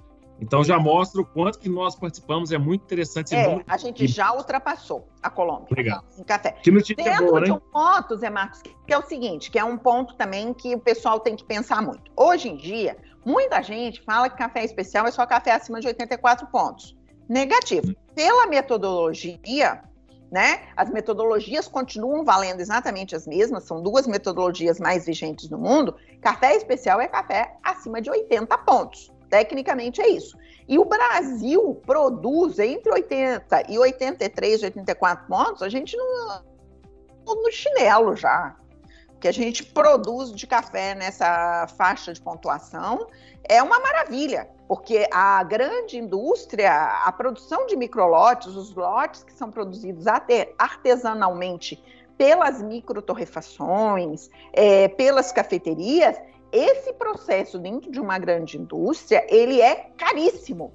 Então 0.40 0.64
já 0.64 0.78
mostra 0.80 1.20
o 1.20 1.24
quanto 1.24 1.60
que 1.60 1.68
nós 1.68 1.94
participamos, 1.94 2.50
é 2.50 2.58
muito 2.58 2.82
interessante. 2.82 3.34
É, 3.34 3.62
a 3.66 3.76
gente 3.76 4.06
já 4.08 4.34
ultrapassou 4.34 5.08
a 5.22 5.30
Colômbia 5.30 5.68
Legal. 5.70 6.04
em 6.18 6.24
café. 6.24 6.52
Que 6.62 6.72
notícia 6.72 6.96
Dentro 6.96 7.26
boa, 7.26 7.40
de 7.42 7.52
um 7.52 7.60
ponto, 7.60 8.16
Zé 8.16 8.28
Marcos, 8.28 8.60
que 8.84 8.92
é 8.92 8.98
o 8.98 9.02
seguinte, 9.02 9.50
que 9.50 9.58
é 9.58 9.64
um 9.64 9.78
ponto 9.78 10.16
também 10.16 10.52
que 10.52 10.74
o 10.74 10.80
pessoal 10.80 11.20
tem 11.20 11.36
que 11.36 11.44
pensar 11.44 11.80
muito. 11.80 12.10
Hoje 12.16 12.48
em 12.48 12.56
dia, 12.56 12.96
muita 13.24 13.62
gente 13.62 14.02
fala 14.02 14.28
que 14.28 14.36
café 14.36 14.64
especial 14.64 15.06
é 15.06 15.12
só 15.12 15.24
café 15.24 15.52
acima 15.52 15.78
de 15.78 15.86
84 15.86 16.48
pontos 16.48 16.96
negativo. 17.28 17.94
Pela 18.14 18.46
metodologia, 18.46 19.82
né? 20.30 20.62
As 20.76 20.90
metodologias 20.90 21.68
continuam 21.68 22.24
valendo 22.24 22.60
exatamente 22.60 23.14
as 23.14 23.26
mesmas, 23.26 23.64
são 23.64 23.82
duas 23.82 24.06
metodologias 24.06 24.80
mais 24.80 25.06
vigentes 25.06 25.48
no 25.48 25.58
mundo. 25.58 25.94
Café 26.20 26.56
especial 26.56 27.00
é 27.00 27.08
café 27.08 27.56
acima 27.62 28.00
de 28.00 28.10
80 28.10 28.56
pontos. 28.58 29.12
Tecnicamente 29.30 30.00
é 30.00 30.08
isso. 30.08 30.36
E 30.66 30.78
o 30.78 30.84
Brasil 30.84 31.80
produz 31.84 32.58
entre 32.58 32.90
80 32.90 33.70
e 33.70 33.78
83, 33.78 34.62
84 34.62 35.26
pontos, 35.26 35.62
a 35.62 35.68
gente 35.68 35.96
não 35.96 36.42
no 37.26 37.50
chinelo 37.50 38.14
já. 38.16 38.56
Que 39.24 39.28
a 39.28 39.32
gente 39.32 39.64
produz 39.64 40.32
de 40.32 40.46
café 40.46 40.94
nessa 40.94 41.66
faixa 41.78 42.12
de 42.12 42.20
pontuação 42.20 43.06
é 43.48 43.62
uma 43.62 43.80
maravilha 43.80 44.50
porque 44.68 45.08
a 45.10 45.42
grande 45.42 45.96
indústria, 45.96 46.70
a 47.06 47.10
produção 47.10 47.66
de 47.66 47.74
microlotes, 47.74 48.48
os 48.48 48.74
lotes 48.74 49.24
que 49.24 49.32
são 49.32 49.50
produzidos 49.50 50.04
artesanalmente 50.58 51.82
pelas 52.18 52.60
microtorrefações, 52.60 54.28
é, 54.52 54.88
pelas 54.88 55.32
cafeterias, 55.32 56.20
esse 56.52 56.92
processo 56.92 57.58
dentro 57.58 57.90
de 57.90 57.98
uma 57.98 58.18
grande 58.18 58.58
indústria, 58.58 59.26
ele 59.34 59.58
é 59.58 59.88
caríssimo. 59.96 60.70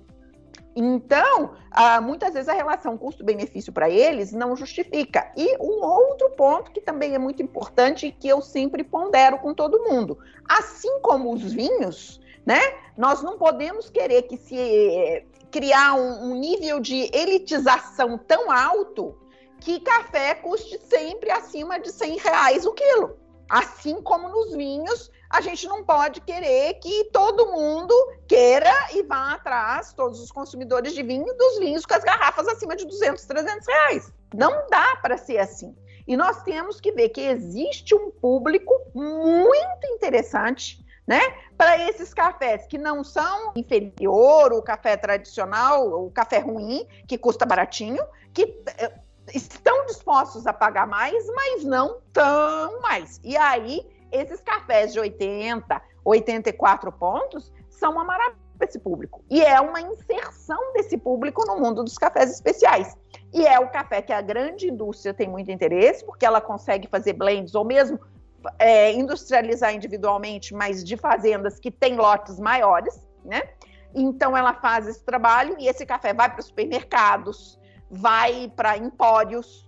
Então, 0.82 1.56
ah, 1.70 2.00
muitas 2.00 2.34
vezes 2.34 2.48
a 2.48 2.54
relação 2.54 2.98
custo-benefício 2.98 3.74
para 3.74 3.90
eles 3.90 4.32
não 4.32 4.56
justifica. 4.56 5.30
E 5.36 5.58
um 5.58 5.84
outro 5.84 6.30
ponto 6.38 6.72
que 6.72 6.80
também 6.80 7.14
é 7.14 7.20
muito 7.20 7.44
importante 7.44 8.08
e 8.08 8.14
que 8.14 8.30
eu 8.30 8.42
sempre 8.42 8.82
pondero 8.82 9.40
com 9.40 9.54
todo 9.54 9.84
mundo, 9.84 10.18
assim 10.48 11.02
como 11.02 11.34
os 11.34 11.52
vinhos, 11.52 12.22
né? 12.46 12.62
Nós 12.98 13.22
não 13.22 13.38
podemos 13.38 13.90
querer 13.90 14.22
que 14.22 14.38
se 14.38 14.58
eh, 14.58 15.26
criar 15.52 15.96
um, 15.96 16.32
um 16.32 16.40
nível 16.40 16.80
de 16.80 17.10
elitização 17.14 18.18
tão 18.18 18.50
alto 18.50 19.18
que 19.60 19.82
café 19.82 20.34
custe 20.36 20.80
sempre 20.86 21.30
acima 21.30 21.78
de 21.78 21.92
100 21.92 22.20
reais 22.20 22.66
o 22.66 22.72
quilo. 22.72 23.18
Assim 23.50 24.02
como 24.02 24.30
nos 24.30 24.56
vinhos, 24.56 25.12
a 25.30 25.42
gente 25.42 25.68
não 25.68 25.84
pode 25.84 26.22
querer 26.22 26.76
que 26.76 27.06
todo 27.12 27.52
mundo 27.52 27.94
queira 28.28 28.74
e 28.94 29.04
vá 29.04 29.34
atrás, 29.34 29.94
todos 29.94 30.20
os 30.20 30.32
consumidores 30.32 30.94
de 30.94 31.04
vinho, 31.04 31.26
dos 31.38 31.60
vinhos 31.60 31.86
com 31.86 31.94
as 31.94 32.04
garrafas 32.04 32.48
acima 32.48 32.76
de 32.76 32.86
200, 32.86 33.24
300 33.26 33.68
reais. 33.68 34.12
Não 34.34 34.68
dá 34.70 34.96
para 35.02 35.18
ser 35.18 35.38
assim. 35.38 35.76
E 36.08 36.18
nós 36.18 36.42
temos 36.42 36.82
que 36.82 36.92
ver 36.92 37.10
que 37.10 37.22
existe 37.22 37.94
um 37.94 38.10
público 38.10 38.74
muito 38.96 39.88
interessante 39.88 40.84
né? 41.10 41.22
Para 41.58 41.90
esses 41.90 42.14
cafés 42.14 42.68
que 42.68 42.78
não 42.78 43.04
são 43.04 43.52
inferior, 43.56 44.54
o 44.54 44.62
café 44.62 44.96
tradicional, 44.96 46.06
o 46.06 46.12
café 46.12 46.38
ruim, 46.38 46.88
que 47.08 47.18
custa 47.18 47.48
baratinho, 47.48 48.04
que 48.32 48.62
eh, 48.78 48.94
estão 49.34 49.88
dispostos 49.88 50.46
a 50.46 50.54
pagar 50.54 50.86
mais, 50.86 51.26
mas 51.34 51.64
não 51.64 52.00
tão 52.14 52.80
mais. 52.82 53.20
E 53.24 53.36
aí, 53.36 53.90
esses 54.12 54.42
cafés 54.42 54.94
de 54.94 55.00
80, 55.00 55.82
84 56.04 56.92
pontos 56.92 57.52
são 57.70 57.92
uma 57.92 58.04
maravilha 58.04 58.50
para 58.58 58.68
esse 58.68 58.78
público. 58.78 59.24
E 59.30 59.42
é 59.42 59.60
uma 59.62 59.80
inserção 59.80 60.74
desse 60.74 60.98
público 60.98 61.46
no 61.48 61.58
mundo 61.58 61.84
dos 61.84 61.98
cafés 61.98 62.30
especiais. 62.30 62.96
E 63.34 63.48
é 63.48 63.58
o 63.60 63.70
café 63.70 64.02
que 64.02 64.12
a 64.12 64.22
grande 64.22 64.68
indústria 64.68 65.14
tem 65.14 65.30
muito 65.30 65.50
interesse, 65.50 66.06
porque 66.06 66.26
ela 66.26 66.42
consegue 66.42 66.88
fazer 66.88 67.14
blends 67.14 67.56
ou 67.56 67.64
mesmo 67.64 68.00
é, 68.58 68.92
industrializar 68.92 69.74
individualmente, 69.74 70.54
mas 70.54 70.84
de 70.84 70.98
fazendas 70.98 71.60
que 71.60 71.72
têm 71.72 71.96
lotes 71.96 72.40
maiores, 72.40 73.08
né? 73.24 73.42
Então 73.96 74.38
ela 74.38 74.54
faz 74.54 74.88
esse 74.88 75.04
trabalho 75.04 75.56
e 75.58 75.68
esse 75.68 75.86
café 75.86 76.14
vai 76.14 76.30
para 76.30 76.40
os 76.40 76.46
supermercados, 76.46 77.60
vai 77.90 78.52
para 78.56 78.78
empórios 78.78 79.68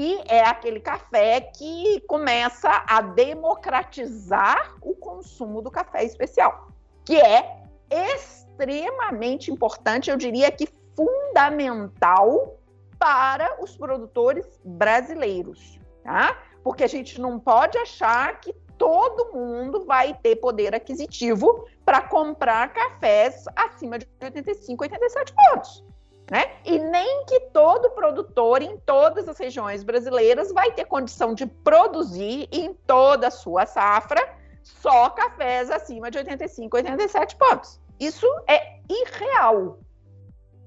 e 0.00 0.22
é 0.28 0.44
aquele 0.44 0.78
café 0.78 1.40
que 1.40 2.00
começa 2.06 2.84
a 2.86 3.00
democratizar 3.00 4.76
o 4.80 4.94
consumo 4.94 5.60
do 5.60 5.72
café 5.72 6.04
especial, 6.04 6.68
que 7.04 7.16
é 7.16 7.64
extremamente 7.90 9.50
importante, 9.50 10.08
eu 10.08 10.16
diria 10.16 10.52
que 10.52 10.68
fundamental 10.94 12.60
para 12.96 13.60
os 13.60 13.76
produtores 13.76 14.46
brasileiros, 14.64 15.80
tá? 16.04 16.44
porque 16.62 16.84
a 16.84 16.88
gente 16.88 17.20
não 17.20 17.40
pode 17.40 17.76
achar 17.76 18.38
que 18.38 18.52
todo 18.78 19.32
mundo 19.34 19.84
vai 19.84 20.14
ter 20.14 20.36
poder 20.36 20.76
aquisitivo 20.76 21.66
para 21.84 22.02
comprar 22.02 22.72
cafés 22.72 23.46
acima 23.56 23.98
de 23.98 24.06
85, 24.22 24.84
87 24.84 25.34
pontos. 25.34 25.84
Né? 26.30 26.44
E 26.64 26.78
nem 26.78 27.24
que 27.24 27.40
todo 27.52 27.90
produtor 27.90 28.60
em 28.60 28.76
todas 28.78 29.28
as 29.28 29.38
regiões 29.38 29.82
brasileiras 29.82 30.52
vai 30.52 30.70
ter 30.72 30.84
condição 30.84 31.32
de 31.32 31.46
produzir 31.46 32.48
em 32.52 32.74
toda 32.86 33.28
a 33.28 33.30
sua 33.30 33.64
safra 33.64 34.36
só 34.62 35.08
cafés 35.08 35.70
acima 35.70 36.10
de 36.10 36.18
85, 36.18 36.76
87 36.76 37.36
pontos. 37.36 37.80
Isso 37.98 38.26
é 38.46 38.80
irreal. 38.90 39.78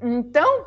Então, 0.02 0.66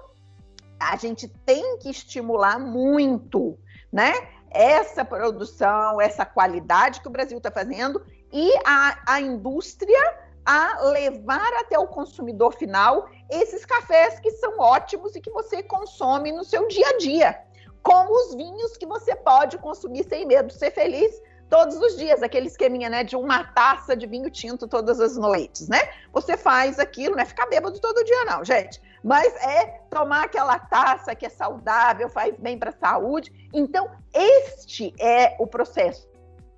a 0.79 0.95
gente 0.97 1.27
tem 1.45 1.79
que 1.79 1.91
estimular 1.91 2.61
muito, 2.61 3.59
né? 3.93 4.13
essa 4.55 5.05
produção, 5.05 6.01
essa 6.01 6.25
qualidade 6.25 7.01
que 7.01 7.09
o 7.09 7.11
Brasil 7.11 7.37
está 7.37 7.51
fazendo 7.51 8.01
e 8.33 8.55
a, 8.65 9.15
a 9.15 9.21
indústria 9.21 10.01
a 10.47 10.81
levar 10.85 11.53
até 11.55 11.77
o 11.77 11.89
consumidor 11.89 12.55
final 12.55 13.09
esses 13.31 13.65
cafés 13.65 14.21
que 14.21 14.31
são 14.33 14.59
ótimos 14.59 15.15
e 15.17 15.21
que 15.21 15.31
você 15.31 15.63
consome 15.63 16.33
no 16.33 16.45
seu 16.45 16.67
dia 16.69 16.89
a 16.89 16.99
dia, 16.99 17.41
como 17.83 18.13
os 18.13 18.35
vinhos 18.35 18.77
que 18.77 18.87
você 18.87 19.15
pode 19.15 19.59
consumir 19.59 20.05
sem 20.05 20.27
medo 20.27 20.53
ser 20.53 20.71
feliz 20.71 21.21
todos 21.49 21.77
os 21.77 21.97
dias, 21.97 22.23
aquele 22.23 22.47
esqueminha, 22.47 22.89
né, 22.89 23.05
de 23.05 23.17
uma 23.17 23.45
taça 23.45 23.95
de 23.95 24.07
vinho 24.07 24.31
tinto 24.31 24.67
todas 24.67 24.99
as 25.01 25.17
noites, 25.17 25.69
né? 25.69 25.79
Você 26.13 26.37
faz 26.37 26.79
aquilo, 26.79 27.15
não 27.15 27.23
é 27.23 27.27
ficar 27.27 27.47
bêbado 27.47 27.79
todo 27.79 28.03
dia 28.05 28.25
não, 28.25 28.45
gente 28.45 28.81
mas 29.05 29.37
é 29.37 29.67
tomar 29.91 30.25
aquela 30.25 30.59
taça 30.59 31.15
que 31.15 31.27
é 31.27 31.29
saudável, 31.29 32.09
faz 32.09 32.35
bem 32.39 32.59
para 32.59 32.71
a 32.71 32.73
saúde. 32.73 33.31
Então, 33.53 33.91
este 34.15 34.95
é 34.99 35.37
o 35.39 35.47
processo. 35.47 36.09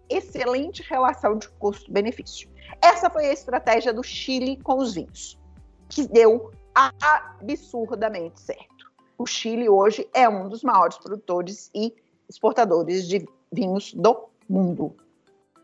Excelente 0.08 0.80
relação 0.88 1.36
de 1.36 1.48
custo-benefício. 1.48 2.48
Essa 2.80 3.10
foi 3.10 3.26
a 3.26 3.32
estratégia 3.32 3.92
do 3.92 4.04
Chile 4.04 4.56
com 4.62 4.78
os 4.78 4.94
vinhos, 4.94 5.36
que 5.88 6.06
deu 6.06 6.52
absurdamente 6.76 8.38
certo. 8.38 8.92
O 9.18 9.24
Chile 9.26 9.68
hoje 9.68 10.06
é 10.12 10.28
um 10.28 10.48
dos 10.48 10.62
maiores 10.62 10.98
produtores 10.98 11.70
e 11.74 11.94
exportadores 12.28 13.08
de 13.08 13.26
vinhos 13.50 13.94
do 13.94 14.28
mundo, 14.48 14.94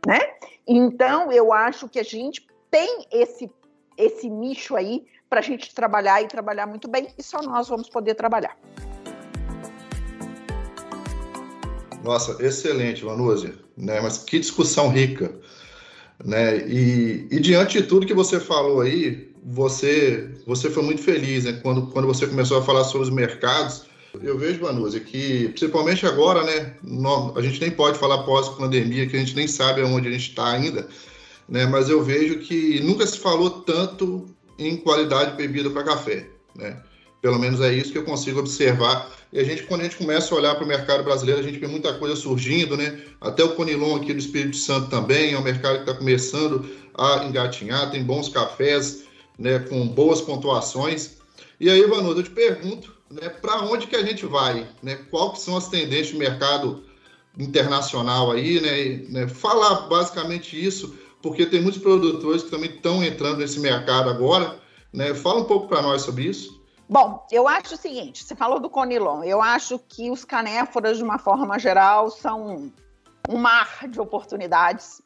né? 0.07 0.19
Então, 0.67 1.31
eu 1.31 1.53
acho 1.53 1.89
que 1.89 1.99
a 1.99 2.03
gente 2.03 2.47
tem 2.71 3.07
esse 3.11 3.51
esse 3.99 4.29
nicho 4.29 4.75
aí 4.75 5.05
para 5.29 5.41
a 5.41 5.43
gente 5.43 5.75
trabalhar 5.75 6.23
e 6.23 6.27
trabalhar 6.27 6.67
muito 6.67 6.89
bem, 6.89 7.09
e 7.17 7.23
só 7.23 7.43
nós 7.43 7.69
vamos 7.69 7.91
poder 7.91 8.15
trabalhar. 8.15 8.57
Nossa, 12.03 12.43
excelente, 12.45 13.05
Vanusa, 13.05 13.55
né? 13.77 14.01
Mas 14.01 14.19
que 14.19 14.39
discussão 14.39 14.89
rica. 14.89 15.39
Né? 16.25 16.59
E, 16.67 17.29
e 17.31 17.41
diante 17.41 17.81
de 17.81 17.87
tudo 17.87 18.07
que 18.07 18.15
você 18.15 18.41
falou 18.41 18.81
aí, 18.81 19.32
você, 19.45 20.31
você 20.47 20.71
foi 20.71 20.83
muito 20.83 21.03
feliz 21.03 21.45
né? 21.45 21.59
quando, 21.63 21.87
quando 21.89 22.07
você 22.07 22.27
começou 22.27 22.59
a 22.59 22.63
falar 22.63 22.85
sobre 22.85 23.09
os 23.09 23.13
mercados. 23.13 23.85
Eu 24.23 24.39
vejo, 24.39 24.61
Vanusa, 24.61 25.01
que 25.01 25.49
principalmente 25.49 26.07
agora, 26.07 26.45
né? 26.45 26.75
a 27.35 27.43
gente 27.43 27.61
nem 27.61 27.71
pode 27.71 27.99
falar 27.99 28.25
pós-pandemia, 28.25 29.07
que 29.07 29.17
a 29.17 29.19
gente 29.19 29.35
nem 29.35 29.49
sabe 29.49 29.81
aonde 29.81 30.09
a 30.09 30.13
gente 30.13 30.29
está 30.31 30.53
ainda, 30.53 30.87
né? 31.49 31.65
Mas 31.67 31.89
eu 31.89 32.03
vejo 32.03 32.39
que 32.41 32.81
nunca 32.81 33.07
se 33.07 33.19
falou 33.19 33.51
tanto 33.63 34.27
em 34.59 34.77
qualidade 34.77 35.31
de 35.31 35.37
bebida 35.39 35.71
para 35.71 35.83
café, 35.83 36.29
né? 36.55 36.77
Pelo 37.23 37.39
menos 37.39 37.61
é 37.61 37.73
isso 37.73 37.93
que 37.93 37.99
eu 37.99 38.05
consigo 38.05 38.41
observar. 38.41 39.11
E 39.33 39.39
a 39.39 39.45
gente, 39.45 39.63
quando 39.63 39.81
a 39.81 39.85
gente 39.85 39.97
começa 39.97 40.35
a 40.35 40.39
olhar 40.39 40.55
para 40.57 40.65
o 40.65 40.69
mercado 40.69 41.05
brasileiro, 41.05 41.41
a 41.41 41.43
gente 41.43 41.59
vê 41.59 41.67
muita 41.67 41.95
coisa 41.95 42.15
surgindo, 42.15 42.77
né? 42.77 43.01
Até 43.21 43.43
o 43.43 43.55
Conilon 43.55 43.97
aqui 43.97 44.13
do 44.13 44.19
Espírito 44.19 44.57
Santo 44.57 44.91
também 44.91 45.33
é 45.33 45.39
um 45.39 45.43
mercado 45.43 45.77
que 45.77 45.83
está 45.83 45.95
começando 45.95 46.69
a 46.95 47.25
engatinhar, 47.25 47.91
tem 47.91 48.03
bons 48.03 48.29
cafés, 48.29 49.05
né? 49.39 49.59
Com 49.61 49.89
boas 49.89 50.21
pontuações. 50.21 51.19
E 51.59 51.71
aí, 51.71 51.83
Vanusa, 51.87 52.21
eu 52.21 52.25
te 52.25 52.31
pergunto, 52.31 52.95
né? 53.11 53.29
Para 53.29 53.63
onde 53.63 53.87
que 53.87 53.97
a 53.97 54.05
gente 54.05 54.27
vai, 54.27 54.67
né? 54.83 54.97
Qual 55.11 55.33
que 55.33 55.41
são 55.41 55.57
as 55.57 55.69
tendências 55.69 56.09
de 56.09 56.17
mercado 56.17 56.85
internacional 57.39 58.31
aí, 58.31 58.61
né? 58.61 59.07
né? 59.09 59.29
Falar 59.29 59.89
basicamente 59.89 60.63
isso, 60.63 60.97
porque 61.21 61.47
tem 61.47 61.63
muitos 61.63 61.81
produtores 61.81 62.43
que 62.43 62.51
também 62.51 62.71
estão 62.71 63.03
entrando 63.03 63.39
nesse 63.39 63.61
mercado 63.61 64.11
agora, 64.11 64.59
né? 64.93 65.15
Fala 65.15 65.41
um 65.41 65.45
pouco 65.45 65.69
para 65.69 65.83
nós 65.83 66.03
sobre 66.03 66.25
isso. 66.25 66.61
Bom, 66.89 67.27
eu 67.31 67.49
acho 67.49 67.75
o 67.75 67.79
seguinte: 67.79 68.25
você 68.25 68.35
falou 68.35 68.61
do 68.61 68.69
Conilon, 68.69 69.23
eu 69.25 69.41
acho 69.41 69.79
que 69.79 70.11
os 70.11 70.25
canéforas, 70.25 70.99
de 70.99 71.05
uma 71.05 71.19
forma 71.19 71.59
geral, 71.59 72.11
são 72.11 72.71
um 73.29 73.39
mar 73.39 73.89
de 73.89 74.01
oportunidades. 74.01 75.01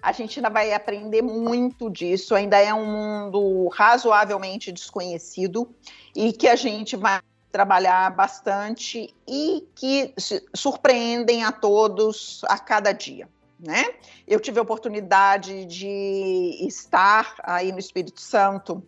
A 0.00 0.12
gente 0.12 0.38
ainda 0.38 0.48
vai 0.48 0.72
aprender 0.72 1.22
muito 1.22 1.90
disso, 1.90 2.34
ainda 2.34 2.58
é 2.58 2.72
um 2.72 2.86
mundo 2.86 3.68
razoavelmente 3.68 4.70
desconhecido 4.70 5.68
e 6.14 6.32
que 6.32 6.48
a 6.48 6.56
gente 6.56 6.96
vai 6.96 7.20
trabalhar 7.50 8.14
bastante 8.14 9.14
e 9.26 9.66
que 9.74 10.14
surpreendem 10.54 11.44
a 11.44 11.50
todos 11.50 12.42
a 12.44 12.58
cada 12.58 12.92
dia. 12.92 13.28
Né? 13.58 13.84
Eu 14.26 14.38
tive 14.38 14.60
a 14.60 14.62
oportunidade 14.62 15.64
de 15.64 16.58
estar 16.60 17.34
aí 17.42 17.72
no 17.72 17.78
Espírito 17.78 18.20
Santo 18.20 18.82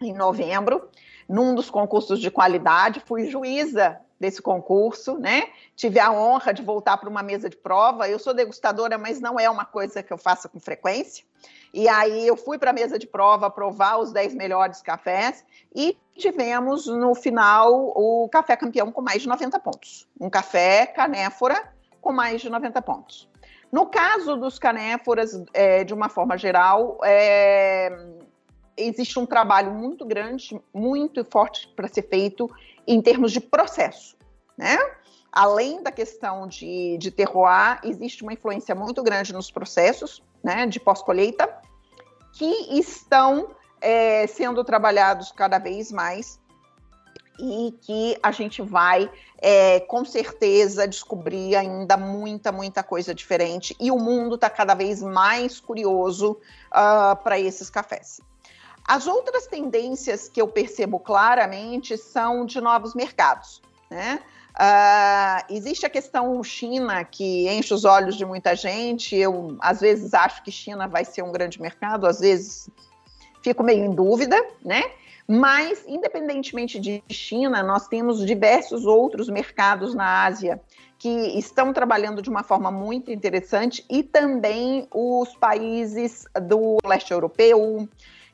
em 0.00 0.14
novembro 0.14 0.88
num 1.28 1.54
dos 1.54 1.68
concursos 1.68 2.20
de 2.20 2.30
qualidade, 2.30 3.02
fui 3.04 3.30
juíza 3.30 4.00
desse 4.18 4.42
concurso, 4.42 5.16
né? 5.18 5.44
Tive 5.76 6.00
a 6.00 6.10
honra 6.10 6.52
de 6.52 6.62
voltar 6.62 6.96
para 6.96 7.08
uma 7.08 7.22
mesa 7.22 7.48
de 7.48 7.56
prova. 7.56 8.08
Eu 8.08 8.18
sou 8.18 8.34
degustadora, 8.34 8.98
mas 8.98 9.20
não 9.20 9.38
é 9.38 9.48
uma 9.48 9.64
coisa 9.64 10.02
que 10.02 10.12
eu 10.12 10.18
faça 10.18 10.48
com 10.48 10.58
frequência. 10.58 11.24
E 11.72 11.88
aí 11.88 12.26
eu 12.26 12.36
fui 12.36 12.58
para 12.58 12.70
a 12.70 12.74
mesa 12.74 12.98
de 12.98 13.06
prova 13.06 13.50
provar 13.50 13.98
os 13.98 14.12
10 14.12 14.34
melhores 14.34 14.80
cafés 14.80 15.44
e 15.74 15.96
tivemos 16.14 16.86
no 16.86 17.14
final 17.14 17.92
o 17.94 18.28
café 18.30 18.56
campeão 18.56 18.90
com 18.90 19.02
mais 19.02 19.22
de 19.22 19.28
90 19.28 19.60
pontos. 19.60 20.08
Um 20.20 20.30
café 20.30 20.86
canéfora 20.86 21.72
com 22.00 22.12
mais 22.12 22.40
de 22.40 22.48
90 22.48 22.80
pontos. 22.82 23.28
No 23.70 23.86
caso 23.86 24.36
dos 24.36 24.58
canéforas, 24.58 25.42
é, 25.52 25.84
de 25.84 25.92
uma 25.92 26.08
forma 26.08 26.38
geral, 26.38 26.98
é, 27.04 27.90
existe 28.78 29.18
um 29.18 29.26
trabalho 29.26 29.72
muito 29.72 30.04
grande, 30.06 30.60
muito 30.72 31.24
forte 31.24 31.68
para 31.74 31.88
ser 31.88 32.02
feito 32.02 32.50
em 32.86 33.02
termos 33.02 33.32
de 33.32 33.40
processo, 33.40 34.16
né? 34.56 34.78
Além 35.30 35.82
da 35.82 35.92
questão 35.92 36.46
de, 36.46 36.96
de 36.98 37.10
terroir, 37.10 37.80
existe 37.84 38.22
uma 38.22 38.32
influência 38.32 38.74
muito 38.74 39.02
grande 39.02 39.32
nos 39.32 39.50
processos, 39.50 40.22
né, 40.42 40.66
de 40.66 40.80
pós-colheita, 40.80 41.48
que 42.32 42.78
estão 42.78 43.50
é, 43.80 44.26
sendo 44.26 44.64
trabalhados 44.64 45.30
cada 45.30 45.58
vez 45.58 45.92
mais 45.92 46.40
e 47.38 47.72
que 47.82 48.18
a 48.22 48.32
gente 48.32 48.60
vai, 48.62 49.08
é, 49.40 49.80
com 49.80 50.04
certeza, 50.04 50.88
descobrir 50.88 51.54
ainda 51.54 51.96
muita, 51.96 52.50
muita 52.50 52.82
coisa 52.82 53.14
diferente. 53.14 53.76
E 53.78 53.90
o 53.90 53.98
mundo 53.98 54.34
está 54.34 54.50
cada 54.50 54.74
vez 54.74 55.00
mais 55.00 55.60
curioso 55.60 56.32
uh, 56.32 56.38
ah, 56.72 57.20
para 57.22 57.38
esses 57.38 57.70
cafés. 57.70 58.20
As 58.88 59.06
outras 59.06 59.46
tendências 59.46 60.30
que 60.30 60.40
eu 60.40 60.48
percebo 60.48 60.98
claramente 60.98 61.98
são 61.98 62.46
de 62.46 62.58
novos 62.58 62.94
mercados. 62.94 63.60
Né? 63.90 64.18
Uh, 64.54 65.54
existe 65.54 65.84
a 65.84 65.90
questão 65.90 66.42
China, 66.42 67.04
que 67.04 67.46
enche 67.50 67.74
os 67.74 67.84
olhos 67.84 68.16
de 68.16 68.24
muita 68.24 68.56
gente. 68.56 69.14
Eu, 69.14 69.58
às 69.60 69.82
vezes, 69.82 70.14
acho 70.14 70.42
que 70.42 70.50
China 70.50 70.88
vai 70.88 71.04
ser 71.04 71.20
um 71.20 71.30
grande 71.30 71.60
mercado, 71.60 72.06
às 72.06 72.20
vezes 72.20 72.70
fico 73.42 73.62
meio 73.62 73.84
em 73.84 73.94
dúvida, 73.94 74.42
né? 74.64 74.82
Mas, 75.28 75.84
independentemente 75.86 76.80
de 76.80 77.04
China, 77.10 77.62
nós 77.62 77.86
temos 77.88 78.24
diversos 78.24 78.86
outros 78.86 79.28
mercados 79.28 79.94
na 79.94 80.24
Ásia 80.24 80.58
que 80.98 81.38
estão 81.38 81.74
trabalhando 81.74 82.22
de 82.22 82.30
uma 82.30 82.42
forma 82.42 82.70
muito 82.70 83.10
interessante 83.12 83.84
e 83.90 84.02
também 84.02 84.88
os 84.90 85.34
países 85.34 86.24
do 86.42 86.78
leste 86.84 87.12
europeu, 87.12 87.86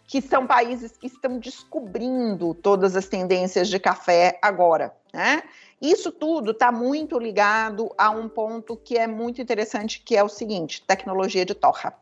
que 0.06 0.20
são 0.20 0.46
países 0.46 0.96
que 0.96 1.06
estão 1.06 1.38
descobrindo 1.38 2.54
todas 2.54 2.94
as 2.96 3.06
tendências 3.06 3.68
de 3.68 3.78
café 3.78 4.38
agora, 4.42 4.94
né? 5.12 5.42
Isso 5.80 6.10
tudo 6.10 6.52
está 6.52 6.72
muito 6.72 7.18
ligado 7.18 7.92
a 7.98 8.10
um 8.10 8.28
ponto 8.28 8.76
que 8.76 8.96
é 8.96 9.06
muito 9.06 9.42
interessante, 9.42 10.00
que 10.00 10.16
é 10.16 10.22
o 10.22 10.28
seguinte: 10.28 10.82
tecnologia 10.86 11.44
de 11.44 11.54
torra. 11.54 11.94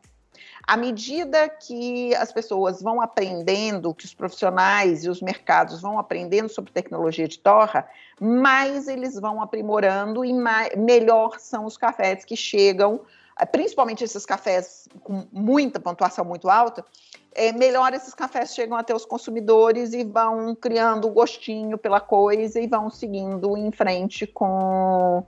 À 0.65 0.77
medida 0.77 1.49
que 1.49 2.15
as 2.15 2.31
pessoas 2.31 2.81
vão 2.81 3.01
aprendendo, 3.01 3.93
que 3.93 4.05
os 4.05 4.13
profissionais 4.13 5.03
e 5.03 5.09
os 5.09 5.21
mercados 5.21 5.81
vão 5.81 5.99
aprendendo 5.99 6.47
sobre 6.47 6.71
tecnologia 6.71 7.27
de 7.27 7.37
torra, 7.37 7.85
mais 8.19 8.87
eles 8.87 9.19
vão 9.19 9.41
aprimorando 9.41 10.23
e 10.23 10.31
mais, 10.31 10.73
melhor 10.77 11.37
são 11.37 11.65
os 11.65 11.75
cafés 11.75 12.23
que 12.23 12.37
chegam, 12.37 13.01
principalmente 13.51 14.03
esses 14.03 14.25
cafés 14.25 14.87
com 15.01 15.25
muita 15.31 15.79
pontuação 15.79 16.23
muito 16.23 16.49
alta, 16.49 16.85
é, 17.35 17.51
melhor 17.51 17.93
esses 17.93 18.13
cafés 18.13 18.53
chegam 18.53 18.77
até 18.77 18.95
os 18.95 19.05
consumidores 19.05 19.93
e 19.93 20.03
vão 20.03 20.55
criando 20.55 21.09
gostinho 21.09 21.77
pela 21.77 21.99
coisa 21.99 22.59
e 22.59 22.67
vão 22.67 22.89
seguindo 22.89 23.57
em 23.57 23.71
frente 23.71 24.27
com, 24.27 25.25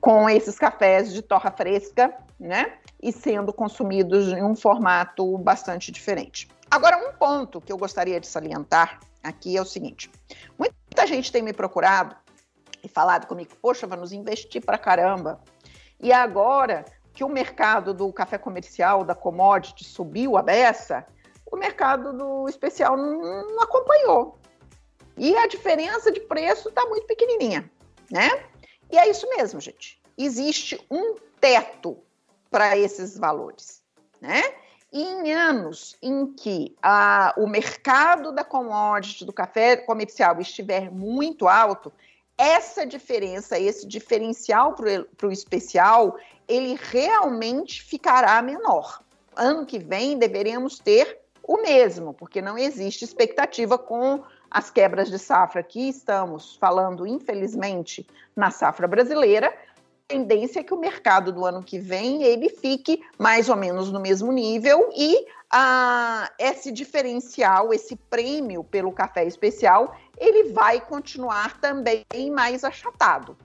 com 0.00 0.28
esses 0.28 0.58
cafés 0.58 1.12
de 1.12 1.22
torra 1.22 1.50
fresca, 1.50 2.12
né? 2.38 2.74
E 3.00 3.12
sendo 3.12 3.52
consumidos 3.52 4.28
em 4.28 4.42
um 4.42 4.56
formato 4.56 5.38
bastante 5.38 5.92
diferente. 5.92 6.48
Agora, 6.70 6.96
um 6.96 7.12
ponto 7.16 7.60
que 7.60 7.72
eu 7.72 7.78
gostaria 7.78 8.18
de 8.18 8.26
salientar 8.26 8.98
aqui 9.22 9.56
é 9.56 9.62
o 9.62 9.64
seguinte: 9.64 10.10
muita 10.58 11.06
gente 11.06 11.30
tem 11.30 11.42
me 11.42 11.52
procurado 11.52 12.16
e 12.82 12.88
falado 12.88 13.26
comigo, 13.26 13.52
poxa, 13.62 13.86
vamos 13.86 14.12
investir 14.12 14.64
para 14.64 14.76
caramba. 14.76 15.40
E 16.00 16.12
agora 16.12 16.84
que 17.14 17.22
o 17.22 17.28
mercado 17.28 17.94
do 17.94 18.12
café 18.12 18.36
comercial, 18.36 19.04
da 19.04 19.14
commodity, 19.14 19.84
subiu 19.84 20.36
a 20.36 20.42
beça, 20.42 21.06
o 21.50 21.56
mercado 21.56 22.12
do 22.12 22.48
especial 22.48 22.96
não, 22.96 23.52
não 23.52 23.62
acompanhou. 23.62 24.36
E 25.16 25.36
a 25.36 25.46
diferença 25.46 26.10
de 26.10 26.20
preço 26.20 26.68
está 26.68 26.84
muito 26.86 27.06
pequenininha, 27.06 27.70
né? 28.10 28.28
E 28.90 28.98
é 28.98 29.08
isso 29.08 29.28
mesmo, 29.30 29.60
gente. 29.60 30.02
Existe 30.18 30.84
um 30.90 31.14
teto 31.40 31.96
para 32.50 32.76
esses 32.76 33.16
valores, 33.16 33.82
né? 34.20 34.42
E 34.92 35.02
em 35.02 35.32
anos 35.32 35.96
em 36.02 36.32
que 36.34 36.76
a, 36.82 37.34
o 37.36 37.46
mercado 37.46 38.32
da 38.32 38.44
commodity, 38.44 39.24
do 39.24 39.32
café 39.32 39.76
comercial 39.76 40.40
estiver 40.40 40.90
muito 40.90 41.48
alto, 41.48 41.92
essa 42.36 42.84
diferença, 42.84 43.58
esse 43.58 43.86
diferencial 43.86 44.74
para 44.74 45.28
o 45.28 45.32
especial, 45.32 46.16
ele 46.48 46.78
realmente 46.80 47.82
ficará 47.82 48.40
menor. 48.42 49.02
Ano 49.36 49.66
que 49.66 49.78
vem 49.78 50.18
deveremos 50.18 50.78
ter 50.78 51.18
o 51.42 51.60
mesmo, 51.60 52.14
porque 52.14 52.40
não 52.40 52.56
existe 52.56 53.04
expectativa 53.04 53.76
com 53.76 54.22
as 54.50 54.70
quebras 54.70 55.10
de 55.10 55.18
safra 55.18 55.62
que 55.62 55.88
estamos 55.88 56.56
falando, 56.56 57.06
infelizmente, 57.06 58.06
na 58.34 58.50
safra 58.50 58.86
brasileira. 58.86 59.48
A 59.48 60.08
tendência 60.08 60.60
é 60.60 60.62
que 60.62 60.72
o 60.72 60.78
mercado 60.78 61.32
do 61.32 61.44
ano 61.44 61.62
que 61.62 61.78
vem 61.78 62.22
ele 62.22 62.48
fique 62.48 63.02
mais 63.18 63.48
ou 63.48 63.56
menos 63.56 63.90
no 63.90 64.00
mesmo 64.00 64.30
nível 64.30 64.90
e 64.94 65.26
ah, 65.50 66.30
esse 66.38 66.70
diferencial, 66.70 67.72
esse 67.72 67.96
prêmio 67.96 68.62
pelo 68.64 68.92
café 68.92 69.24
especial, 69.24 69.96
ele 70.18 70.52
vai 70.52 70.80
continuar 70.80 71.60
também 71.60 72.04
mais 72.32 72.64
achatado. 72.64 73.36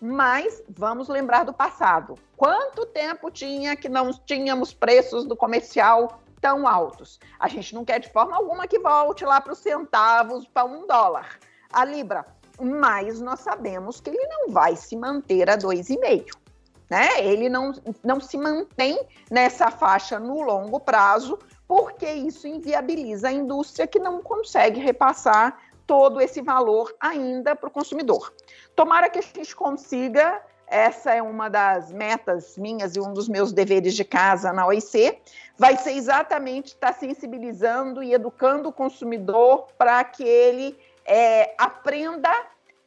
Mas 0.00 0.62
vamos 0.68 1.08
lembrar 1.08 1.44
do 1.44 1.52
passado. 1.52 2.14
Quanto 2.36 2.86
tempo 2.86 3.30
tinha 3.30 3.74
que 3.74 3.88
não 3.88 4.12
tínhamos 4.12 4.72
preços 4.72 5.24
do 5.24 5.36
comercial 5.36 6.20
tão 6.40 6.68
altos. 6.68 7.18
A 7.38 7.48
gente 7.48 7.74
não 7.74 7.84
quer 7.84 7.98
de 7.98 8.12
forma 8.12 8.36
alguma 8.36 8.66
que 8.66 8.78
volte 8.78 9.24
lá 9.24 9.40
para 9.40 9.52
os 9.52 9.58
centavos, 9.58 10.46
para 10.46 10.64
um 10.64 10.86
dólar 10.86 11.38
a 11.72 11.84
libra, 11.84 12.26
mas 12.60 13.20
nós 13.20 13.40
sabemos 13.40 14.00
que 14.00 14.10
ele 14.10 14.26
não 14.26 14.50
vai 14.52 14.74
se 14.76 14.96
manter 14.96 15.48
a 15.50 15.56
2,5. 15.56 16.30
né? 16.90 17.08
Ele 17.20 17.48
não, 17.48 17.72
não 18.02 18.20
se 18.20 18.38
mantém 18.38 18.98
nessa 19.30 19.70
faixa 19.70 20.18
no 20.18 20.40
longo 20.42 20.80
prazo, 20.80 21.38
porque 21.66 22.10
isso 22.10 22.46
inviabiliza 22.48 23.28
a 23.28 23.32
indústria 23.32 23.86
que 23.86 23.98
não 23.98 24.22
consegue 24.22 24.80
repassar 24.80 25.58
todo 25.88 26.20
esse 26.20 26.42
valor 26.42 26.94
ainda 27.00 27.56
para 27.56 27.66
o 27.66 27.72
consumidor. 27.72 28.30
Tomara 28.76 29.08
que 29.08 29.18
a 29.18 29.22
gente 29.22 29.56
consiga, 29.56 30.40
essa 30.66 31.14
é 31.14 31.22
uma 31.22 31.48
das 31.48 31.90
metas 31.90 32.58
minhas 32.58 32.94
e 32.94 33.00
um 33.00 33.14
dos 33.14 33.26
meus 33.26 33.54
deveres 33.54 33.94
de 33.94 34.04
casa 34.04 34.52
na 34.52 34.66
OIC, 34.66 35.18
vai 35.56 35.78
ser 35.78 35.92
exatamente 35.92 36.74
estar 36.74 36.92
tá 36.92 36.98
sensibilizando 36.98 38.02
e 38.02 38.12
educando 38.12 38.68
o 38.68 38.72
consumidor 38.72 39.68
para 39.78 40.04
que 40.04 40.22
ele 40.22 40.78
é, 41.06 41.54
aprenda 41.56 42.30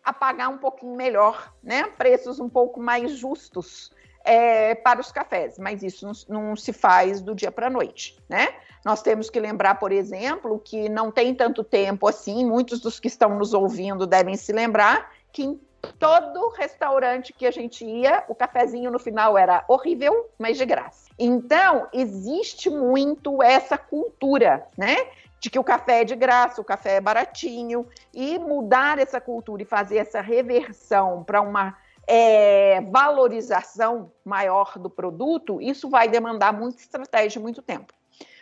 a 0.04 0.14
pagar 0.14 0.50
um 0.50 0.60
pouquinho 0.60 0.96
melhor, 0.96 1.52
né? 1.64 1.84
Preços 1.98 2.40
um 2.40 2.50
pouco 2.50 2.80
mais 2.80 3.14
justos 3.14 3.92
é, 4.24 4.76
para 4.76 5.00
os 5.00 5.12
cafés, 5.12 5.58
mas 5.58 5.82
isso 5.82 6.06
não, 6.06 6.44
não 6.48 6.56
se 6.56 6.72
faz 6.72 7.20
do 7.20 7.34
dia 7.34 7.52
para 7.52 7.66
a 7.66 7.70
noite, 7.70 8.18
né? 8.30 8.54
Nós 8.84 9.02
temos 9.02 9.30
que 9.30 9.40
lembrar, 9.40 9.76
por 9.76 9.92
exemplo, 9.92 10.60
que 10.60 10.90
não 10.90 11.12
tem 11.12 11.36
tanto 11.36 11.64
tempo 11.64 12.08
assim, 12.08 12.46
muitos 12.46 12.80
dos 12.80 13.00
que 13.00 13.08
estão 13.08 13.38
nos 13.38 13.54
ouvindo 13.54 14.08
devem 14.08 14.36
se 14.36 14.52
lembrar 14.52 15.12
que 15.32 15.44
em 15.44 15.60
todo 16.00 16.50
restaurante 16.50 17.34
que 17.34 17.46
a 17.46 17.52
gente 17.52 17.86
ia, 17.86 18.24
o 18.28 18.36
cafezinho 18.36 18.92
no 18.92 19.00
final 19.00 19.38
era 19.38 19.64
horrível, 19.68 20.30
mas 20.38 20.58
de 20.58 20.66
graça. 20.66 21.10
Então, 21.18 21.88
existe 21.94 22.70
muito 22.70 23.42
essa 23.42 23.78
cultura, 23.78 24.66
né? 24.78 24.98
De 25.40 25.50
que 25.50 25.58
o 25.58 25.64
café 25.64 26.02
é 26.02 26.04
de 26.04 26.16
graça, 26.16 26.62
o 26.62 26.66
café 26.66 26.98
é 26.98 27.02
baratinho, 27.02 27.88
e 28.14 28.38
mudar 28.38 29.00
essa 29.00 29.20
cultura 29.20 29.64
e 29.64 29.66
fazer 29.66 29.98
essa 29.98 30.22
reversão 30.22 31.24
para 31.24 31.42
uma 31.42 31.76
é, 32.08 32.82
valorização 32.82 34.12
maior 34.24 34.78
do 34.78 34.90
produto, 34.90 35.60
isso 35.62 35.90
vai 35.90 36.08
demandar 36.08 36.54
muita 36.54 36.82
estratégia 36.82 37.40
e 37.40 37.42
muito 37.42 37.62
tempo. 37.62 37.94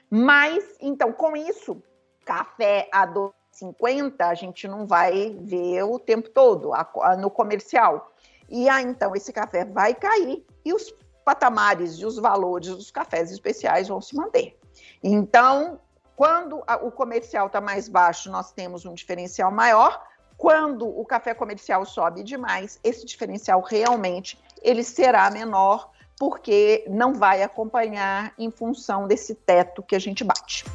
Mas, 0.10 0.64
então, 0.82 1.12
com 1.12 1.36
isso, 1.36 1.82
café 2.26 2.90
a 2.92 3.08
2,50 3.08 4.14
a 4.20 4.34
gente 4.34 4.68
não 4.68 4.86
vai 4.86 5.38
ver 5.40 5.84
o 5.84 6.00
tempo 6.00 6.30
todo 6.30 6.74
a, 6.74 6.90
a, 7.02 7.16
no 7.16 7.30
comercial. 7.30 8.12
E 8.50 8.68
aí, 8.68 8.84
então, 8.84 9.16
esse 9.16 9.32
café 9.32 9.64
vai 9.64 9.94
cair 9.94 10.46
e 10.66 10.74
os 10.74 10.94
patamares 11.24 12.00
e 12.00 12.06
os 12.06 12.18
valores 12.18 12.70
dos 12.70 12.90
cafés 12.90 13.32
especiais 13.32 13.88
vão 13.88 14.02
se 14.02 14.16
manter. 14.16 14.58
Então, 15.04 15.80
quando 16.16 16.64
a, 16.66 16.76
o 16.78 16.92
comercial 16.92 17.48
está 17.48 17.62
mais 17.62 17.88
baixo, 17.88 18.32
nós 18.32 18.52
temos 18.52 18.86
um 18.86 18.94
diferencial 18.94 19.52
maior. 19.52 20.04
Quando 20.38 20.88
o 20.88 21.06
café 21.06 21.34
comercial 21.34 21.86
sobe 21.86 22.24
demais, 22.24 22.80
esse 22.84 23.06
diferencial 23.06 23.62
realmente 23.62 24.42
ele 24.62 24.84
será 24.84 25.30
menor, 25.30 25.92
porque 26.20 26.84
não 26.90 27.14
vai 27.14 27.42
acompanhar 27.42 28.34
em 28.38 28.52
função 28.52 29.08
desse 29.08 29.34
teto 29.34 29.82
que 29.82 29.96
a 29.96 30.00
gente 30.00 30.22
bate. 30.24 30.66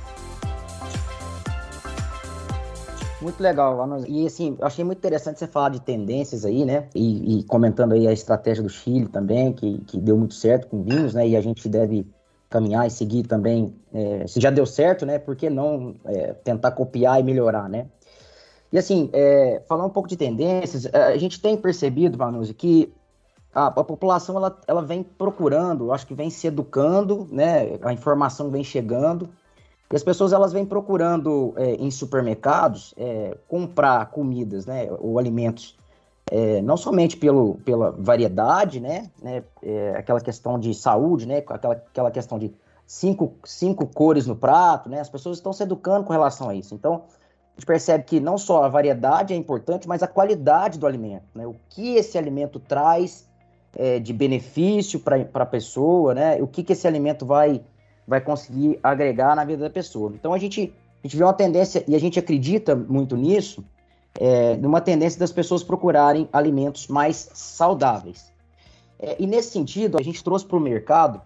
Muito 3.20 3.42
legal, 3.42 3.78
E 4.06 4.26
assim, 4.26 4.56
eu 4.58 4.66
achei 4.66 4.84
muito 4.84 4.98
interessante 4.98 5.38
você 5.38 5.46
falar 5.46 5.70
de 5.70 5.80
tendências 5.80 6.44
aí, 6.44 6.64
né? 6.64 6.88
E, 6.94 7.40
e, 7.40 7.42
comentando 7.44 7.92
aí 7.92 8.06
a 8.06 8.12
estratégia 8.12 8.62
do 8.62 8.68
Chile 8.68 9.06
também, 9.06 9.52
que, 9.52 9.78
que 9.86 9.98
deu 9.98 10.16
muito 10.16 10.34
certo 10.34 10.66
com 10.66 10.82
vinhos, 10.82 11.14
né? 11.14 11.26
E 11.28 11.36
a 11.36 11.40
gente 11.40 11.66
deve 11.68 12.06
caminhar 12.50 12.86
e 12.86 12.90
seguir 12.90 13.22
também. 13.22 13.74
É, 13.94 14.26
se 14.26 14.40
já 14.40 14.50
deu 14.50 14.66
certo, 14.66 15.06
né? 15.06 15.18
Por 15.18 15.36
que 15.36 15.48
não 15.48 15.94
é, 16.04 16.34
tentar 16.34 16.72
copiar 16.72 17.18
e 17.18 17.22
melhorar, 17.22 17.66
né? 17.68 17.86
E 18.70 18.76
assim, 18.76 19.08
é, 19.12 19.62
falar 19.66 19.86
um 19.86 19.90
pouco 19.90 20.08
de 20.08 20.16
tendências, 20.16 20.86
a 20.92 21.16
gente 21.16 21.40
tem 21.40 21.56
percebido, 21.56 22.18
Vanusi, 22.18 22.52
que 22.52 22.92
a, 23.54 23.66
a, 23.66 23.70
população 23.70 24.36
ela, 24.36 24.58
ela 24.66 24.82
vem 24.82 25.02
procurando, 25.02 25.92
acho 25.92 26.06
que 26.06 26.14
vem 26.14 26.28
se 26.28 26.46
educando, 26.46 27.28
né? 27.30 27.78
A 27.82 27.92
informação 27.92 28.50
vem 28.50 28.64
chegando. 28.64 29.28
E 29.92 29.96
as 29.96 30.02
pessoas 30.02 30.32
elas 30.32 30.52
vêm 30.52 30.66
procurando 30.66 31.54
é, 31.56 31.74
em 31.74 31.88
supermercados 31.88 32.92
é, 32.96 33.38
comprar 33.46 34.06
comidas, 34.10 34.66
né, 34.66 34.88
ou 34.98 35.20
alimentos, 35.20 35.76
é, 36.32 36.60
não 36.62 36.76
somente 36.76 37.16
pelo, 37.16 37.56
pela 37.64 37.92
variedade, 37.92 38.80
né, 38.80 39.08
né? 39.22 39.44
É, 39.62 39.94
aquela 39.96 40.20
questão 40.20 40.58
de 40.58 40.74
saúde, 40.74 41.26
né, 41.26 41.38
aquela, 41.46 41.74
aquela 41.74 42.10
questão 42.10 42.40
de 42.40 42.52
cinco, 42.84 43.34
cinco 43.44 43.86
cores 43.86 44.26
no 44.26 44.34
prato, 44.34 44.88
né, 44.88 44.98
as 44.98 45.08
pessoas 45.08 45.38
estão 45.38 45.52
se 45.52 45.62
educando 45.62 46.04
com 46.04 46.12
relação 46.12 46.48
a 46.48 46.54
isso. 46.56 46.74
Então, 46.74 47.04
a 47.56 47.60
gente 47.60 47.66
percebe 47.66 48.02
que 48.02 48.18
não 48.18 48.36
só 48.36 48.64
a 48.64 48.68
variedade 48.68 49.32
é 49.32 49.36
importante, 49.36 49.86
mas 49.86 50.02
a 50.02 50.08
qualidade 50.08 50.76
do 50.76 50.88
alimento, 50.88 51.26
né, 51.34 51.46
o 51.46 51.54
que 51.68 51.94
esse 51.94 52.18
alimento 52.18 52.58
traz 52.58 53.28
é, 53.76 53.98
de 53.98 54.12
benefício 54.12 55.00
para 55.00 55.26
a 55.34 55.46
pessoa, 55.46 56.14
né, 56.14 56.40
o 56.40 56.46
que, 56.46 56.62
que 56.62 56.72
esse 56.72 56.86
alimento 56.86 57.26
vai 57.26 57.62
vai 58.06 58.20
conseguir 58.20 58.78
agregar 58.82 59.34
na 59.34 59.44
vida 59.44 59.62
da 59.64 59.70
pessoa. 59.70 60.12
Então 60.14 60.32
a 60.32 60.38
gente, 60.38 60.72
a 61.02 61.06
gente 61.06 61.16
vê 61.16 61.24
uma 61.24 61.32
tendência, 61.32 61.84
e 61.88 61.94
a 61.94 61.98
gente 61.98 62.18
acredita 62.18 62.76
muito 62.76 63.16
nisso, 63.16 63.64
é, 64.20 64.56
numa 64.56 64.80
tendência 64.80 65.18
das 65.18 65.32
pessoas 65.32 65.62
procurarem 65.62 66.28
alimentos 66.32 66.86
mais 66.86 67.30
saudáveis. 67.32 68.32
É, 68.98 69.16
e 69.18 69.26
nesse 69.26 69.50
sentido, 69.50 69.98
a 69.98 70.02
gente 70.02 70.22
trouxe 70.22 70.44
para 70.44 70.56
o 70.56 70.60
mercado 70.60 71.20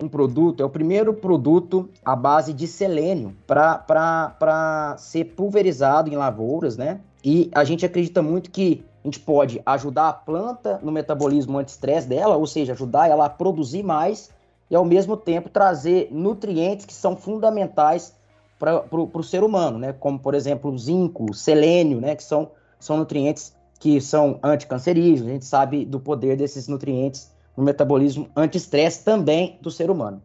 um 0.00 0.08
produto, 0.08 0.62
é 0.62 0.66
o 0.66 0.70
primeiro 0.70 1.12
produto 1.12 1.88
à 2.04 2.14
base 2.14 2.52
de 2.52 2.66
selênio 2.68 3.34
para 3.46 4.94
ser 4.98 5.24
pulverizado 5.24 6.08
em 6.08 6.16
lavouras, 6.16 6.76
né? 6.76 7.00
E 7.24 7.50
a 7.52 7.64
gente 7.64 7.84
acredita 7.84 8.22
muito 8.22 8.50
que 8.50 8.84
gente 9.08 9.20
pode 9.20 9.60
ajudar 9.64 10.08
a 10.08 10.12
planta 10.12 10.78
no 10.82 10.92
metabolismo 10.92 11.58
anti-estresse 11.58 12.08
dela, 12.08 12.36
ou 12.36 12.46
seja, 12.46 12.72
ajudar 12.72 13.08
ela 13.08 13.26
a 13.26 13.30
produzir 13.30 13.82
mais 13.82 14.30
e 14.70 14.76
ao 14.76 14.84
mesmo 14.84 15.16
tempo 15.16 15.48
trazer 15.48 16.08
nutrientes 16.10 16.86
que 16.86 16.94
são 16.94 17.16
fundamentais 17.16 18.14
para 18.58 18.84
o 18.90 19.22
ser 19.22 19.44
humano, 19.44 19.78
né? 19.78 19.92
Como, 19.92 20.18
por 20.18 20.34
exemplo, 20.34 20.76
zinco, 20.76 21.32
selênio, 21.32 22.00
né? 22.00 22.16
Que 22.16 22.22
são, 22.22 22.50
são 22.78 22.96
nutrientes 22.96 23.54
que 23.78 24.00
são 24.00 24.38
anticancerígenos. 24.42 25.30
A 25.30 25.32
gente 25.32 25.44
sabe 25.44 25.84
do 25.84 26.00
poder 26.00 26.36
desses 26.36 26.66
nutrientes 26.66 27.30
no 27.56 27.62
metabolismo 27.62 28.28
anti-estresse 28.36 29.04
também 29.04 29.58
do 29.60 29.70
ser 29.70 29.90
humano. 29.90 30.20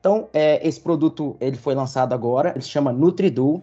Então, 0.00 0.28
é, 0.32 0.66
esse 0.66 0.80
produto 0.80 1.36
ele 1.40 1.56
foi 1.56 1.74
lançado 1.74 2.12
agora, 2.12 2.50
ele 2.50 2.62
se 2.62 2.68
chama 2.68 2.92
Nutridu. 2.92 3.62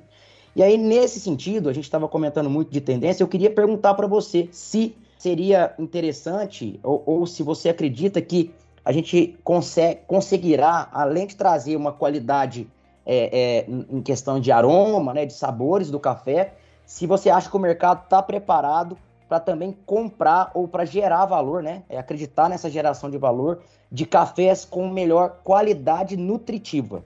E 0.55 0.63
aí, 0.63 0.77
nesse 0.77 1.19
sentido, 1.19 1.69
a 1.69 1.73
gente 1.73 1.83
estava 1.83 2.07
comentando 2.07 2.49
muito 2.49 2.71
de 2.71 2.79
tendência, 2.79 3.23
eu 3.23 3.27
queria 3.27 3.51
perguntar 3.51 3.93
para 3.93 4.07
você 4.07 4.47
se 4.51 4.95
seria 5.17 5.73
interessante 5.79 6.79
ou, 6.83 7.03
ou 7.05 7.25
se 7.25 7.43
você 7.43 7.69
acredita 7.69 8.21
que 8.21 8.53
a 8.83 8.91
gente 8.91 9.37
consegue, 9.43 10.01
conseguirá, 10.07 10.87
além 10.91 11.25
de 11.25 11.35
trazer 11.35 11.75
uma 11.75 11.91
qualidade 11.91 12.67
é, 13.05 13.65
é, 13.65 13.65
em 13.69 14.01
questão 14.01 14.39
de 14.39 14.51
aroma, 14.51 15.13
né, 15.13 15.25
de 15.25 15.33
sabores 15.33 15.89
do 15.89 15.99
café, 15.99 16.53
se 16.85 17.07
você 17.07 17.29
acha 17.29 17.49
que 17.49 17.57
o 17.57 17.59
mercado 17.59 18.03
está 18.03 18.21
preparado 18.21 18.95
para 19.27 19.39
também 19.39 19.75
comprar 19.85 20.51
ou 20.53 20.67
para 20.67 20.85
gerar 20.85 21.25
valor, 21.25 21.63
né? 21.63 21.83
É 21.89 21.97
acreditar 21.97 22.47
nessa 22.47 22.69
geração 22.69 23.09
de 23.09 23.17
valor 23.17 23.61
de 23.91 24.05
cafés 24.05 24.63
com 24.63 24.87
melhor 24.87 25.39
qualidade 25.43 26.15
nutritiva, 26.15 27.03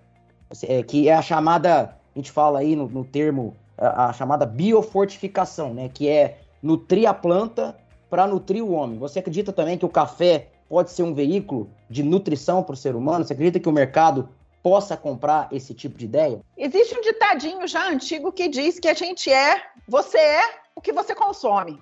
é, 0.64 0.84
que 0.84 1.08
é 1.08 1.14
a 1.14 1.22
chamada, 1.22 1.95
a 2.16 2.20
gente 2.20 2.32
fala 2.32 2.60
aí 2.60 2.76
no, 2.76 2.88
no 2.88 3.03
termo, 3.03 3.55
a, 3.78 4.07
a, 4.07 4.14
chamada 4.14 4.45
biofortificação, 4.45 5.74
né? 5.74 5.89
Que 5.89 6.07
é 6.07 6.39
nutrir 6.62 7.07
a 7.10 7.14
planta 7.14 7.78
para 8.10 8.28
nutrir 8.28 8.64
o 8.64 8.72
homem. 8.72 8.97
Você 8.99 9.20
acredita 9.20 9.53
também 9.53 9.78
que 9.78 9.86
o 9.86 9.89
café 9.89 10.47
pode 10.68 10.91
ser 10.91 11.03
um 11.03 11.14
veículo 11.14 11.70
de 11.89 12.03
nutrição 12.03 12.64
para 12.64 12.74
o 12.74 12.78
ser 12.78 12.95
humano? 12.95 13.24
Você 13.26 13.34
acredita 13.34 13.60
que 13.60 13.70
o 13.70 13.72
mercado 13.72 14.30
possa 14.62 14.97
comprar 14.97 15.47
esse 15.51 15.74
tipo 15.74 15.97
de 15.97 16.05
ideia? 16.05 16.41
Existe 16.57 16.97
um 16.97 17.01
ditadinho 17.01 17.68
já 17.68 17.88
antigo 17.88 18.32
que 18.32 18.47
diz 18.47 18.80
que 18.80 18.88
a 18.88 18.93
gente 18.93 19.32
é, 19.32 19.62
você 19.88 20.18
é 20.18 20.41
o 20.76 20.82
que 20.82 20.91
você 20.91 21.16
consome, 21.16 21.80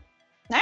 né? 0.49 0.61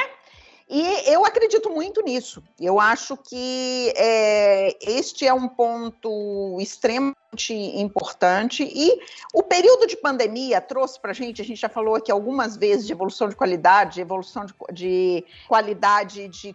E 0.67 1.11
eu 1.11 1.23
acredito 1.23 1.69
muito 1.69 2.01
nisso. 2.01 2.43
Eu 2.59 2.79
acho 2.79 3.15
que 3.15 3.93
é, 3.95 4.75
este 4.81 5.27
é 5.27 5.33
um 5.33 5.47
ponto 5.47 6.57
extremamente 6.59 7.53
importante. 7.53 8.63
E 8.63 8.99
o 9.33 9.43
período 9.43 9.85
de 9.85 9.95
pandemia 9.95 10.59
trouxe 10.59 10.99
para 10.99 11.11
a 11.11 11.13
gente, 11.13 11.41
a 11.41 11.45
gente 11.45 11.61
já 11.61 11.69
falou 11.69 11.95
aqui 11.95 12.11
algumas 12.11 12.57
vezes 12.57 12.87
de 12.87 12.93
evolução 12.93 13.29
de 13.29 13.35
qualidade, 13.35 13.95
de 13.95 14.01
evolução 14.01 14.45
de, 14.45 14.53
de 14.73 15.25
qualidade 15.47 16.27
de 16.29 16.51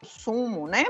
consumo, 0.00 0.66
né? 0.66 0.84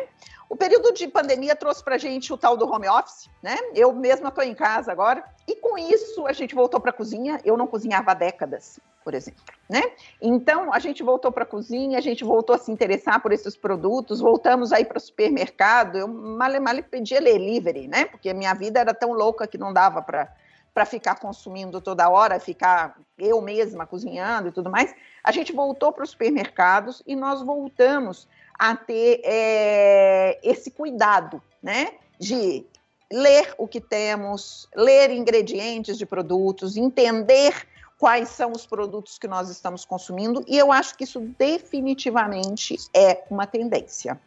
O 0.48 0.56
período 0.56 0.92
de 0.92 1.06
pandemia 1.06 1.54
trouxe 1.54 1.84
para 1.84 1.96
a 1.96 1.98
gente 1.98 2.32
o 2.32 2.36
tal 2.36 2.56
do 2.56 2.66
home 2.66 2.88
office, 2.88 3.28
né? 3.42 3.56
Eu 3.74 3.92
mesma 3.92 4.28
estou 4.28 4.42
em 4.42 4.54
casa 4.54 4.90
agora 4.90 5.22
e 5.46 5.54
com 5.56 5.76
isso 5.76 6.26
a 6.26 6.32
gente 6.32 6.54
voltou 6.54 6.80
para 6.80 6.90
a 6.90 6.94
cozinha. 6.94 7.38
Eu 7.44 7.56
não 7.56 7.66
cozinhava 7.66 8.12
há 8.12 8.14
décadas, 8.14 8.80
por 9.04 9.12
exemplo, 9.12 9.42
né? 9.68 9.82
Então 10.22 10.72
a 10.72 10.78
gente 10.78 11.02
voltou 11.02 11.30
para 11.30 11.42
a 11.42 11.46
cozinha, 11.46 11.98
a 11.98 12.00
gente 12.00 12.24
voltou 12.24 12.54
a 12.56 12.58
se 12.58 12.72
interessar 12.72 13.20
por 13.20 13.32
esses 13.32 13.56
produtos, 13.56 14.20
voltamos 14.20 14.72
aí 14.72 14.84
para 14.84 14.96
o 14.96 15.00
supermercado. 15.00 15.98
Eu 15.98 16.08
mal 16.08 16.50
mal 16.60 16.82
pedia 16.82 17.20
delivery, 17.20 17.86
né? 17.86 18.06
Porque 18.06 18.30
a 18.30 18.34
minha 18.34 18.54
vida 18.54 18.80
era 18.80 18.94
tão 18.94 19.12
louca 19.12 19.46
que 19.46 19.58
não 19.58 19.72
dava 19.72 20.00
para 20.00 20.32
para 20.78 20.84
ficar 20.84 21.16
consumindo 21.16 21.80
toda 21.80 22.08
hora, 22.08 22.38
ficar 22.38 22.96
eu 23.18 23.40
mesma 23.42 23.84
cozinhando 23.84 24.46
e 24.46 24.52
tudo 24.52 24.70
mais. 24.70 24.94
A 25.24 25.32
gente 25.32 25.52
voltou 25.52 25.92
para 25.92 26.04
os 26.04 26.10
supermercados 26.10 27.02
e 27.04 27.16
nós 27.16 27.42
voltamos 27.42 28.28
a 28.58 28.74
ter 28.74 29.20
é, 29.24 30.38
esse 30.42 30.70
cuidado, 30.70 31.40
né? 31.62 31.92
De 32.18 32.66
ler 33.10 33.54
o 33.56 33.66
que 33.66 33.80
temos, 33.80 34.68
ler 34.74 35.10
ingredientes 35.10 35.96
de 35.96 36.04
produtos, 36.04 36.76
entender 36.76 37.66
quais 37.98 38.28
são 38.28 38.52
os 38.52 38.66
produtos 38.66 39.18
que 39.18 39.26
nós 39.26 39.48
estamos 39.48 39.84
consumindo, 39.84 40.44
e 40.46 40.56
eu 40.56 40.70
acho 40.70 40.96
que 40.96 41.04
isso 41.04 41.20
definitivamente 41.38 42.76
é 42.94 43.24
uma 43.30 43.46
tendência. 43.46 44.20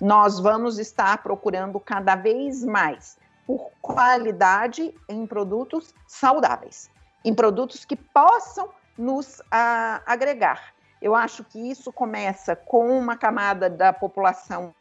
Nós 0.00 0.38
vamos 0.38 0.78
estar 0.78 1.20
procurando 1.22 1.80
cada 1.80 2.14
vez 2.14 2.62
mais 2.62 3.18
por 3.46 3.70
qualidade 3.82 4.94
em 5.08 5.26
produtos 5.26 5.92
saudáveis, 6.06 6.90
em 7.24 7.34
produtos 7.34 7.84
que 7.84 7.96
possam 7.96 8.68
nos 8.96 9.42
a, 9.50 10.00
agregar. 10.06 10.74
Eu 11.00 11.14
acho 11.14 11.44
que 11.44 11.58
isso 11.70 11.92
começa 11.92 12.56
com 12.56 12.98
uma 12.98 13.16
camada 13.16 13.70
da 13.70 13.92
população 13.92 14.74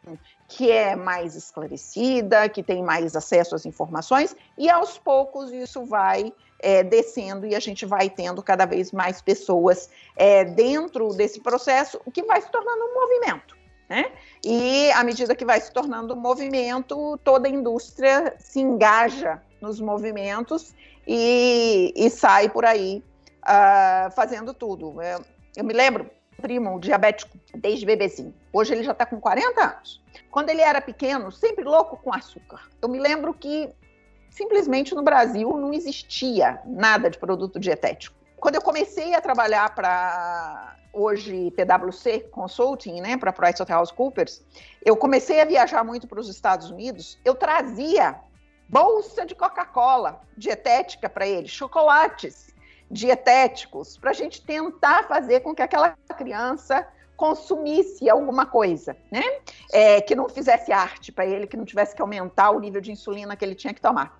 que 0.48 0.72
é 0.72 0.96
mais 0.96 1.36
esclarecida, 1.36 2.48
que 2.50 2.64
tem 2.64 2.84
mais 2.84 3.16
acesso 3.16 3.56
às 3.56 3.66
informações, 3.66 4.36
e 4.58 4.70
aos 4.70 4.98
poucos 4.98 5.52
isso 5.52 5.86
vai 5.86 6.34
é, 6.60 6.84
descendo 6.84 7.46
e 7.46 7.56
a 7.56 7.60
gente 7.60 7.86
vai 7.86 8.10
tendo 8.10 8.42
cada 8.42 8.66
vez 8.66 8.92
mais 8.92 9.22
pessoas 9.22 9.90
é, 10.16 10.44
dentro 10.44 11.14
desse 11.14 11.40
processo, 11.42 12.00
o 12.06 12.12
que 12.12 12.24
vai 12.24 12.42
se 12.42 12.50
tornando 12.50 12.84
um 12.84 12.94
movimento. 12.94 13.58
Né? 13.90 14.12
E 14.44 14.92
à 14.92 15.04
medida 15.04 15.36
que 15.36 15.46
vai 15.46 15.62
se 15.62 15.72
tornando 15.72 16.14
um 16.14 16.20
movimento, 16.20 17.18
toda 17.24 17.48
a 17.48 17.52
indústria 17.52 18.36
se 18.38 18.60
engaja 18.60 19.42
nos 19.62 19.80
movimentos 19.80 20.76
e, 21.08 21.94
e 21.96 22.10
sai 22.10 22.50
por 22.50 22.66
aí 22.66 23.04
uh, 23.44 24.12
fazendo 24.12 24.54
tudo. 24.54 25.02
Eu, 25.02 25.24
eu 25.58 25.64
me 25.64 25.74
lembro, 25.74 26.08
primo 26.40 26.80
diabético 26.80 27.36
desde 27.56 27.84
bebezinho. 27.84 28.32
Hoje 28.54 28.76
ele 28.76 28.84
já 28.84 28.92
está 28.92 29.08
com 29.08 29.20
40 29.20 29.60
anos. 29.60 30.04
Quando 30.30 30.52
ele 30.52 30.62
era 30.62 30.80
pequeno, 30.80 31.32
sempre 31.32 31.66
louco 31.66 31.98
com 31.98 32.14
açúcar. 32.14 32.70
Eu 32.80 32.88
me 32.88 33.00
lembro 33.00 33.34
que 33.34 33.68
simplesmente 34.30 34.94
no 34.94 35.02
Brasil 35.02 35.50
não 35.58 35.74
existia 35.74 36.62
nada 36.64 37.10
de 37.10 37.18
produto 37.18 37.60
dietético. 37.60 38.16
Quando 38.40 38.54
eu 38.54 38.62
comecei 38.62 39.16
a 39.16 39.20
trabalhar 39.20 39.74
para 39.74 40.76
hoje 40.94 41.50
PwC 41.50 42.20
Consulting, 42.32 43.02
né, 43.02 43.18
para 43.18 43.34
PricewaterhouseCoopers, 43.34 44.44
eu 44.86 44.96
comecei 44.96 45.42
a 45.42 45.46
viajar 45.46 45.84
muito 45.84 46.08
para 46.08 46.20
os 46.20 46.30
Estados 46.30 46.70
Unidos. 46.70 47.18
Eu 47.26 47.34
trazia 47.34 48.16
bolsa 48.70 49.26
de 49.26 49.34
Coca-Cola 49.34 50.22
dietética 50.38 51.10
para 51.10 51.26
eles, 51.26 51.50
chocolates 51.50 52.56
dietéticos, 52.90 53.98
para 53.98 54.12
a 54.12 54.14
gente 54.14 54.42
tentar 54.42 55.08
fazer 55.08 55.42
com 55.42 55.54
que 55.54 55.62
aquela 55.62 55.92
criança 56.18 56.88
consumisse 57.16 58.10
alguma 58.10 58.46
coisa, 58.46 58.96
né? 59.12 59.24
É, 59.72 60.00
que 60.00 60.16
não 60.16 60.30
fizesse 60.30 60.72
arte 60.72 61.12
para 61.12 61.26
ele, 61.26 61.48
que 61.48 61.58
não 61.58 61.66
tivesse 61.66 61.96
que 61.96 62.02
aumentar 62.02 62.52
o 62.52 62.60
nível 62.60 62.80
de 62.80 62.92
insulina 62.92 63.36
que 63.36 63.44
ele 63.44 63.56
tinha 63.56 63.74
que 63.74 63.82
tomar. 63.82 64.20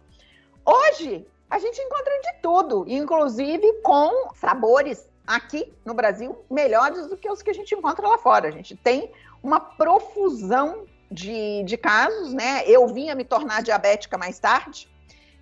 Hoje, 0.66 1.26
a 1.50 1.60
gente 1.60 1.80
encontra 1.80 2.12
de 2.22 2.42
tudo, 2.42 2.84
inclusive 2.88 3.82
com 3.84 4.34
sabores 4.36 5.08
aqui 5.26 5.74
no 5.86 5.94
Brasil 5.94 6.44
melhores 6.50 7.08
do 7.08 7.16
que 7.16 7.30
os 7.30 7.42
que 7.42 7.52
a 7.52 7.54
gente 7.54 7.74
encontra 7.76 8.08
lá 8.08 8.18
fora. 8.18 8.48
A 8.48 8.52
gente 8.52 8.76
tem 8.76 9.12
uma 9.44 9.60
profusão 9.60 10.86
de, 11.10 11.64
de 11.64 11.78
casos, 11.78 12.34
né? 12.34 12.64
Eu 12.66 12.88
vinha 12.88 13.16
me 13.16 13.24
tornar 13.24 13.62
diabética 13.62 14.18
mais 14.18 14.40
tarde. 14.40 14.90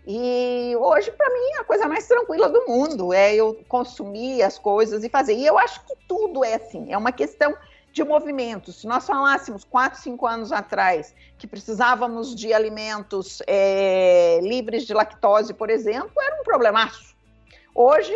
E 0.07 0.75
hoje, 0.77 1.11
para 1.11 1.29
mim, 1.29 1.53
a 1.59 1.63
coisa 1.63 1.87
mais 1.87 2.07
tranquila 2.07 2.47
do 2.47 2.63
mundo 2.67 3.11
é 3.11 3.33
eu 3.33 3.59
consumir 3.67 4.43
as 4.43 4.59
coisas 4.59 5.03
e 5.03 5.09
fazer. 5.09 5.33
E 5.33 5.45
eu 5.45 5.57
acho 5.57 5.83
que 5.85 5.95
tudo 6.07 6.43
é 6.43 6.55
assim, 6.55 6.93
é 6.93 6.97
uma 6.97 7.11
questão 7.11 7.55
de 7.91 8.03
movimento. 8.03 8.71
Se 8.71 8.85
nós 8.85 9.07
falássemos 9.07 9.63
quatro, 9.63 9.99
cinco 9.99 10.27
anos 10.27 10.51
atrás 10.51 11.15
que 11.37 11.47
precisávamos 11.47 12.35
de 12.35 12.53
alimentos 12.53 13.41
é, 13.47 14.39
livres 14.43 14.85
de 14.85 14.93
lactose, 14.93 15.53
por 15.53 15.69
exemplo, 15.69 16.11
era 16.21 16.39
um 16.39 16.43
problemaço. 16.43 17.15
Hoje, 17.73 18.13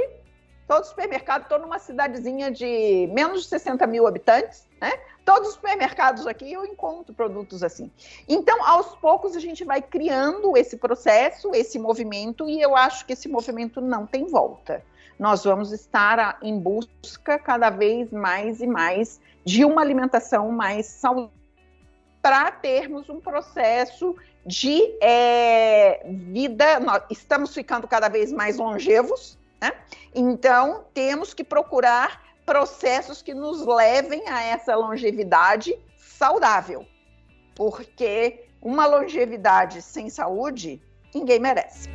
todo 0.70 0.84
supermercado, 0.84 1.42
estou 1.42 1.58
numa 1.58 1.80
cidadezinha 1.80 2.52
de 2.52 3.10
menos 3.12 3.42
de 3.42 3.50
60 3.50 3.88
mil 3.88 4.06
habitantes, 4.06 4.68
né? 4.80 4.94
Todos 5.26 5.48
os 5.48 5.54
supermercados 5.56 6.28
aqui 6.28 6.54
eu 6.54 6.64
encontro 6.64 7.12
produtos 7.12 7.64
assim. 7.64 7.92
Então, 8.28 8.64
aos 8.64 8.96
poucos, 8.98 9.36
a 9.36 9.40
gente 9.40 9.66
vai 9.66 9.82
criando 9.82 10.56
esse 10.56 10.78
processo, 10.78 11.56
esse 11.56 11.80
movimento, 11.80 12.48
e 12.48 12.62
eu 12.62 12.78
acho 12.78 13.04
que 13.08 13.14
esse 13.14 13.28
movimento 13.28 13.82
não 13.82 14.06
tem 14.06 14.28
volta. 14.28 14.84
Nós 15.18 15.44
vamos 15.44 15.72
estar 15.72 16.38
em 16.40 16.60
busca 16.60 17.40
cada 17.40 17.72
vez 17.72 18.12
mais 18.12 18.62
e 18.62 18.68
mais 18.68 19.20
de 19.44 19.66
uma 19.66 19.82
alimentação 19.82 20.52
mais 20.52 20.86
saudável 20.86 21.32
para 22.22 22.52
termos 22.52 23.10
um 23.10 23.20
processo 23.20 24.16
de 24.46 24.82
é, 25.02 26.06
vida. 26.06 26.80
Nós 26.80 27.02
estamos 27.10 27.56
ficando 27.56 27.88
cada 27.88 28.08
vez 28.08 28.32
mais 28.32 28.58
longevos, 28.58 29.39
né? 29.62 29.72
Então 30.14 30.86
temos 30.94 31.34
que 31.34 31.44
procurar 31.44 32.22
processos 32.46 33.22
que 33.22 33.34
nos 33.34 33.66
levem 33.66 34.28
a 34.28 34.42
essa 34.44 34.76
longevidade 34.76 35.78
saudável, 35.98 36.86
porque 37.56 38.46
uma 38.62 38.86
longevidade 38.86 39.82
sem 39.82 40.10
saúde 40.10 40.82
ninguém 41.14 41.40
merece. 41.40 41.88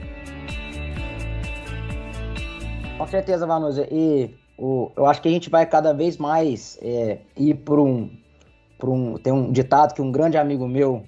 Com 2.97 3.07
certeza, 3.07 3.47
Vanusa. 3.47 3.87
E 3.91 4.35
o, 4.57 4.91
eu 4.97 5.07
acho 5.07 5.21
que 5.21 5.29
a 5.29 5.31
gente 5.31 5.51
vai 5.51 5.67
cada 5.67 5.93
vez 5.93 6.17
mais 6.17 6.79
é, 6.81 7.19
ir 7.37 7.55
por 7.55 7.81
um, 7.81 8.11
um. 8.83 9.19
Tem 9.19 9.33
um 9.33 9.51
ditado 9.51 9.95
que 9.95 10.01
um 10.01 10.13
grande 10.13 10.39
amigo 10.39 10.69
meu 10.69 11.05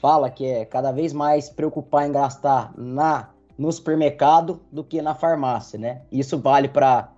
fala 0.00 0.28
que 0.28 0.44
é 0.44 0.64
cada 0.64 0.90
vez 0.90 1.12
mais 1.12 1.48
preocupar 1.48 2.08
em 2.08 2.12
gastar 2.12 2.72
na, 2.76 3.28
no 3.56 3.70
supermercado 3.70 4.60
do 4.70 4.82
que 4.82 5.00
na 5.02 5.14
farmácia, 5.14 5.78
né? 5.78 6.02
Isso 6.10 6.38
vale 6.38 6.68
para 6.68 7.08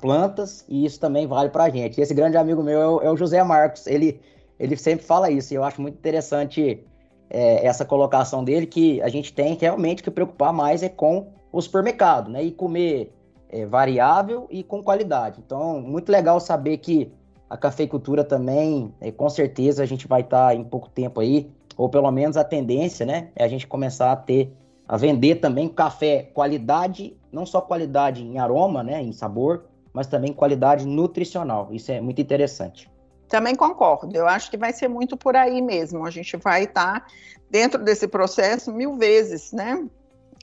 plantas 0.00 0.64
e 0.68 0.84
isso 0.84 1.00
também 1.00 1.26
vale 1.26 1.50
para 1.50 1.64
a 1.64 1.70
gente. 1.70 2.00
Esse 2.00 2.14
grande 2.14 2.36
amigo 2.36 2.62
meu 2.62 2.80
é 2.80 2.88
o, 2.88 3.00
é 3.02 3.10
o, 3.10 3.16
José 3.16 3.42
Marcos, 3.42 3.86
ele, 3.86 4.20
ele 4.58 4.76
sempre 4.76 5.04
fala 5.04 5.30
isso 5.30 5.52
e 5.52 5.56
eu 5.56 5.64
acho 5.64 5.80
muito 5.80 5.96
interessante 5.96 6.84
é, 7.30 7.66
essa 7.66 7.84
colocação 7.84 8.44
dele 8.44 8.66
que 8.66 9.00
a 9.02 9.08
gente 9.08 9.32
tem 9.32 9.54
realmente 9.54 10.02
que 10.02 10.10
preocupar 10.10 10.52
mais 10.52 10.82
é 10.82 10.88
com 10.88 11.28
o 11.50 11.60
supermercado, 11.60 12.30
né? 12.30 12.42
E 12.42 12.50
comer 12.50 13.12
é, 13.48 13.66
variável 13.66 14.46
e 14.50 14.62
com 14.62 14.82
qualidade. 14.82 15.40
Então, 15.44 15.80
muito 15.80 16.10
legal 16.10 16.38
saber 16.40 16.78
que 16.78 17.12
a 17.48 17.56
cafeicultura 17.56 18.22
também, 18.22 18.92
é, 19.00 19.10
com 19.10 19.28
certeza, 19.28 19.82
a 19.82 19.86
gente 19.86 20.06
vai 20.06 20.20
estar 20.20 20.48
tá 20.48 20.54
em 20.54 20.62
pouco 20.62 20.88
tempo 20.88 21.20
aí, 21.20 21.50
ou 21.76 21.88
pelo 21.88 22.10
menos 22.10 22.36
a 22.36 22.44
tendência, 22.44 23.06
né? 23.06 23.30
É 23.34 23.44
a 23.44 23.48
gente 23.48 23.66
começar 23.66 24.12
a 24.12 24.16
ter, 24.16 24.52
a 24.88 24.96
vender 24.96 25.36
também 25.36 25.68
café 25.68 26.22
qualidade, 26.32 27.14
não 27.30 27.44
só 27.44 27.60
qualidade 27.60 28.24
em 28.24 28.38
aroma, 28.38 28.82
né? 28.82 29.02
Em 29.02 29.12
sabor, 29.12 29.66
mas 29.92 30.06
também 30.06 30.32
qualidade 30.32 30.86
nutricional. 30.86 31.68
Isso 31.70 31.92
é 31.92 32.00
muito 32.00 32.20
interessante. 32.22 32.90
Também 33.28 33.54
concordo. 33.54 34.16
Eu 34.16 34.26
acho 34.26 34.50
que 34.50 34.56
vai 34.56 34.72
ser 34.72 34.88
muito 34.88 35.14
por 35.14 35.36
aí 35.36 35.60
mesmo. 35.60 36.06
A 36.06 36.10
gente 36.10 36.34
vai 36.38 36.64
estar 36.64 37.06
dentro 37.50 37.84
desse 37.84 38.08
processo 38.08 38.72
mil 38.72 38.96
vezes, 38.96 39.52
né? 39.52 39.86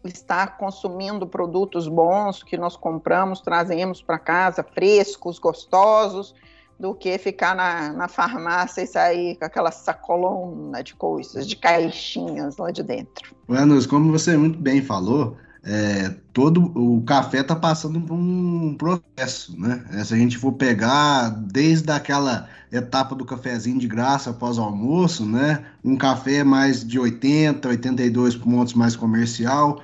estar 0.04 0.58
consumindo 0.58 1.26
produtos 1.26 1.88
bons 1.88 2.44
que 2.44 2.58
nós 2.58 2.78
compramos, 2.78 3.42
trazemos 3.42 4.04
para 4.04 4.20
casa, 4.20 4.64
frescos, 4.64 5.40
gostosos, 5.40 6.36
do 6.80 6.94
que 6.94 7.18
ficar 7.18 7.56
na, 7.56 7.94
na 7.94 8.08
farmácia 8.08 8.82
e 8.82 8.88
sair 8.88 9.36
com 9.38 9.46
aquela 9.46 9.72
sacolona 9.72 10.84
de 10.84 10.94
coisas, 10.94 11.48
de 11.48 11.56
caixinhas 11.56 12.58
lá 12.58 12.72
de 12.72 12.84
dentro. 12.84 13.36
Manos, 13.48 13.86
como 13.86 14.12
você 14.12 14.36
muito 14.36 14.60
bem 14.60 14.82
falou, 14.82 15.38
é, 15.64 16.14
todo 16.32 16.72
o 16.76 17.02
café 17.04 17.40
está 17.40 17.56
passando 17.56 18.00
por 18.00 18.14
um 18.14 18.76
processo, 18.76 19.60
né? 19.60 19.84
É, 19.94 20.04
se 20.04 20.14
a 20.14 20.18
gente 20.18 20.38
for 20.38 20.52
pegar 20.52 21.30
desde 21.30 21.92
aquela 21.92 22.48
etapa 22.72 23.16
do 23.16 23.26
cafezinho 23.26 23.80
de 23.80 23.88
graça 23.88 24.30
após 24.30 24.58
o 24.58 24.62
almoço, 24.62 25.26
né? 25.26 25.66
Um 25.84 25.96
café 25.96 26.44
mais 26.44 26.86
de 26.86 27.00
80, 27.00 27.68
82 27.68 28.36
pontos 28.36 28.74
mais 28.74 28.96
comercial, 28.96 29.82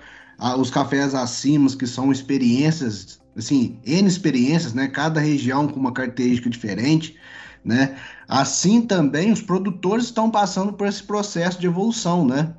os 0.57 0.69
cafés 0.69 1.15
acima 1.15 1.69
que 1.69 1.87
são 1.87 2.11
experiências, 2.11 3.20
assim, 3.35 3.77
N 3.85 4.07
experiências, 4.07 4.73
né? 4.73 4.87
Cada 4.87 5.19
região 5.19 5.67
com 5.67 5.79
uma 5.79 5.91
característica 5.91 6.49
diferente, 6.49 7.15
né? 7.63 7.95
Assim 8.27 8.81
também 8.81 9.31
os 9.31 9.41
produtores 9.41 10.05
estão 10.05 10.29
passando 10.29 10.73
por 10.73 10.87
esse 10.87 11.03
processo 11.03 11.59
de 11.59 11.67
evolução, 11.67 12.25
né? 12.25 12.53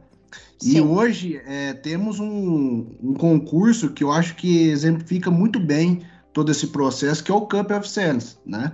Sim. 0.59 0.77
E 0.77 0.81
hoje 0.81 1.41
é, 1.45 1.73
temos 1.73 2.21
um, 2.21 2.87
um, 3.03 3.15
concurso 3.15 3.91
que 3.91 4.05
eu 4.05 4.13
acho 4.13 4.37
que 4.37 4.69
exemplifica 4.69 5.31
muito 5.31 5.59
bem 5.59 6.03
todo 6.33 6.53
esse 6.53 6.69
processo, 6.69 7.23
que 7.23 7.33
é 7.33 7.35
o 7.35 7.43
Cup 7.43 7.71
of 7.73 7.89
Sense, 7.89 8.37
né? 8.47 8.73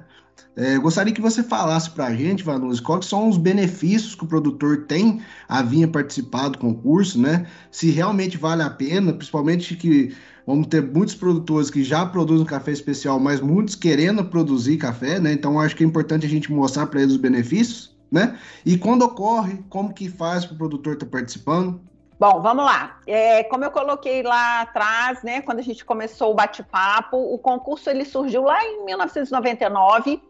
É, 0.55 0.76
gostaria 0.76 1.14
que 1.14 1.20
você 1.20 1.40
falasse 1.42 1.88
para 1.90 2.07
a 2.07 2.14
gente, 2.14 2.42
Vanusa, 2.42 2.82
quais 2.82 3.07
são 3.07 3.28
os 3.28 3.36
benefícios 3.38 4.14
que 4.16 4.24
o 4.24 4.26
produtor 4.26 4.86
tem 4.86 5.22
a 5.49 5.62
vir 5.62 5.88
participar 5.88 6.49
do 6.49 6.59
concurso, 6.59 7.20
né? 7.20 7.46
Se 7.70 7.90
realmente 7.90 8.36
vale 8.36 8.62
a 8.62 8.70
pena, 8.70 9.12
principalmente 9.12 9.76
que 9.76 10.14
vamos 10.49 10.66
ter 10.68 10.80
muitos 10.82 11.14
produtores 11.14 11.68
que 11.68 11.84
já 11.84 12.07
produzem 12.07 12.46
café 12.46 12.70
especial, 12.70 13.20
mas 13.20 13.38
muitos 13.38 13.74
querendo 13.74 14.24
produzir 14.24 14.78
café, 14.78 15.20
né? 15.20 15.30
Então 15.30 15.61
acho 15.61 15.76
que 15.76 15.84
é 15.84 15.86
importante 15.86 16.24
a 16.24 16.28
gente 16.28 16.51
mostrar 16.51 16.86
para 16.86 17.03
eles 17.03 17.12
os 17.12 17.20
benefícios. 17.20 17.94
né? 18.11 18.38
E 18.64 18.78
quando 18.78 19.03
ocorre, 19.03 19.62
como 19.68 19.92
que 19.92 20.09
faz 20.09 20.46
para 20.46 20.55
o 20.55 20.57
produtor 20.57 20.94
estar 20.94 21.05
tá 21.05 21.12
participando? 21.12 21.78
Bom, 22.18 22.40
vamos 22.40 22.64
lá. 22.64 22.99
É, 23.07 23.44
como 23.44 23.62
eu 23.62 23.70
coloquei 23.70 24.22
lá 24.22 24.62
atrás, 24.62 25.22
né, 25.22 25.42
quando 25.42 25.59
a 25.59 25.62
gente 25.62 25.84
começou 25.84 26.30
o 26.32 26.34
bate-papo, 26.34 27.18
o 27.18 27.36
concurso 27.36 27.90
ele 27.90 28.07
surgiu 28.07 28.44
lá 28.44 28.64
em 28.64 28.86
1999 28.86 30.22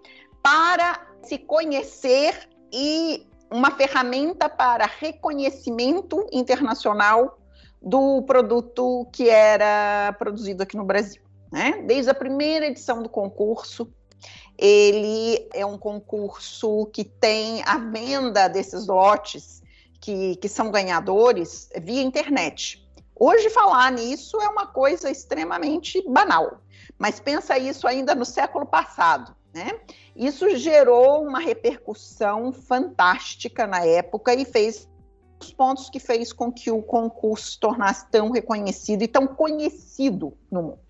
para 0.42 1.00
se 1.22 1.38
conhecer 1.38 2.48
e 2.72 3.24
uma 3.52 3.70
ferramenta 3.70 4.48
para 4.48 4.84
reconhecimento 4.84 6.26
internacional 6.32 7.37
do 7.80 8.22
produto 8.22 9.08
que 9.12 9.28
era 9.28 10.14
produzido 10.18 10.62
aqui 10.62 10.76
no 10.76 10.84
Brasil. 10.84 11.22
Né? 11.50 11.82
Desde 11.86 12.10
a 12.10 12.14
primeira 12.14 12.66
edição 12.66 13.02
do 13.02 13.08
concurso, 13.08 13.90
ele 14.56 15.48
é 15.54 15.64
um 15.64 15.78
concurso 15.78 16.86
que 16.86 17.04
tem 17.04 17.62
a 17.64 17.78
venda 17.78 18.48
desses 18.48 18.86
lotes 18.86 19.62
que, 20.00 20.36
que 20.36 20.48
são 20.48 20.70
ganhadores 20.70 21.68
via 21.80 22.02
internet. 22.02 22.84
Hoje 23.14 23.50
falar 23.50 23.90
nisso 23.92 24.40
é 24.40 24.48
uma 24.48 24.66
coisa 24.66 25.10
extremamente 25.10 26.02
banal, 26.08 26.60
mas 26.98 27.18
pensa 27.18 27.58
isso 27.58 27.86
ainda 27.86 28.14
no 28.14 28.24
século 28.24 28.64
passado, 28.64 29.34
né? 29.52 29.80
Isso 30.14 30.56
gerou 30.56 31.24
uma 31.24 31.40
repercussão 31.40 32.52
fantástica 32.52 33.66
na 33.66 33.84
época 33.84 34.34
e 34.34 34.44
fez 34.44 34.88
os 35.40 35.52
pontos 35.52 35.88
que 35.90 36.00
fez 36.00 36.32
com 36.32 36.52
que 36.52 36.70
o 36.70 36.82
concurso 36.82 37.52
se 37.52 37.60
tornasse 37.60 38.06
tão 38.10 38.30
reconhecido 38.30 39.02
e 39.02 39.08
tão 39.08 39.26
conhecido 39.26 40.32
no 40.50 40.62
mundo. 40.62 40.88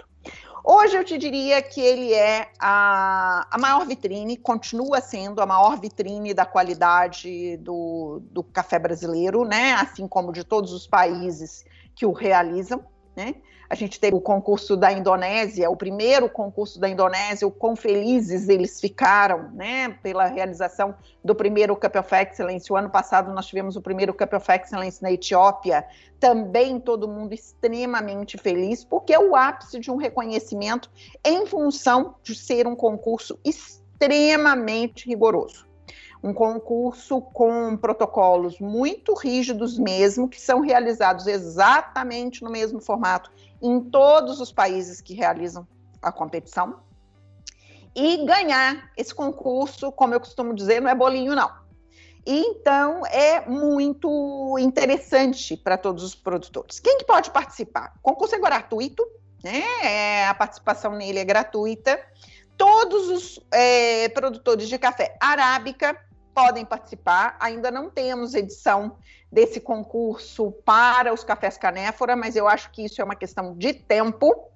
Hoje 0.64 0.96
eu 0.96 1.04
te 1.04 1.16
diria 1.16 1.62
que 1.62 1.80
ele 1.80 2.12
é 2.12 2.50
a, 2.58 3.46
a 3.50 3.58
maior 3.58 3.86
vitrine, 3.86 4.36
continua 4.36 5.00
sendo 5.00 5.40
a 5.40 5.46
maior 5.46 5.80
vitrine 5.80 6.34
da 6.34 6.44
qualidade 6.44 7.56
do, 7.58 8.20
do 8.30 8.42
café 8.42 8.78
brasileiro, 8.78 9.44
né? 9.44 9.72
Assim 9.72 10.06
como 10.06 10.30
de 10.30 10.44
todos 10.44 10.72
os 10.72 10.86
países 10.86 11.64
que 11.94 12.04
o 12.04 12.12
realizam. 12.12 12.84
Né? 13.18 13.34
A 13.68 13.74
gente 13.74 13.98
teve 13.98 14.14
o 14.14 14.20
concurso 14.20 14.76
da 14.76 14.92
Indonésia, 14.92 15.68
o 15.68 15.76
primeiro 15.76 16.30
concurso 16.30 16.78
da 16.78 16.88
Indonésia, 16.88 17.48
o 17.48 17.50
quão 17.50 17.74
felizes 17.74 18.48
eles 18.48 18.80
ficaram 18.80 19.50
né, 19.50 19.88
pela 20.04 20.26
realização 20.26 20.94
do 21.24 21.34
primeiro 21.34 21.74
Cup 21.74 21.96
of 21.96 22.14
Excellence. 22.14 22.72
O 22.72 22.76
ano 22.76 22.88
passado 22.88 23.34
nós 23.34 23.46
tivemos 23.46 23.74
o 23.74 23.82
primeiro 23.82 24.14
Cup 24.14 24.34
of 24.34 24.46
Excellence 24.52 25.02
na 25.02 25.10
Etiópia, 25.10 25.84
também 26.20 26.78
todo 26.78 27.08
mundo 27.08 27.34
extremamente 27.34 28.38
feliz, 28.38 28.84
porque 28.84 29.12
é 29.12 29.18
o 29.18 29.34
ápice 29.34 29.80
de 29.80 29.90
um 29.90 29.96
reconhecimento 29.96 30.88
em 31.24 31.44
função 31.44 32.14
de 32.22 32.36
ser 32.36 32.68
um 32.68 32.76
concurso 32.76 33.36
extremamente 33.44 35.08
rigoroso 35.08 35.67
um 36.22 36.32
concurso 36.32 37.20
com 37.20 37.76
protocolos 37.76 38.58
muito 38.58 39.14
rígidos 39.14 39.78
mesmo, 39.78 40.28
que 40.28 40.40
são 40.40 40.60
realizados 40.60 41.26
exatamente 41.26 42.42
no 42.42 42.50
mesmo 42.50 42.80
formato 42.80 43.30
em 43.62 43.80
todos 43.80 44.40
os 44.40 44.52
países 44.52 45.00
que 45.00 45.14
realizam 45.14 45.66
a 46.02 46.10
competição. 46.10 46.80
E 47.94 48.24
ganhar 48.24 48.90
esse 48.96 49.14
concurso, 49.14 49.90
como 49.90 50.14
eu 50.14 50.20
costumo 50.20 50.54
dizer, 50.54 50.80
não 50.80 50.90
é 50.90 50.94
bolinho, 50.94 51.34
não. 51.34 51.50
Então, 52.26 53.06
é 53.06 53.48
muito 53.48 54.56
interessante 54.58 55.56
para 55.56 55.78
todos 55.78 56.04
os 56.04 56.14
produtores. 56.14 56.78
Quem 56.78 56.98
que 56.98 57.04
pode 57.04 57.30
participar? 57.30 57.94
O 57.98 58.02
concurso 58.02 58.34
é 58.34 58.38
gratuito, 58.38 59.04
né? 59.42 59.62
É, 59.82 60.26
a 60.26 60.34
participação 60.34 60.92
nele 60.92 61.18
é 61.18 61.24
gratuita. 61.24 61.98
Todos 62.56 63.08
os 63.08 63.40
é, 63.50 64.08
produtores 64.10 64.68
de 64.68 64.78
café 64.78 65.16
arábica 65.20 65.98
podem 66.38 66.64
participar. 66.64 67.36
Ainda 67.40 67.68
não 67.68 67.90
temos 67.90 68.32
edição 68.32 68.96
desse 69.30 69.60
concurso 69.60 70.52
para 70.64 71.12
os 71.12 71.24
cafés 71.24 71.58
canéfora, 71.58 72.14
mas 72.14 72.36
eu 72.36 72.46
acho 72.46 72.70
que 72.70 72.84
isso 72.84 73.00
é 73.00 73.04
uma 73.04 73.16
questão 73.16 73.56
de 73.56 73.74
tempo. 73.74 74.48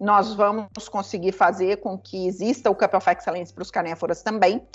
Nós 0.00 0.34
vamos 0.34 0.88
conseguir 0.88 1.30
fazer 1.30 1.76
com 1.76 1.96
que 1.96 2.26
exista 2.26 2.68
o 2.68 2.72
of 2.96 3.08
Excellence 3.08 3.52
para 3.52 3.62
os 3.62 3.70
canéforas 3.70 4.20
também. 4.20 4.66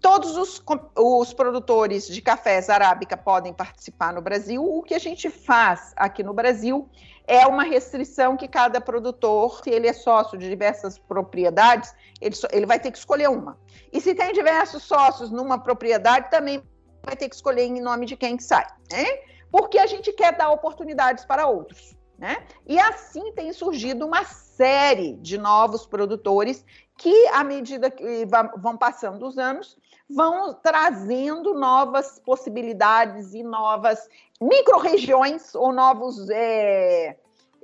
Todos 0.00 0.36
os, 0.36 0.62
os, 0.96 1.32
produtores 1.32 2.06
de 2.06 2.22
cafés 2.22 2.70
arábica 2.70 3.16
podem 3.16 3.52
participar 3.52 4.12
no 4.12 4.22
Brasil. 4.22 4.64
O 4.64 4.82
que 4.82 4.94
a 4.94 4.98
gente 4.98 5.28
faz 5.28 5.92
aqui 5.96 6.22
no 6.22 6.32
Brasil 6.32 6.88
é 7.26 7.46
uma 7.46 7.64
restrição 7.64 8.36
que 8.36 8.46
cada 8.46 8.80
produtor, 8.80 9.60
se 9.62 9.70
ele 9.70 9.88
é 9.88 9.92
sócio 9.92 10.38
de 10.38 10.48
diversas 10.48 10.98
propriedades, 10.98 11.94
ele, 12.20 12.34
ele 12.52 12.66
vai 12.66 12.78
ter 12.78 12.90
que 12.90 12.98
escolher 12.98 13.28
uma. 13.28 13.58
E 13.92 14.00
se 14.00 14.14
tem 14.14 14.32
diversos 14.32 14.84
sócios 14.84 15.30
numa 15.30 15.58
propriedade, 15.58 16.30
também 16.30 16.62
vai 17.02 17.16
ter 17.16 17.28
que 17.28 17.34
escolher 17.34 17.64
em 17.64 17.80
nome 17.80 18.06
de 18.06 18.16
quem 18.16 18.36
que 18.36 18.42
sai, 18.42 18.66
né? 18.90 19.04
Porque 19.50 19.78
a 19.78 19.86
gente 19.86 20.12
quer 20.12 20.36
dar 20.36 20.50
oportunidades 20.50 21.24
para 21.24 21.46
outros, 21.46 21.96
né? 22.18 22.44
E 22.66 22.78
assim 22.78 23.32
tem 23.32 23.52
surgido 23.52 24.06
uma 24.06 24.24
série 24.24 25.16
de 25.16 25.38
novos 25.38 25.86
produtores 25.86 26.64
que, 26.96 27.26
à 27.28 27.44
medida 27.44 27.90
que 27.90 28.26
vão 28.56 28.76
passando 28.76 29.26
os 29.26 29.38
anos, 29.38 29.78
vão 30.08 30.54
trazendo 30.54 31.54
novas 31.54 32.18
possibilidades 32.18 33.34
e 33.34 33.42
novas 33.42 34.08
micro-regiões 34.40 35.54
ou 35.54 35.72
novos 35.72 36.30
é, 36.30 37.16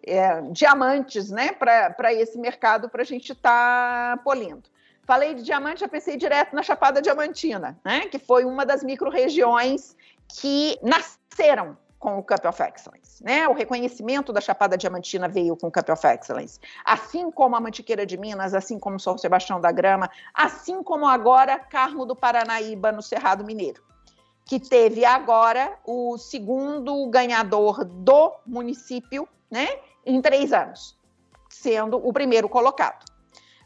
é, 0.02 0.42
diamantes 0.50 1.30
né, 1.30 1.52
para 1.52 2.12
esse 2.12 2.38
mercado 2.38 2.88
para 2.88 3.02
a 3.02 3.06
gente 3.06 3.32
estar 3.32 4.16
tá 4.16 4.22
polindo. 4.22 4.62
Falei 5.06 5.34
de 5.34 5.42
diamante, 5.42 5.80
já 5.80 5.88
pensei 5.88 6.16
direto 6.16 6.54
na 6.54 6.62
Chapada 6.62 7.00
Diamantina, 7.00 7.78
né, 7.84 8.00
que 8.06 8.18
foi 8.18 8.44
uma 8.44 8.64
das 8.64 8.82
micro-regiões 8.82 9.96
que 10.28 10.78
nasceram 10.82 11.76
com 12.04 12.18
o 12.18 12.22
Cup 12.22 12.44
of 12.44 12.62
Excellence. 12.62 13.24
Né? 13.24 13.48
O 13.48 13.54
reconhecimento 13.54 14.30
da 14.30 14.38
Chapada 14.38 14.76
Diamantina 14.76 15.26
veio 15.26 15.56
com 15.56 15.68
o 15.68 15.72
Cup 15.72 15.88
of 15.88 16.06
Excellence. 16.06 16.60
Assim 16.84 17.30
como 17.30 17.56
a 17.56 17.60
Mantiqueira 17.60 18.04
de 18.04 18.18
Minas, 18.18 18.52
assim 18.52 18.78
como 18.78 19.00
São 19.00 19.16
Sebastião 19.16 19.58
da 19.58 19.72
Grama, 19.72 20.10
assim 20.34 20.82
como 20.82 21.06
agora 21.06 21.58
Carmo 21.58 22.04
do 22.04 22.14
Paranaíba, 22.14 22.92
no 22.92 23.00
Cerrado 23.00 23.42
Mineiro, 23.42 23.82
que 24.44 24.60
teve 24.60 25.02
agora 25.02 25.78
o 25.82 26.18
segundo 26.18 27.08
ganhador 27.08 27.86
do 27.86 28.34
município, 28.46 29.26
né? 29.50 29.66
Em 30.04 30.20
três 30.20 30.52
anos, 30.52 30.98
sendo 31.48 31.96
o 31.96 32.12
primeiro 32.12 32.50
colocado. 32.50 33.02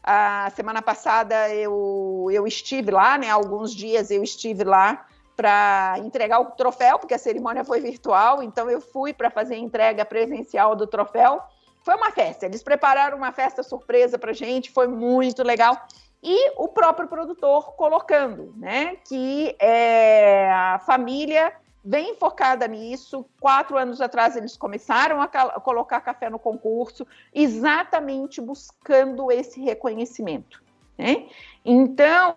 A 0.01 0.49
semana 0.55 0.81
passada 0.81 1.53
eu, 1.53 2.29
eu 2.31 2.47
estive 2.47 2.89
lá, 2.89 3.17
né? 3.17 3.29
Alguns 3.29 3.75
dias 3.75 4.09
eu 4.09 4.23
estive 4.23 4.63
lá 4.63 5.05
para 5.39 5.95
entregar 5.99 6.41
o 6.41 6.51
troféu, 6.51 6.99
porque 6.99 7.13
a 7.13 7.17
cerimônia 7.17 7.63
foi 7.63 7.79
virtual, 7.79 8.43
então 8.43 8.69
eu 8.69 8.81
fui 8.81 9.13
para 9.13 9.29
fazer 9.29 9.55
a 9.55 9.57
entrega 9.57 10.03
presencial 10.03 10.75
do 10.75 10.85
troféu. 10.85 11.41
Foi 11.81 11.95
uma 11.95 12.11
festa, 12.11 12.45
eles 12.45 12.61
prepararam 12.61 13.15
uma 13.15 13.31
festa 13.31 13.63
surpresa 13.63 14.19
para 14.19 14.33
gente, 14.33 14.69
foi 14.69 14.89
muito 14.89 15.41
legal. 15.41 15.77
E 16.21 16.51
o 16.57 16.67
próprio 16.67 17.07
produtor 17.07 17.73
colocando, 17.77 18.53
né, 18.57 18.97
que 19.07 19.55
é, 19.61 20.51
a 20.51 20.79
família 20.79 21.53
vem 21.85 22.15
focada 22.15 22.67
nisso. 22.67 23.25
Quatro 23.39 23.77
anos 23.77 24.01
atrás 24.01 24.35
eles 24.35 24.57
começaram 24.57 25.21
a 25.21 25.27
colocar 25.61 26.01
café 26.01 26.29
no 26.29 26.37
concurso, 26.37 27.07
exatamente 27.33 28.41
buscando 28.41 29.31
esse 29.31 29.61
reconhecimento. 29.61 30.61
Né? 30.97 31.27
Então, 31.63 32.35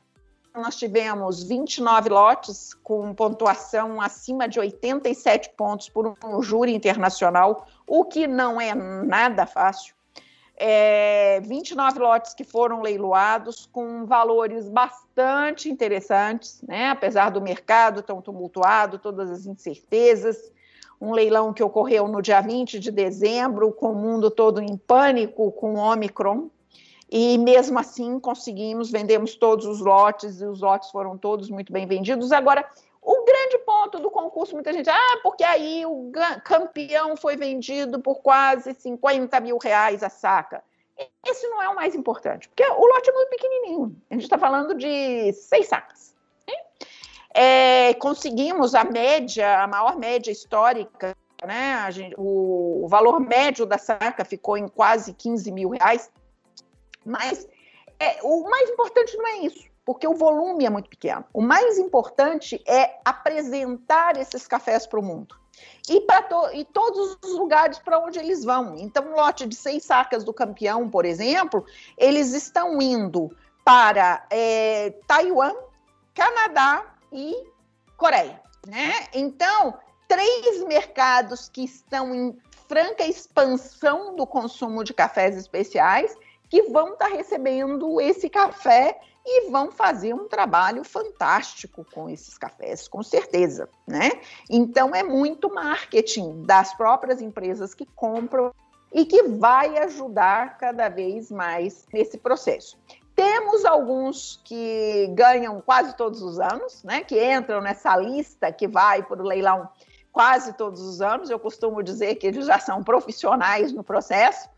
nós 0.54 0.76
tivemos 0.76 1.42
29 1.42 2.10
lotes 2.10 2.74
com 2.74 3.14
pontuação 3.14 4.00
acima 4.00 4.46
de 4.46 4.60
87 4.60 5.50
pontos 5.56 5.88
por 5.88 6.16
um 6.24 6.42
júri 6.42 6.74
internacional, 6.74 7.66
o 7.86 8.04
que 8.04 8.26
não 8.26 8.60
é 8.60 8.74
nada 8.74 9.46
fácil. 9.46 9.94
É, 10.56 11.40
29 11.40 11.98
lotes 11.98 12.34
que 12.34 12.44
foram 12.44 12.82
leiloados 12.82 13.66
com 13.72 14.04
valores 14.04 14.68
bastante 14.68 15.68
interessantes, 15.68 16.62
né? 16.62 16.90
apesar 16.90 17.30
do 17.30 17.40
mercado 17.40 18.02
tão 18.02 18.20
tumultuado, 18.20 18.98
todas 18.98 19.30
as 19.30 19.46
incertezas. 19.46 20.52
Um 21.00 21.12
leilão 21.12 21.52
que 21.52 21.64
ocorreu 21.64 22.06
no 22.06 22.22
dia 22.22 22.40
20 22.40 22.78
de 22.78 22.92
dezembro, 22.92 23.72
com 23.72 23.90
o 23.90 23.94
mundo 23.96 24.30
todo 24.30 24.60
em 24.60 24.76
pânico 24.76 25.50
com 25.50 25.74
o 25.74 25.78
Omicron, 25.78 26.48
e 27.14 27.36
mesmo 27.36 27.78
assim 27.78 28.18
conseguimos, 28.18 28.90
vendemos 28.90 29.34
todos 29.34 29.66
os 29.66 29.80
lotes 29.80 30.40
e 30.40 30.46
os 30.46 30.62
lotes 30.62 30.90
foram 30.90 31.18
todos 31.18 31.50
muito 31.50 31.70
bem 31.70 31.86
vendidos. 31.86 32.32
Agora, 32.32 32.66
o 33.02 33.22
grande 33.22 33.58
ponto 33.58 33.98
do 33.98 34.10
concurso, 34.10 34.54
muita 34.54 34.72
gente, 34.72 34.88
ah, 34.88 35.20
porque 35.22 35.44
aí 35.44 35.84
o 35.84 36.10
campeão 36.42 37.14
foi 37.14 37.36
vendido 37.36 38.00
por 38.00 38.22
quase 38.22 38.72
50 38.72 39.38
mil 39.40 39.58
reais 39.58 40.02
a 40.02 40.08
saca. 40.08 40.64
Esse 41.26 41.46
não 41.48 41.62
é 41.62 41.68
o 41.68 41.74
mais 41.74 41.94
importante, 41.94 42.48
porque 42.48 42.64
o 42.64 42.86
lote 42.86 43.10
é 43.10 43.12
muito 43.12 43.28
pequenininho. 43.28 43.94
A 44.10 44.14
gente 44.14 44.24
está 44.24 44.38
falando 44.38 44.74
de 44.74 45.34
seis 45.34 45.68
sacas. 45.68 46.14
Né? 46.48 46.54
É, 47.34 47.94
conseguimos 47.94 48.74
a 48.74 48.84
média, 48.84 49.64
a 49.64 49.66
maior 49.66 49.98
média 49.98 50.30
histórica, 50.30 51.14
né? 51.44 51.90
Gente, 51.90 52.14
o, 52.16 52.84
o 52.84 52.88
valor 52.88 53.20
médio 53.20 53.66
da 53.66 53.76
saca 53.76 54.24
ficou 54.24 54.56
em 54.56 54.66
quase 54.66 55.12
15 55.12 55.52
mil 55.52 55.68
reais. 55.68 56.10
Mas 57.04 57.46
é, 57.98 58.18
o 58.22 58.48
mais 58.48 58.70
importante 58.70 59.16
não 59.16 59.26
é 59.26 59.36
isso. 59.38 59.72
porque 59.84 60.06
o 60.06 60.14
volume 60.14 60.64
é 60.64 60.70
muito 60.70 60.88
pequeno. 60.88 61.24
O 61.32 61.42
mais 61.42 61.78
importante 61.78 62.62
é 62.66 62.98
apresentar 63.04 64.16
esses 64.16 64.46
cafés 64.46 64.86
para 64.86 65.00
o 65.00 65.02
mundo. 65.02 65.36
E 65.88 66.00
para 66.02 66.22
to 66.22 66.46
todos 66.72 67.18
os 67.22 67.32
lugares 67.36 67.78
para 67.78 67.98
onde 67.98 68.18
eles 68.18 68.44
vão. 68.44 68.76
Então, 68.76 69.04
um 69.04 69.14
lote 69.16 69.46
de 69.46 69.54
seis 69.54 69.84
sacas 69.84 70.24
do 70.24 70.32
campeão, 70.32 70.88
por 70.88 71.04
exemplo, 71.04 71.64
eles 71.98 72.32
estão 72.32 72.80
indo 72.80 73.30
para 73.64 74.24
é, 74.30 74.90
Taiwan, 75.06 75.54
Canadá 76.14 76.94
e 77.12 77.34
Coreia. 77.96 78.40
Né? 78.66 78.92
Então, 79.12 79.74
três 80.08 80.62
mercados 80.64 81.48
que 81.48 81.64
estão 81.64 82.14
em 82.14 82.38
franca 82.68 83.04
expansão 83.04 84.14
do 84.14 84.26
consumo 84.26 84.82
de 84.84 84.94
cafés 84.94 85.36
especiais 85.36 86.16
que 86.52 86.64
vão 86.64 86.92
estar 86.92 87.08
tá 87.08 87.16
recebendo 87.16 87.98
esse 87.98 88.28
café 88.28 89.00
e 89.24 89.48
vão 89.48 89.72
fazer 89.72 90.12
um 90.12 90.28
trabalho 90.28 90.84
fantástico 90.84 91.82
com 91.94 92.10
esses 92.10 92.36
cafés, 92.36 92.86
com 92.86 93.02
certeza, 93.02 93.70
né? 93.88 94.10
Então 94.50 94.94
é 94.94 95.02
muito 95.02 95.48
marketing 95.48 96.42
das 96.42 96.74
próprias 96.74 97.22
empresas 97.22 97.72
que 97.72 97.86
compram 97.86 98.52
e 98.92 99.06
que 99.06 99.22
vai 99.22 99.78
ajudar 99.78 100.58
cada 100.58 100.90
vez 100.90 101.30
mais 101.30 101.86
nesse 101.90 102.18
processo. 102.18 102.78
Temos 103.16 103.64
alguns 103.64 104.38
que 104.44 105.06
ganham 105.14 105.58
quase 105.62 105.96
todos 105.96 106.20
os 106.20 106.38
anos, 106.38 106.84
né? 106.84 107.02
Que 107.02 107.34
entram 107.34 107.62
nessa 107.62 107.96
lista 107.96 108.52
que 108.52 108.68
vai 108.68 109.02
para 109.02 109.22
o 109.22 109.26
leilão 109.26 109.70
quase 110.12 110.52
todos 110.52 110.82
os 110.82 111.00
anos. 111.00 111.30
Eu 111.30 111.38
costumo 111.38 111.82
dizer 111.82 112.16
que 112.16 112.26
eles 112.26 112.44
já 112.44 112.58
são 112.58 112.84
profissionais 112.84 113.72
no 113.72 113.82
processo. 113.82 114.50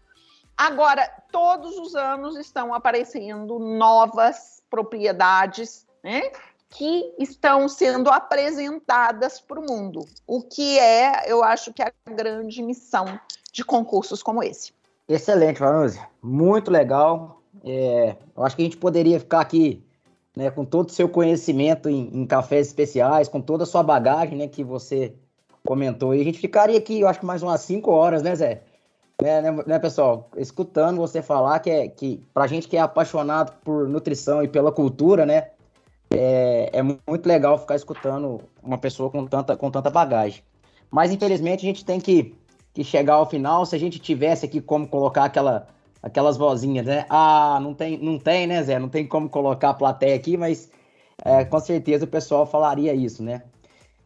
Agora, 0.56 1.10
todos 1.32 1.76
os 1.78 1.94
anos 1.94 2.36
estão 2.36 2.72
aparecendo 2.72 3.58
novas 3.58 4.62
propriedades, 4.70 5.86
né? 6.02 6.30
Que 6.70 7.14
estão 7.18 7.68
sendo 7.68 8.10
apresentadas 8.10 9.40
para 9.40 9.60
o 9.60 9.66
mundo, 9.66 10.06
o 10.26 10.42
que 10.42 10.78
é, 10.78 11.30
eu 11.30 11.44
acho 11.44 11.72
que 11.72 11.82
é 11.82 11.86
a 11.86 12.10
grande 12.10 12.62
missão 12.62 13.18
de 13.52 13.64
concursos 13.64 14.22
como 14.22 14.42
esse. 14.42 14.72
Excelente, 15.08 15.60
Vanuzi. 15.60 16.00
Muito 16.22 16.70
legal. 16.70 17.42
É, 17.64 18.16
eu 18.36 18.42
acho 18.42 18.56
que 18.56 18.62
a 18.62 18.64
gente 18.64 18.76
poderia 18.76 19.20
ficar 19.20 19.40
aqui 19.40 19.84
né, 20.36 20.50
com 20.50 20.64
todo 20.64 20.88
o 20.88 20.92
seu 20.92 21.08
conhecimento 21.08 21.88
em, 21.88 22.10
em, 22.12 22.26
cafés 22.26 22.66
especiais, 22.66 23.28
com 23.28 23.40
toda 23.40 23.62
a 23.62 23.66
sua 23.66 23.82
bagagem 23.82 24.36
né, 24.36 24.48
que 24.48 24.64
você 24.64 25.14
comentou. 25.64 26.14
E 26.14 26.20
a 26.20 26.24
gente 26.24 26.38
ficaria 26.38 26.76
aqui, 26.76 27.00
eu 27.00 27.08
acho 27.08 27.24
mais 27.24 27.42
umas 27.42 27.60
5 27.60 27.90
horas, 27.90 28.22
né, 28.22 28.34
Zé? 28.34 28.62
É, 29.22 29.40
né, 29.40 29.50
né, 29.66 29.78
pessoal? 29.78 30.28
Escutando 30.36 30.98
você 30.98 31.22
falar 31.22 31.60
que, 31.60 31.70
é, 31.70 31.88
que 31.88 32.22
pra 32.34 32.46
gente 32.46 32.68
que 32.68 32.76
é 32.76 32.80
apaixonado 32.80 33.52
por 33.64 33.88
nutrição 33.88 34.42
e 34.42 34.48
pela 34.48 34.72
cultura, 34.72 35.24
né? 35.24 35.50
É, 36.10 36.70
é 36.72 36.82
muito 36.82 37.26
legal 37.26 37.58
ficar 37.58 37.76
escutando 37.76 38.40
uma 38.62 38.78
pessoa 38.78 39.10
com 39.10 39.26
tanta, 39.26 39.56
com 39.56 39.70
tanta 39.70 39.90
bagagem. 39.90 40.42
Mas 40.90 41.10
infelizmente 41.10 41.60
a 41.64 41.68
gente 41.68 41.84
tem 41.84 42.00
que, 42.00 42.34
que 42.72 42.84
chegar 42.84 43.14
ao 43.14 43.28
final. 43.28 43.64
Se 43.64 43.74
a 43.74 43.78
gente 43.78 43.98
tivesse 43.98 44.46
aqui 44.46 44.60
como 44.60 44.86
colocar 44.88 45.24
aquela 45.24 45.66
aquelas 46.02 46.36
vozinhas, 46.36 46.84
né? 46.84 47.06
Ah, 47.08 47.58
não 47.62 47.72
tem, 47.72 47.96
não 47.98 48.18
tem, 48.18 48.46
né, 48.46 48.62
Zé? 48.62 48.78
Não 48.78 48.90
tem 48.90 49.06
como 49.06 49.28
colocar 49.28 49.70
a 49.70 49.74
plateia 49.74 50.14
aqui, 50.14 50.36
mas 50.36 50.70
é, 51.24 51.44
com 51.46 51.58
certeza 51.58 52.04
o 52.04 52.08
pessoal 52.08 52.46
falaria 52.46 52.92
isso, 52.94 53.22
né? 53.22 53.42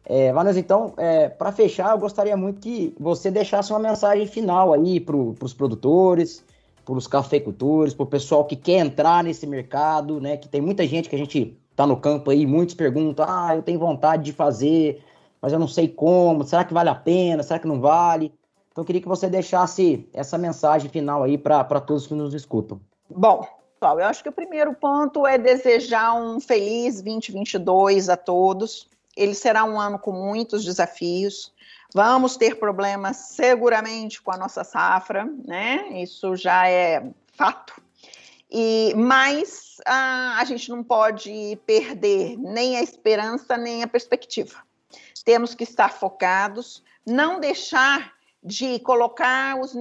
É, 0.05 0.31
então, 0.57 0.93
é, 0.97 1.29
para 1.29 1.51
fechar, 1.51 1.91
eu 1.91 1.99
gostaria 1.99 2.35
muito 2.35 2.59
que 2.59 2.95
você 2.99 3.29
deixasse 3.29 3.71
uma 3.71 3.79
mensagem 3.79 4.25
final 4.25 4.73
aí 4.73 4.99
para 4.99 5.15
os 5.15 5.53
produtores, 5.53 6.43
para 6.83 6.93
os 6.95 7.05
cafeicultores, 7.05 7.93
para 7.93 8.03
o 8.03 8.07
pessoal 8.07 8.45
que 8.45 8.55
quer 8.55 8.79
entrar 8.79 9.23
nesse 9.23 9.45
mercado, 9.45 10.19
né? 10.19 10.37
Que 10.37 10.47
tem 10.47 10.61
muita 10.61 10.85
gente 10.87 11.09
que 11.09 11.15
a 11.15 11.19
gente 11.19 11.55
tá 11.75 11.85
no 11.85 11.95
campo 11.95 12.31
aí, 12.31 12.45
muitos 12.45 12.75
perguntam, 12.75 13.25
ah, 13.29 13.55
eu 13.55 13.61
tenho 13.61 13.79
vontade 13.79 14.23
de 14.23 14.33
fazer, 14.33 15.03
mas 15.41 15.53
eu 15.53 15.59
não 15.59 15.67
sei 15.67 15.87
como, 15.87 16.43
será 16.43 16.63
que 16.63 16.73
vale 16.73 16.89
a 16.89 16.95
pena, 16.95 17.43
será 17.43 17.59
que 17.59 17.67
não 17.67 17.79
vale? 17.79 18.33
Então, 18.71 18.81
eu 18.81 18.85
queria 18.85 19.01
que 19.01 19.07
você 19.07 19.29
deixasse 19.29 20.07
essa 20.13 20.37
mensagem 20.37 20.89
final 20.89 21.23
aí 21.23 21.37
para 21.37 21.79
todos 21.79 22.07
que 22.07 22.13
nos 22.13 22.33
escutam. 22.33 22.79
Bom, 23.09 23.45
pessoal, 23.79 23.99
eu 23.99 24.07
acho 24.07 24.23
que 24.23 24.29
o 24.29 24.33
primeiro 24.33 24.73
ponto 24.73 25.25
é 25.25 25.37
desejar 25.37 26.13
um 26.13 26.39
feliz 26.39 27.01
2022 27.01 28.09
a 28.09 28.17
todos. 28.17 28.89
Ele 29.19 29.35
será 29.35 29.65
um 29.65 29.77
ano 29.77 29.99
com 29.99 30.13
muitos 30.13 30.63
desafios. 30.63 31.53
Vamos 31.93 32.37
ter 32.37 32.55
problemas 32.57 33.17
seguramente 33.17 34.21
com 34.21 34.31
a 34.31 34.37
nossa 34.37 34.63
safra, 34.63 35.29
né? 35.45 36.01
Isso 36.01 36.35
já 36.37 36.69
é 36.69 37.03
fato. 37.35 37.81
E 38.49 38.93
mas 38.95 39.77
a, 39.85 40.37
a 40.39 40.45
gente 40.45 40.69
não 40.69 40.83
pode 40.83 41.59
perder 41.65 42.37
nem 42.37 42.77
a 42.77 42.81
esperança 42.81 43.57
nem 43.57 43.83
a 43.83 43.87
perspectiva. 43.87 44.63
Temos 45.25 45.53
que 45.53 45.63
estar 45.63 45.91
focados, 45.91 46.81
não 47.05 47.39
deixar 47.39 48.13
de 48.41 48.79
colocar 48.79 49.59
os 49.59 49.75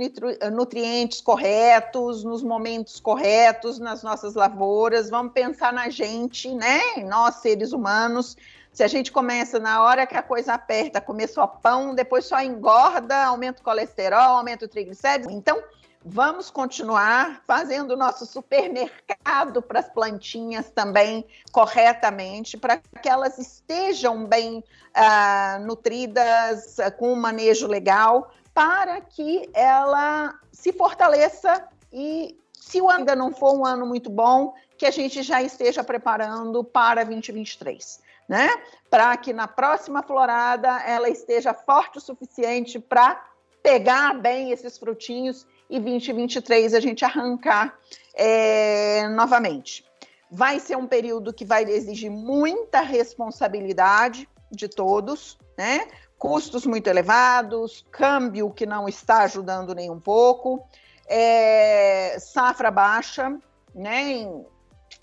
nutrientes 0.52 1.20
corretos 1.20 2.24
nos 2.24 2.42
momentos 2.42 2.98
corretos 2.98 3.78
nas 3.78 4.02
nossas 4.02 4.34
lavouras. 4.34 5.08
Vamos 5.08 5.32
pensar 5.32 5.72
na 5.72 5.88
gente, 5.88 6.52
né? 6.52 6.80
Nós 7.06 7.36
seres 7.36 7.72
humanos. 7.72 8.36
Se 8.78 8.84
a 8.84 8.86
gente 8.86 9.10
começa 9.10 9.58
na 9.58 9.82
hora 9.82 10.06
que 10.06 10.16
a 10.16 10.22
coisa 10.22 10.54
aperta, 10.54 11.00
comer 11.00 11.26
só 11.26 11.48
pão, 11.48 11.96
depois 11.96 12.26
só 12.26 12.40
engorda, 12.40 13.24
aumenta 13.24 13.60
o 13.60 13.64
colesterol, 13.64 14.36
aumenta 14.36 14.66
o 14.66 14.68
triglicérides. 14.68 15.34
Então, 15.34 15.60
Vamos 16.04 16.48
continuar 16.48 17.42
fazendo 17.44 17.90
o 17.90 17.96
nosso 17.96 18.24
supermercado 18.24 19.60
para 19.60 19.80
as 19.80 19.88
plantinhas 19.90 20.70
também 20.70 21.26
corretamente, 21.50 22.56
para 22.56 22.76
que 22.76 23.08
elas 23.08 23.36
estejam 23.36 24.24
bem 24.24 24.62
uh, 24.94 25.66
nutridas, 25.66 26.76
com 26.96 27.12
um 27.12 27.16
manejo 27.16 27.66
legal, 27.66 28.32
para 28.54 29.00
que 29.00 29.50
ela 29.52 30.38
se 30.52 30.72
fortaleça 30.72 31.66
e, 31.92 32.38
se 32.52 32.80
o 32.80 32.88
ano 32.88 33.00
ainda 33.00 33.16
não 33.16 33.32
for 33.32 33.58
um 33.58 33.66
ano 33.66 33.84
muito 33.84 34.08
bom, 34.08 34.54
que 34.78 34.86
a 34.86 34.92
gente 34.92 35.20
já 35.24 35.42
esteja 35.42 35.82
preparando 35.82 36.62
para 36.62 37.02
2023, 37.04 38.06
né? 38.28 38.50
Para 38.90 39.16
que 39.16 39.32
na 39.32 39.48
próxima 39.48 40.02
florada 40.02 40.82
ela 40.82 41.08
esteja 41.08 41.54
forte 41.54 41.98
o 41.98 42.00
suficiente 42.00 42.78
para 42.78 43.24
pegar 43.62 44.14
bem 44.14 44.50
esses 44.50 44.78
frutinhos 44.78 45.46
e 45.68 45.80
2023 45.80 46.74
a 46.74 46.80
gente 46.80 47.04
arrancar 47.04 47.78
é, 48.14 49.08
novamente. 49.08 49.84
Vai 50.30 50.60
ser 50.60 50.76
um 50.76 50.86
período 50.86 51.32
que 51.32 51.44
vai 51.44 51.64
exigir 51.64 52.10
muita 52.10 52.80
responsabilidade 52.80 54.28
de 54.50 54.68
todos, 54.68 55.38
né? 55.56 55.86
custos 56.18 56.66
muito 56.66 56.88
elevados, 56.88 57.86
câmbio 57.90 58.50
que 58.50 58.66
não 58.66 58.88
está 58.88 59.22
ajudando 59.22 59.74
nem 59.74 59.88
um 59.88 60.00
pouco, 60.00 60.66
é, 61.06 62.18
safra 62.18 62.70
baixa, 62.70 63.38
né, 63.74 64.26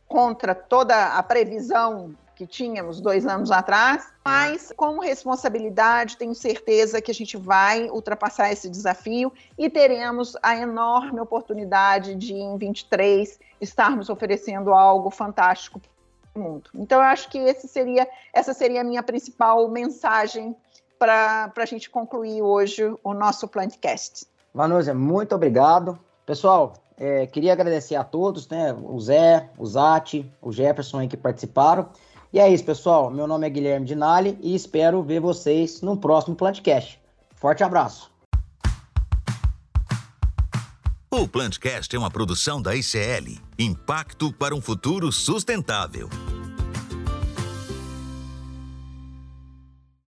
contra 0.07 0.53
toda 0.53 1.13
a 1.17 1.23
previsão 1.23 2.13
que 2.35 2.45
tínhamos 2.45 2.99
dois 2.99 3.25
anos 3.25 3.49
atrás, 3.49 4.11
mas 4.23 4.73
com 4.75 4.99
responsabilidade, 4.99 6.17
tenho 6.17 6.35
certeza 6.35 7.01
que 7.01 7.09
a 7.09 7.13
gente 7.13 7.37
vai 7.37 7.89
ultrapassar 7.89 8.51
esse 8.51 8.69
desafio 8.69 9.31
e 9.57 9.69
teremos 9.69 10.35
a 10.43 10.55
enorme 10.55 11.19
oportunidade 11.19 12.13
de, 12.15 12.33
em 12.33 12.57
23, 12.57 13.39
estarmos 13.61 14.09
oferecendo 14.09 14.73
algo 14.73 15.09
fantástico 15.09 15.79
para 15.79 16.41
o 16.41 16.43
mundo. 16.43 16.69
Então, 16.75 16.99
eu 17.01 17.07
acho 17.07 17.29
que 17.29 17.53
seria, 17.53 18.07
essa 18.33 18.53
seria 18.53 18.81
a 18.81 18.83
minha 18.83 19.01
principal 19.01 19.67
mensagem 19.69 20.55
para 20.99 21.51
a 21.55 21.65
gente 21.65 21.89
concluir 21.89 22.41
hoje 22.41 22.83
o 23.03 23.13
nosso 23.13 23.47
Plantcast. 23.47 24.27
Vanusa, 24.53 24.93
muito 24.93 25.35
obrigado. 25.35 25.99
Pessoal, 26.25 26.73
é, 26.97 27.27
queria 27.27 27.53
agradecer 27.53 27.95
a 27.95 28.03
todos, 28.03 28.47
né? 28.47 28.73
O 28.73 28.99
Zé, 28.99 29.49
o 29.57 29.65
Zati, 29.65 30.31
o 30.41 30.51
Jefferson 30.51 30.99
aí 30.99 31.07
que 31.07 31.17
participaram. 31.17 31.89
E 32.35 32.39
é 32.39 32.53
isso, 32.53 32.65
pessoal. 32.65 33.09
Meu 33.09 33.25
nome 33.25 33.47
é 33.47 33.49
Guilherme 33.49 33.85
Dinali 33.85 34.37
e 34.41 34.53
espero 34.53 35.01
ver 35.01 35.21
vocês 35.21 35.81
no 35.81 35.95
próximo 35.95 36.35
Plantcast. 36.35 36.99
Forte 37.33 37.63
abraço. 37.63 38.11
O 41.09 41.25
Plantcast 41.29 41.95
é 41.95 41.97
uma 41.97 42.11
produção 42.11 42.61
da 42.61 42.75
ICL 42.75 43.39
Impacto 43.57 44.33
para 44.33 44.53
um 44.53 44.59
Futuro 44.59 45.13
Sustentável. 45.13 46.09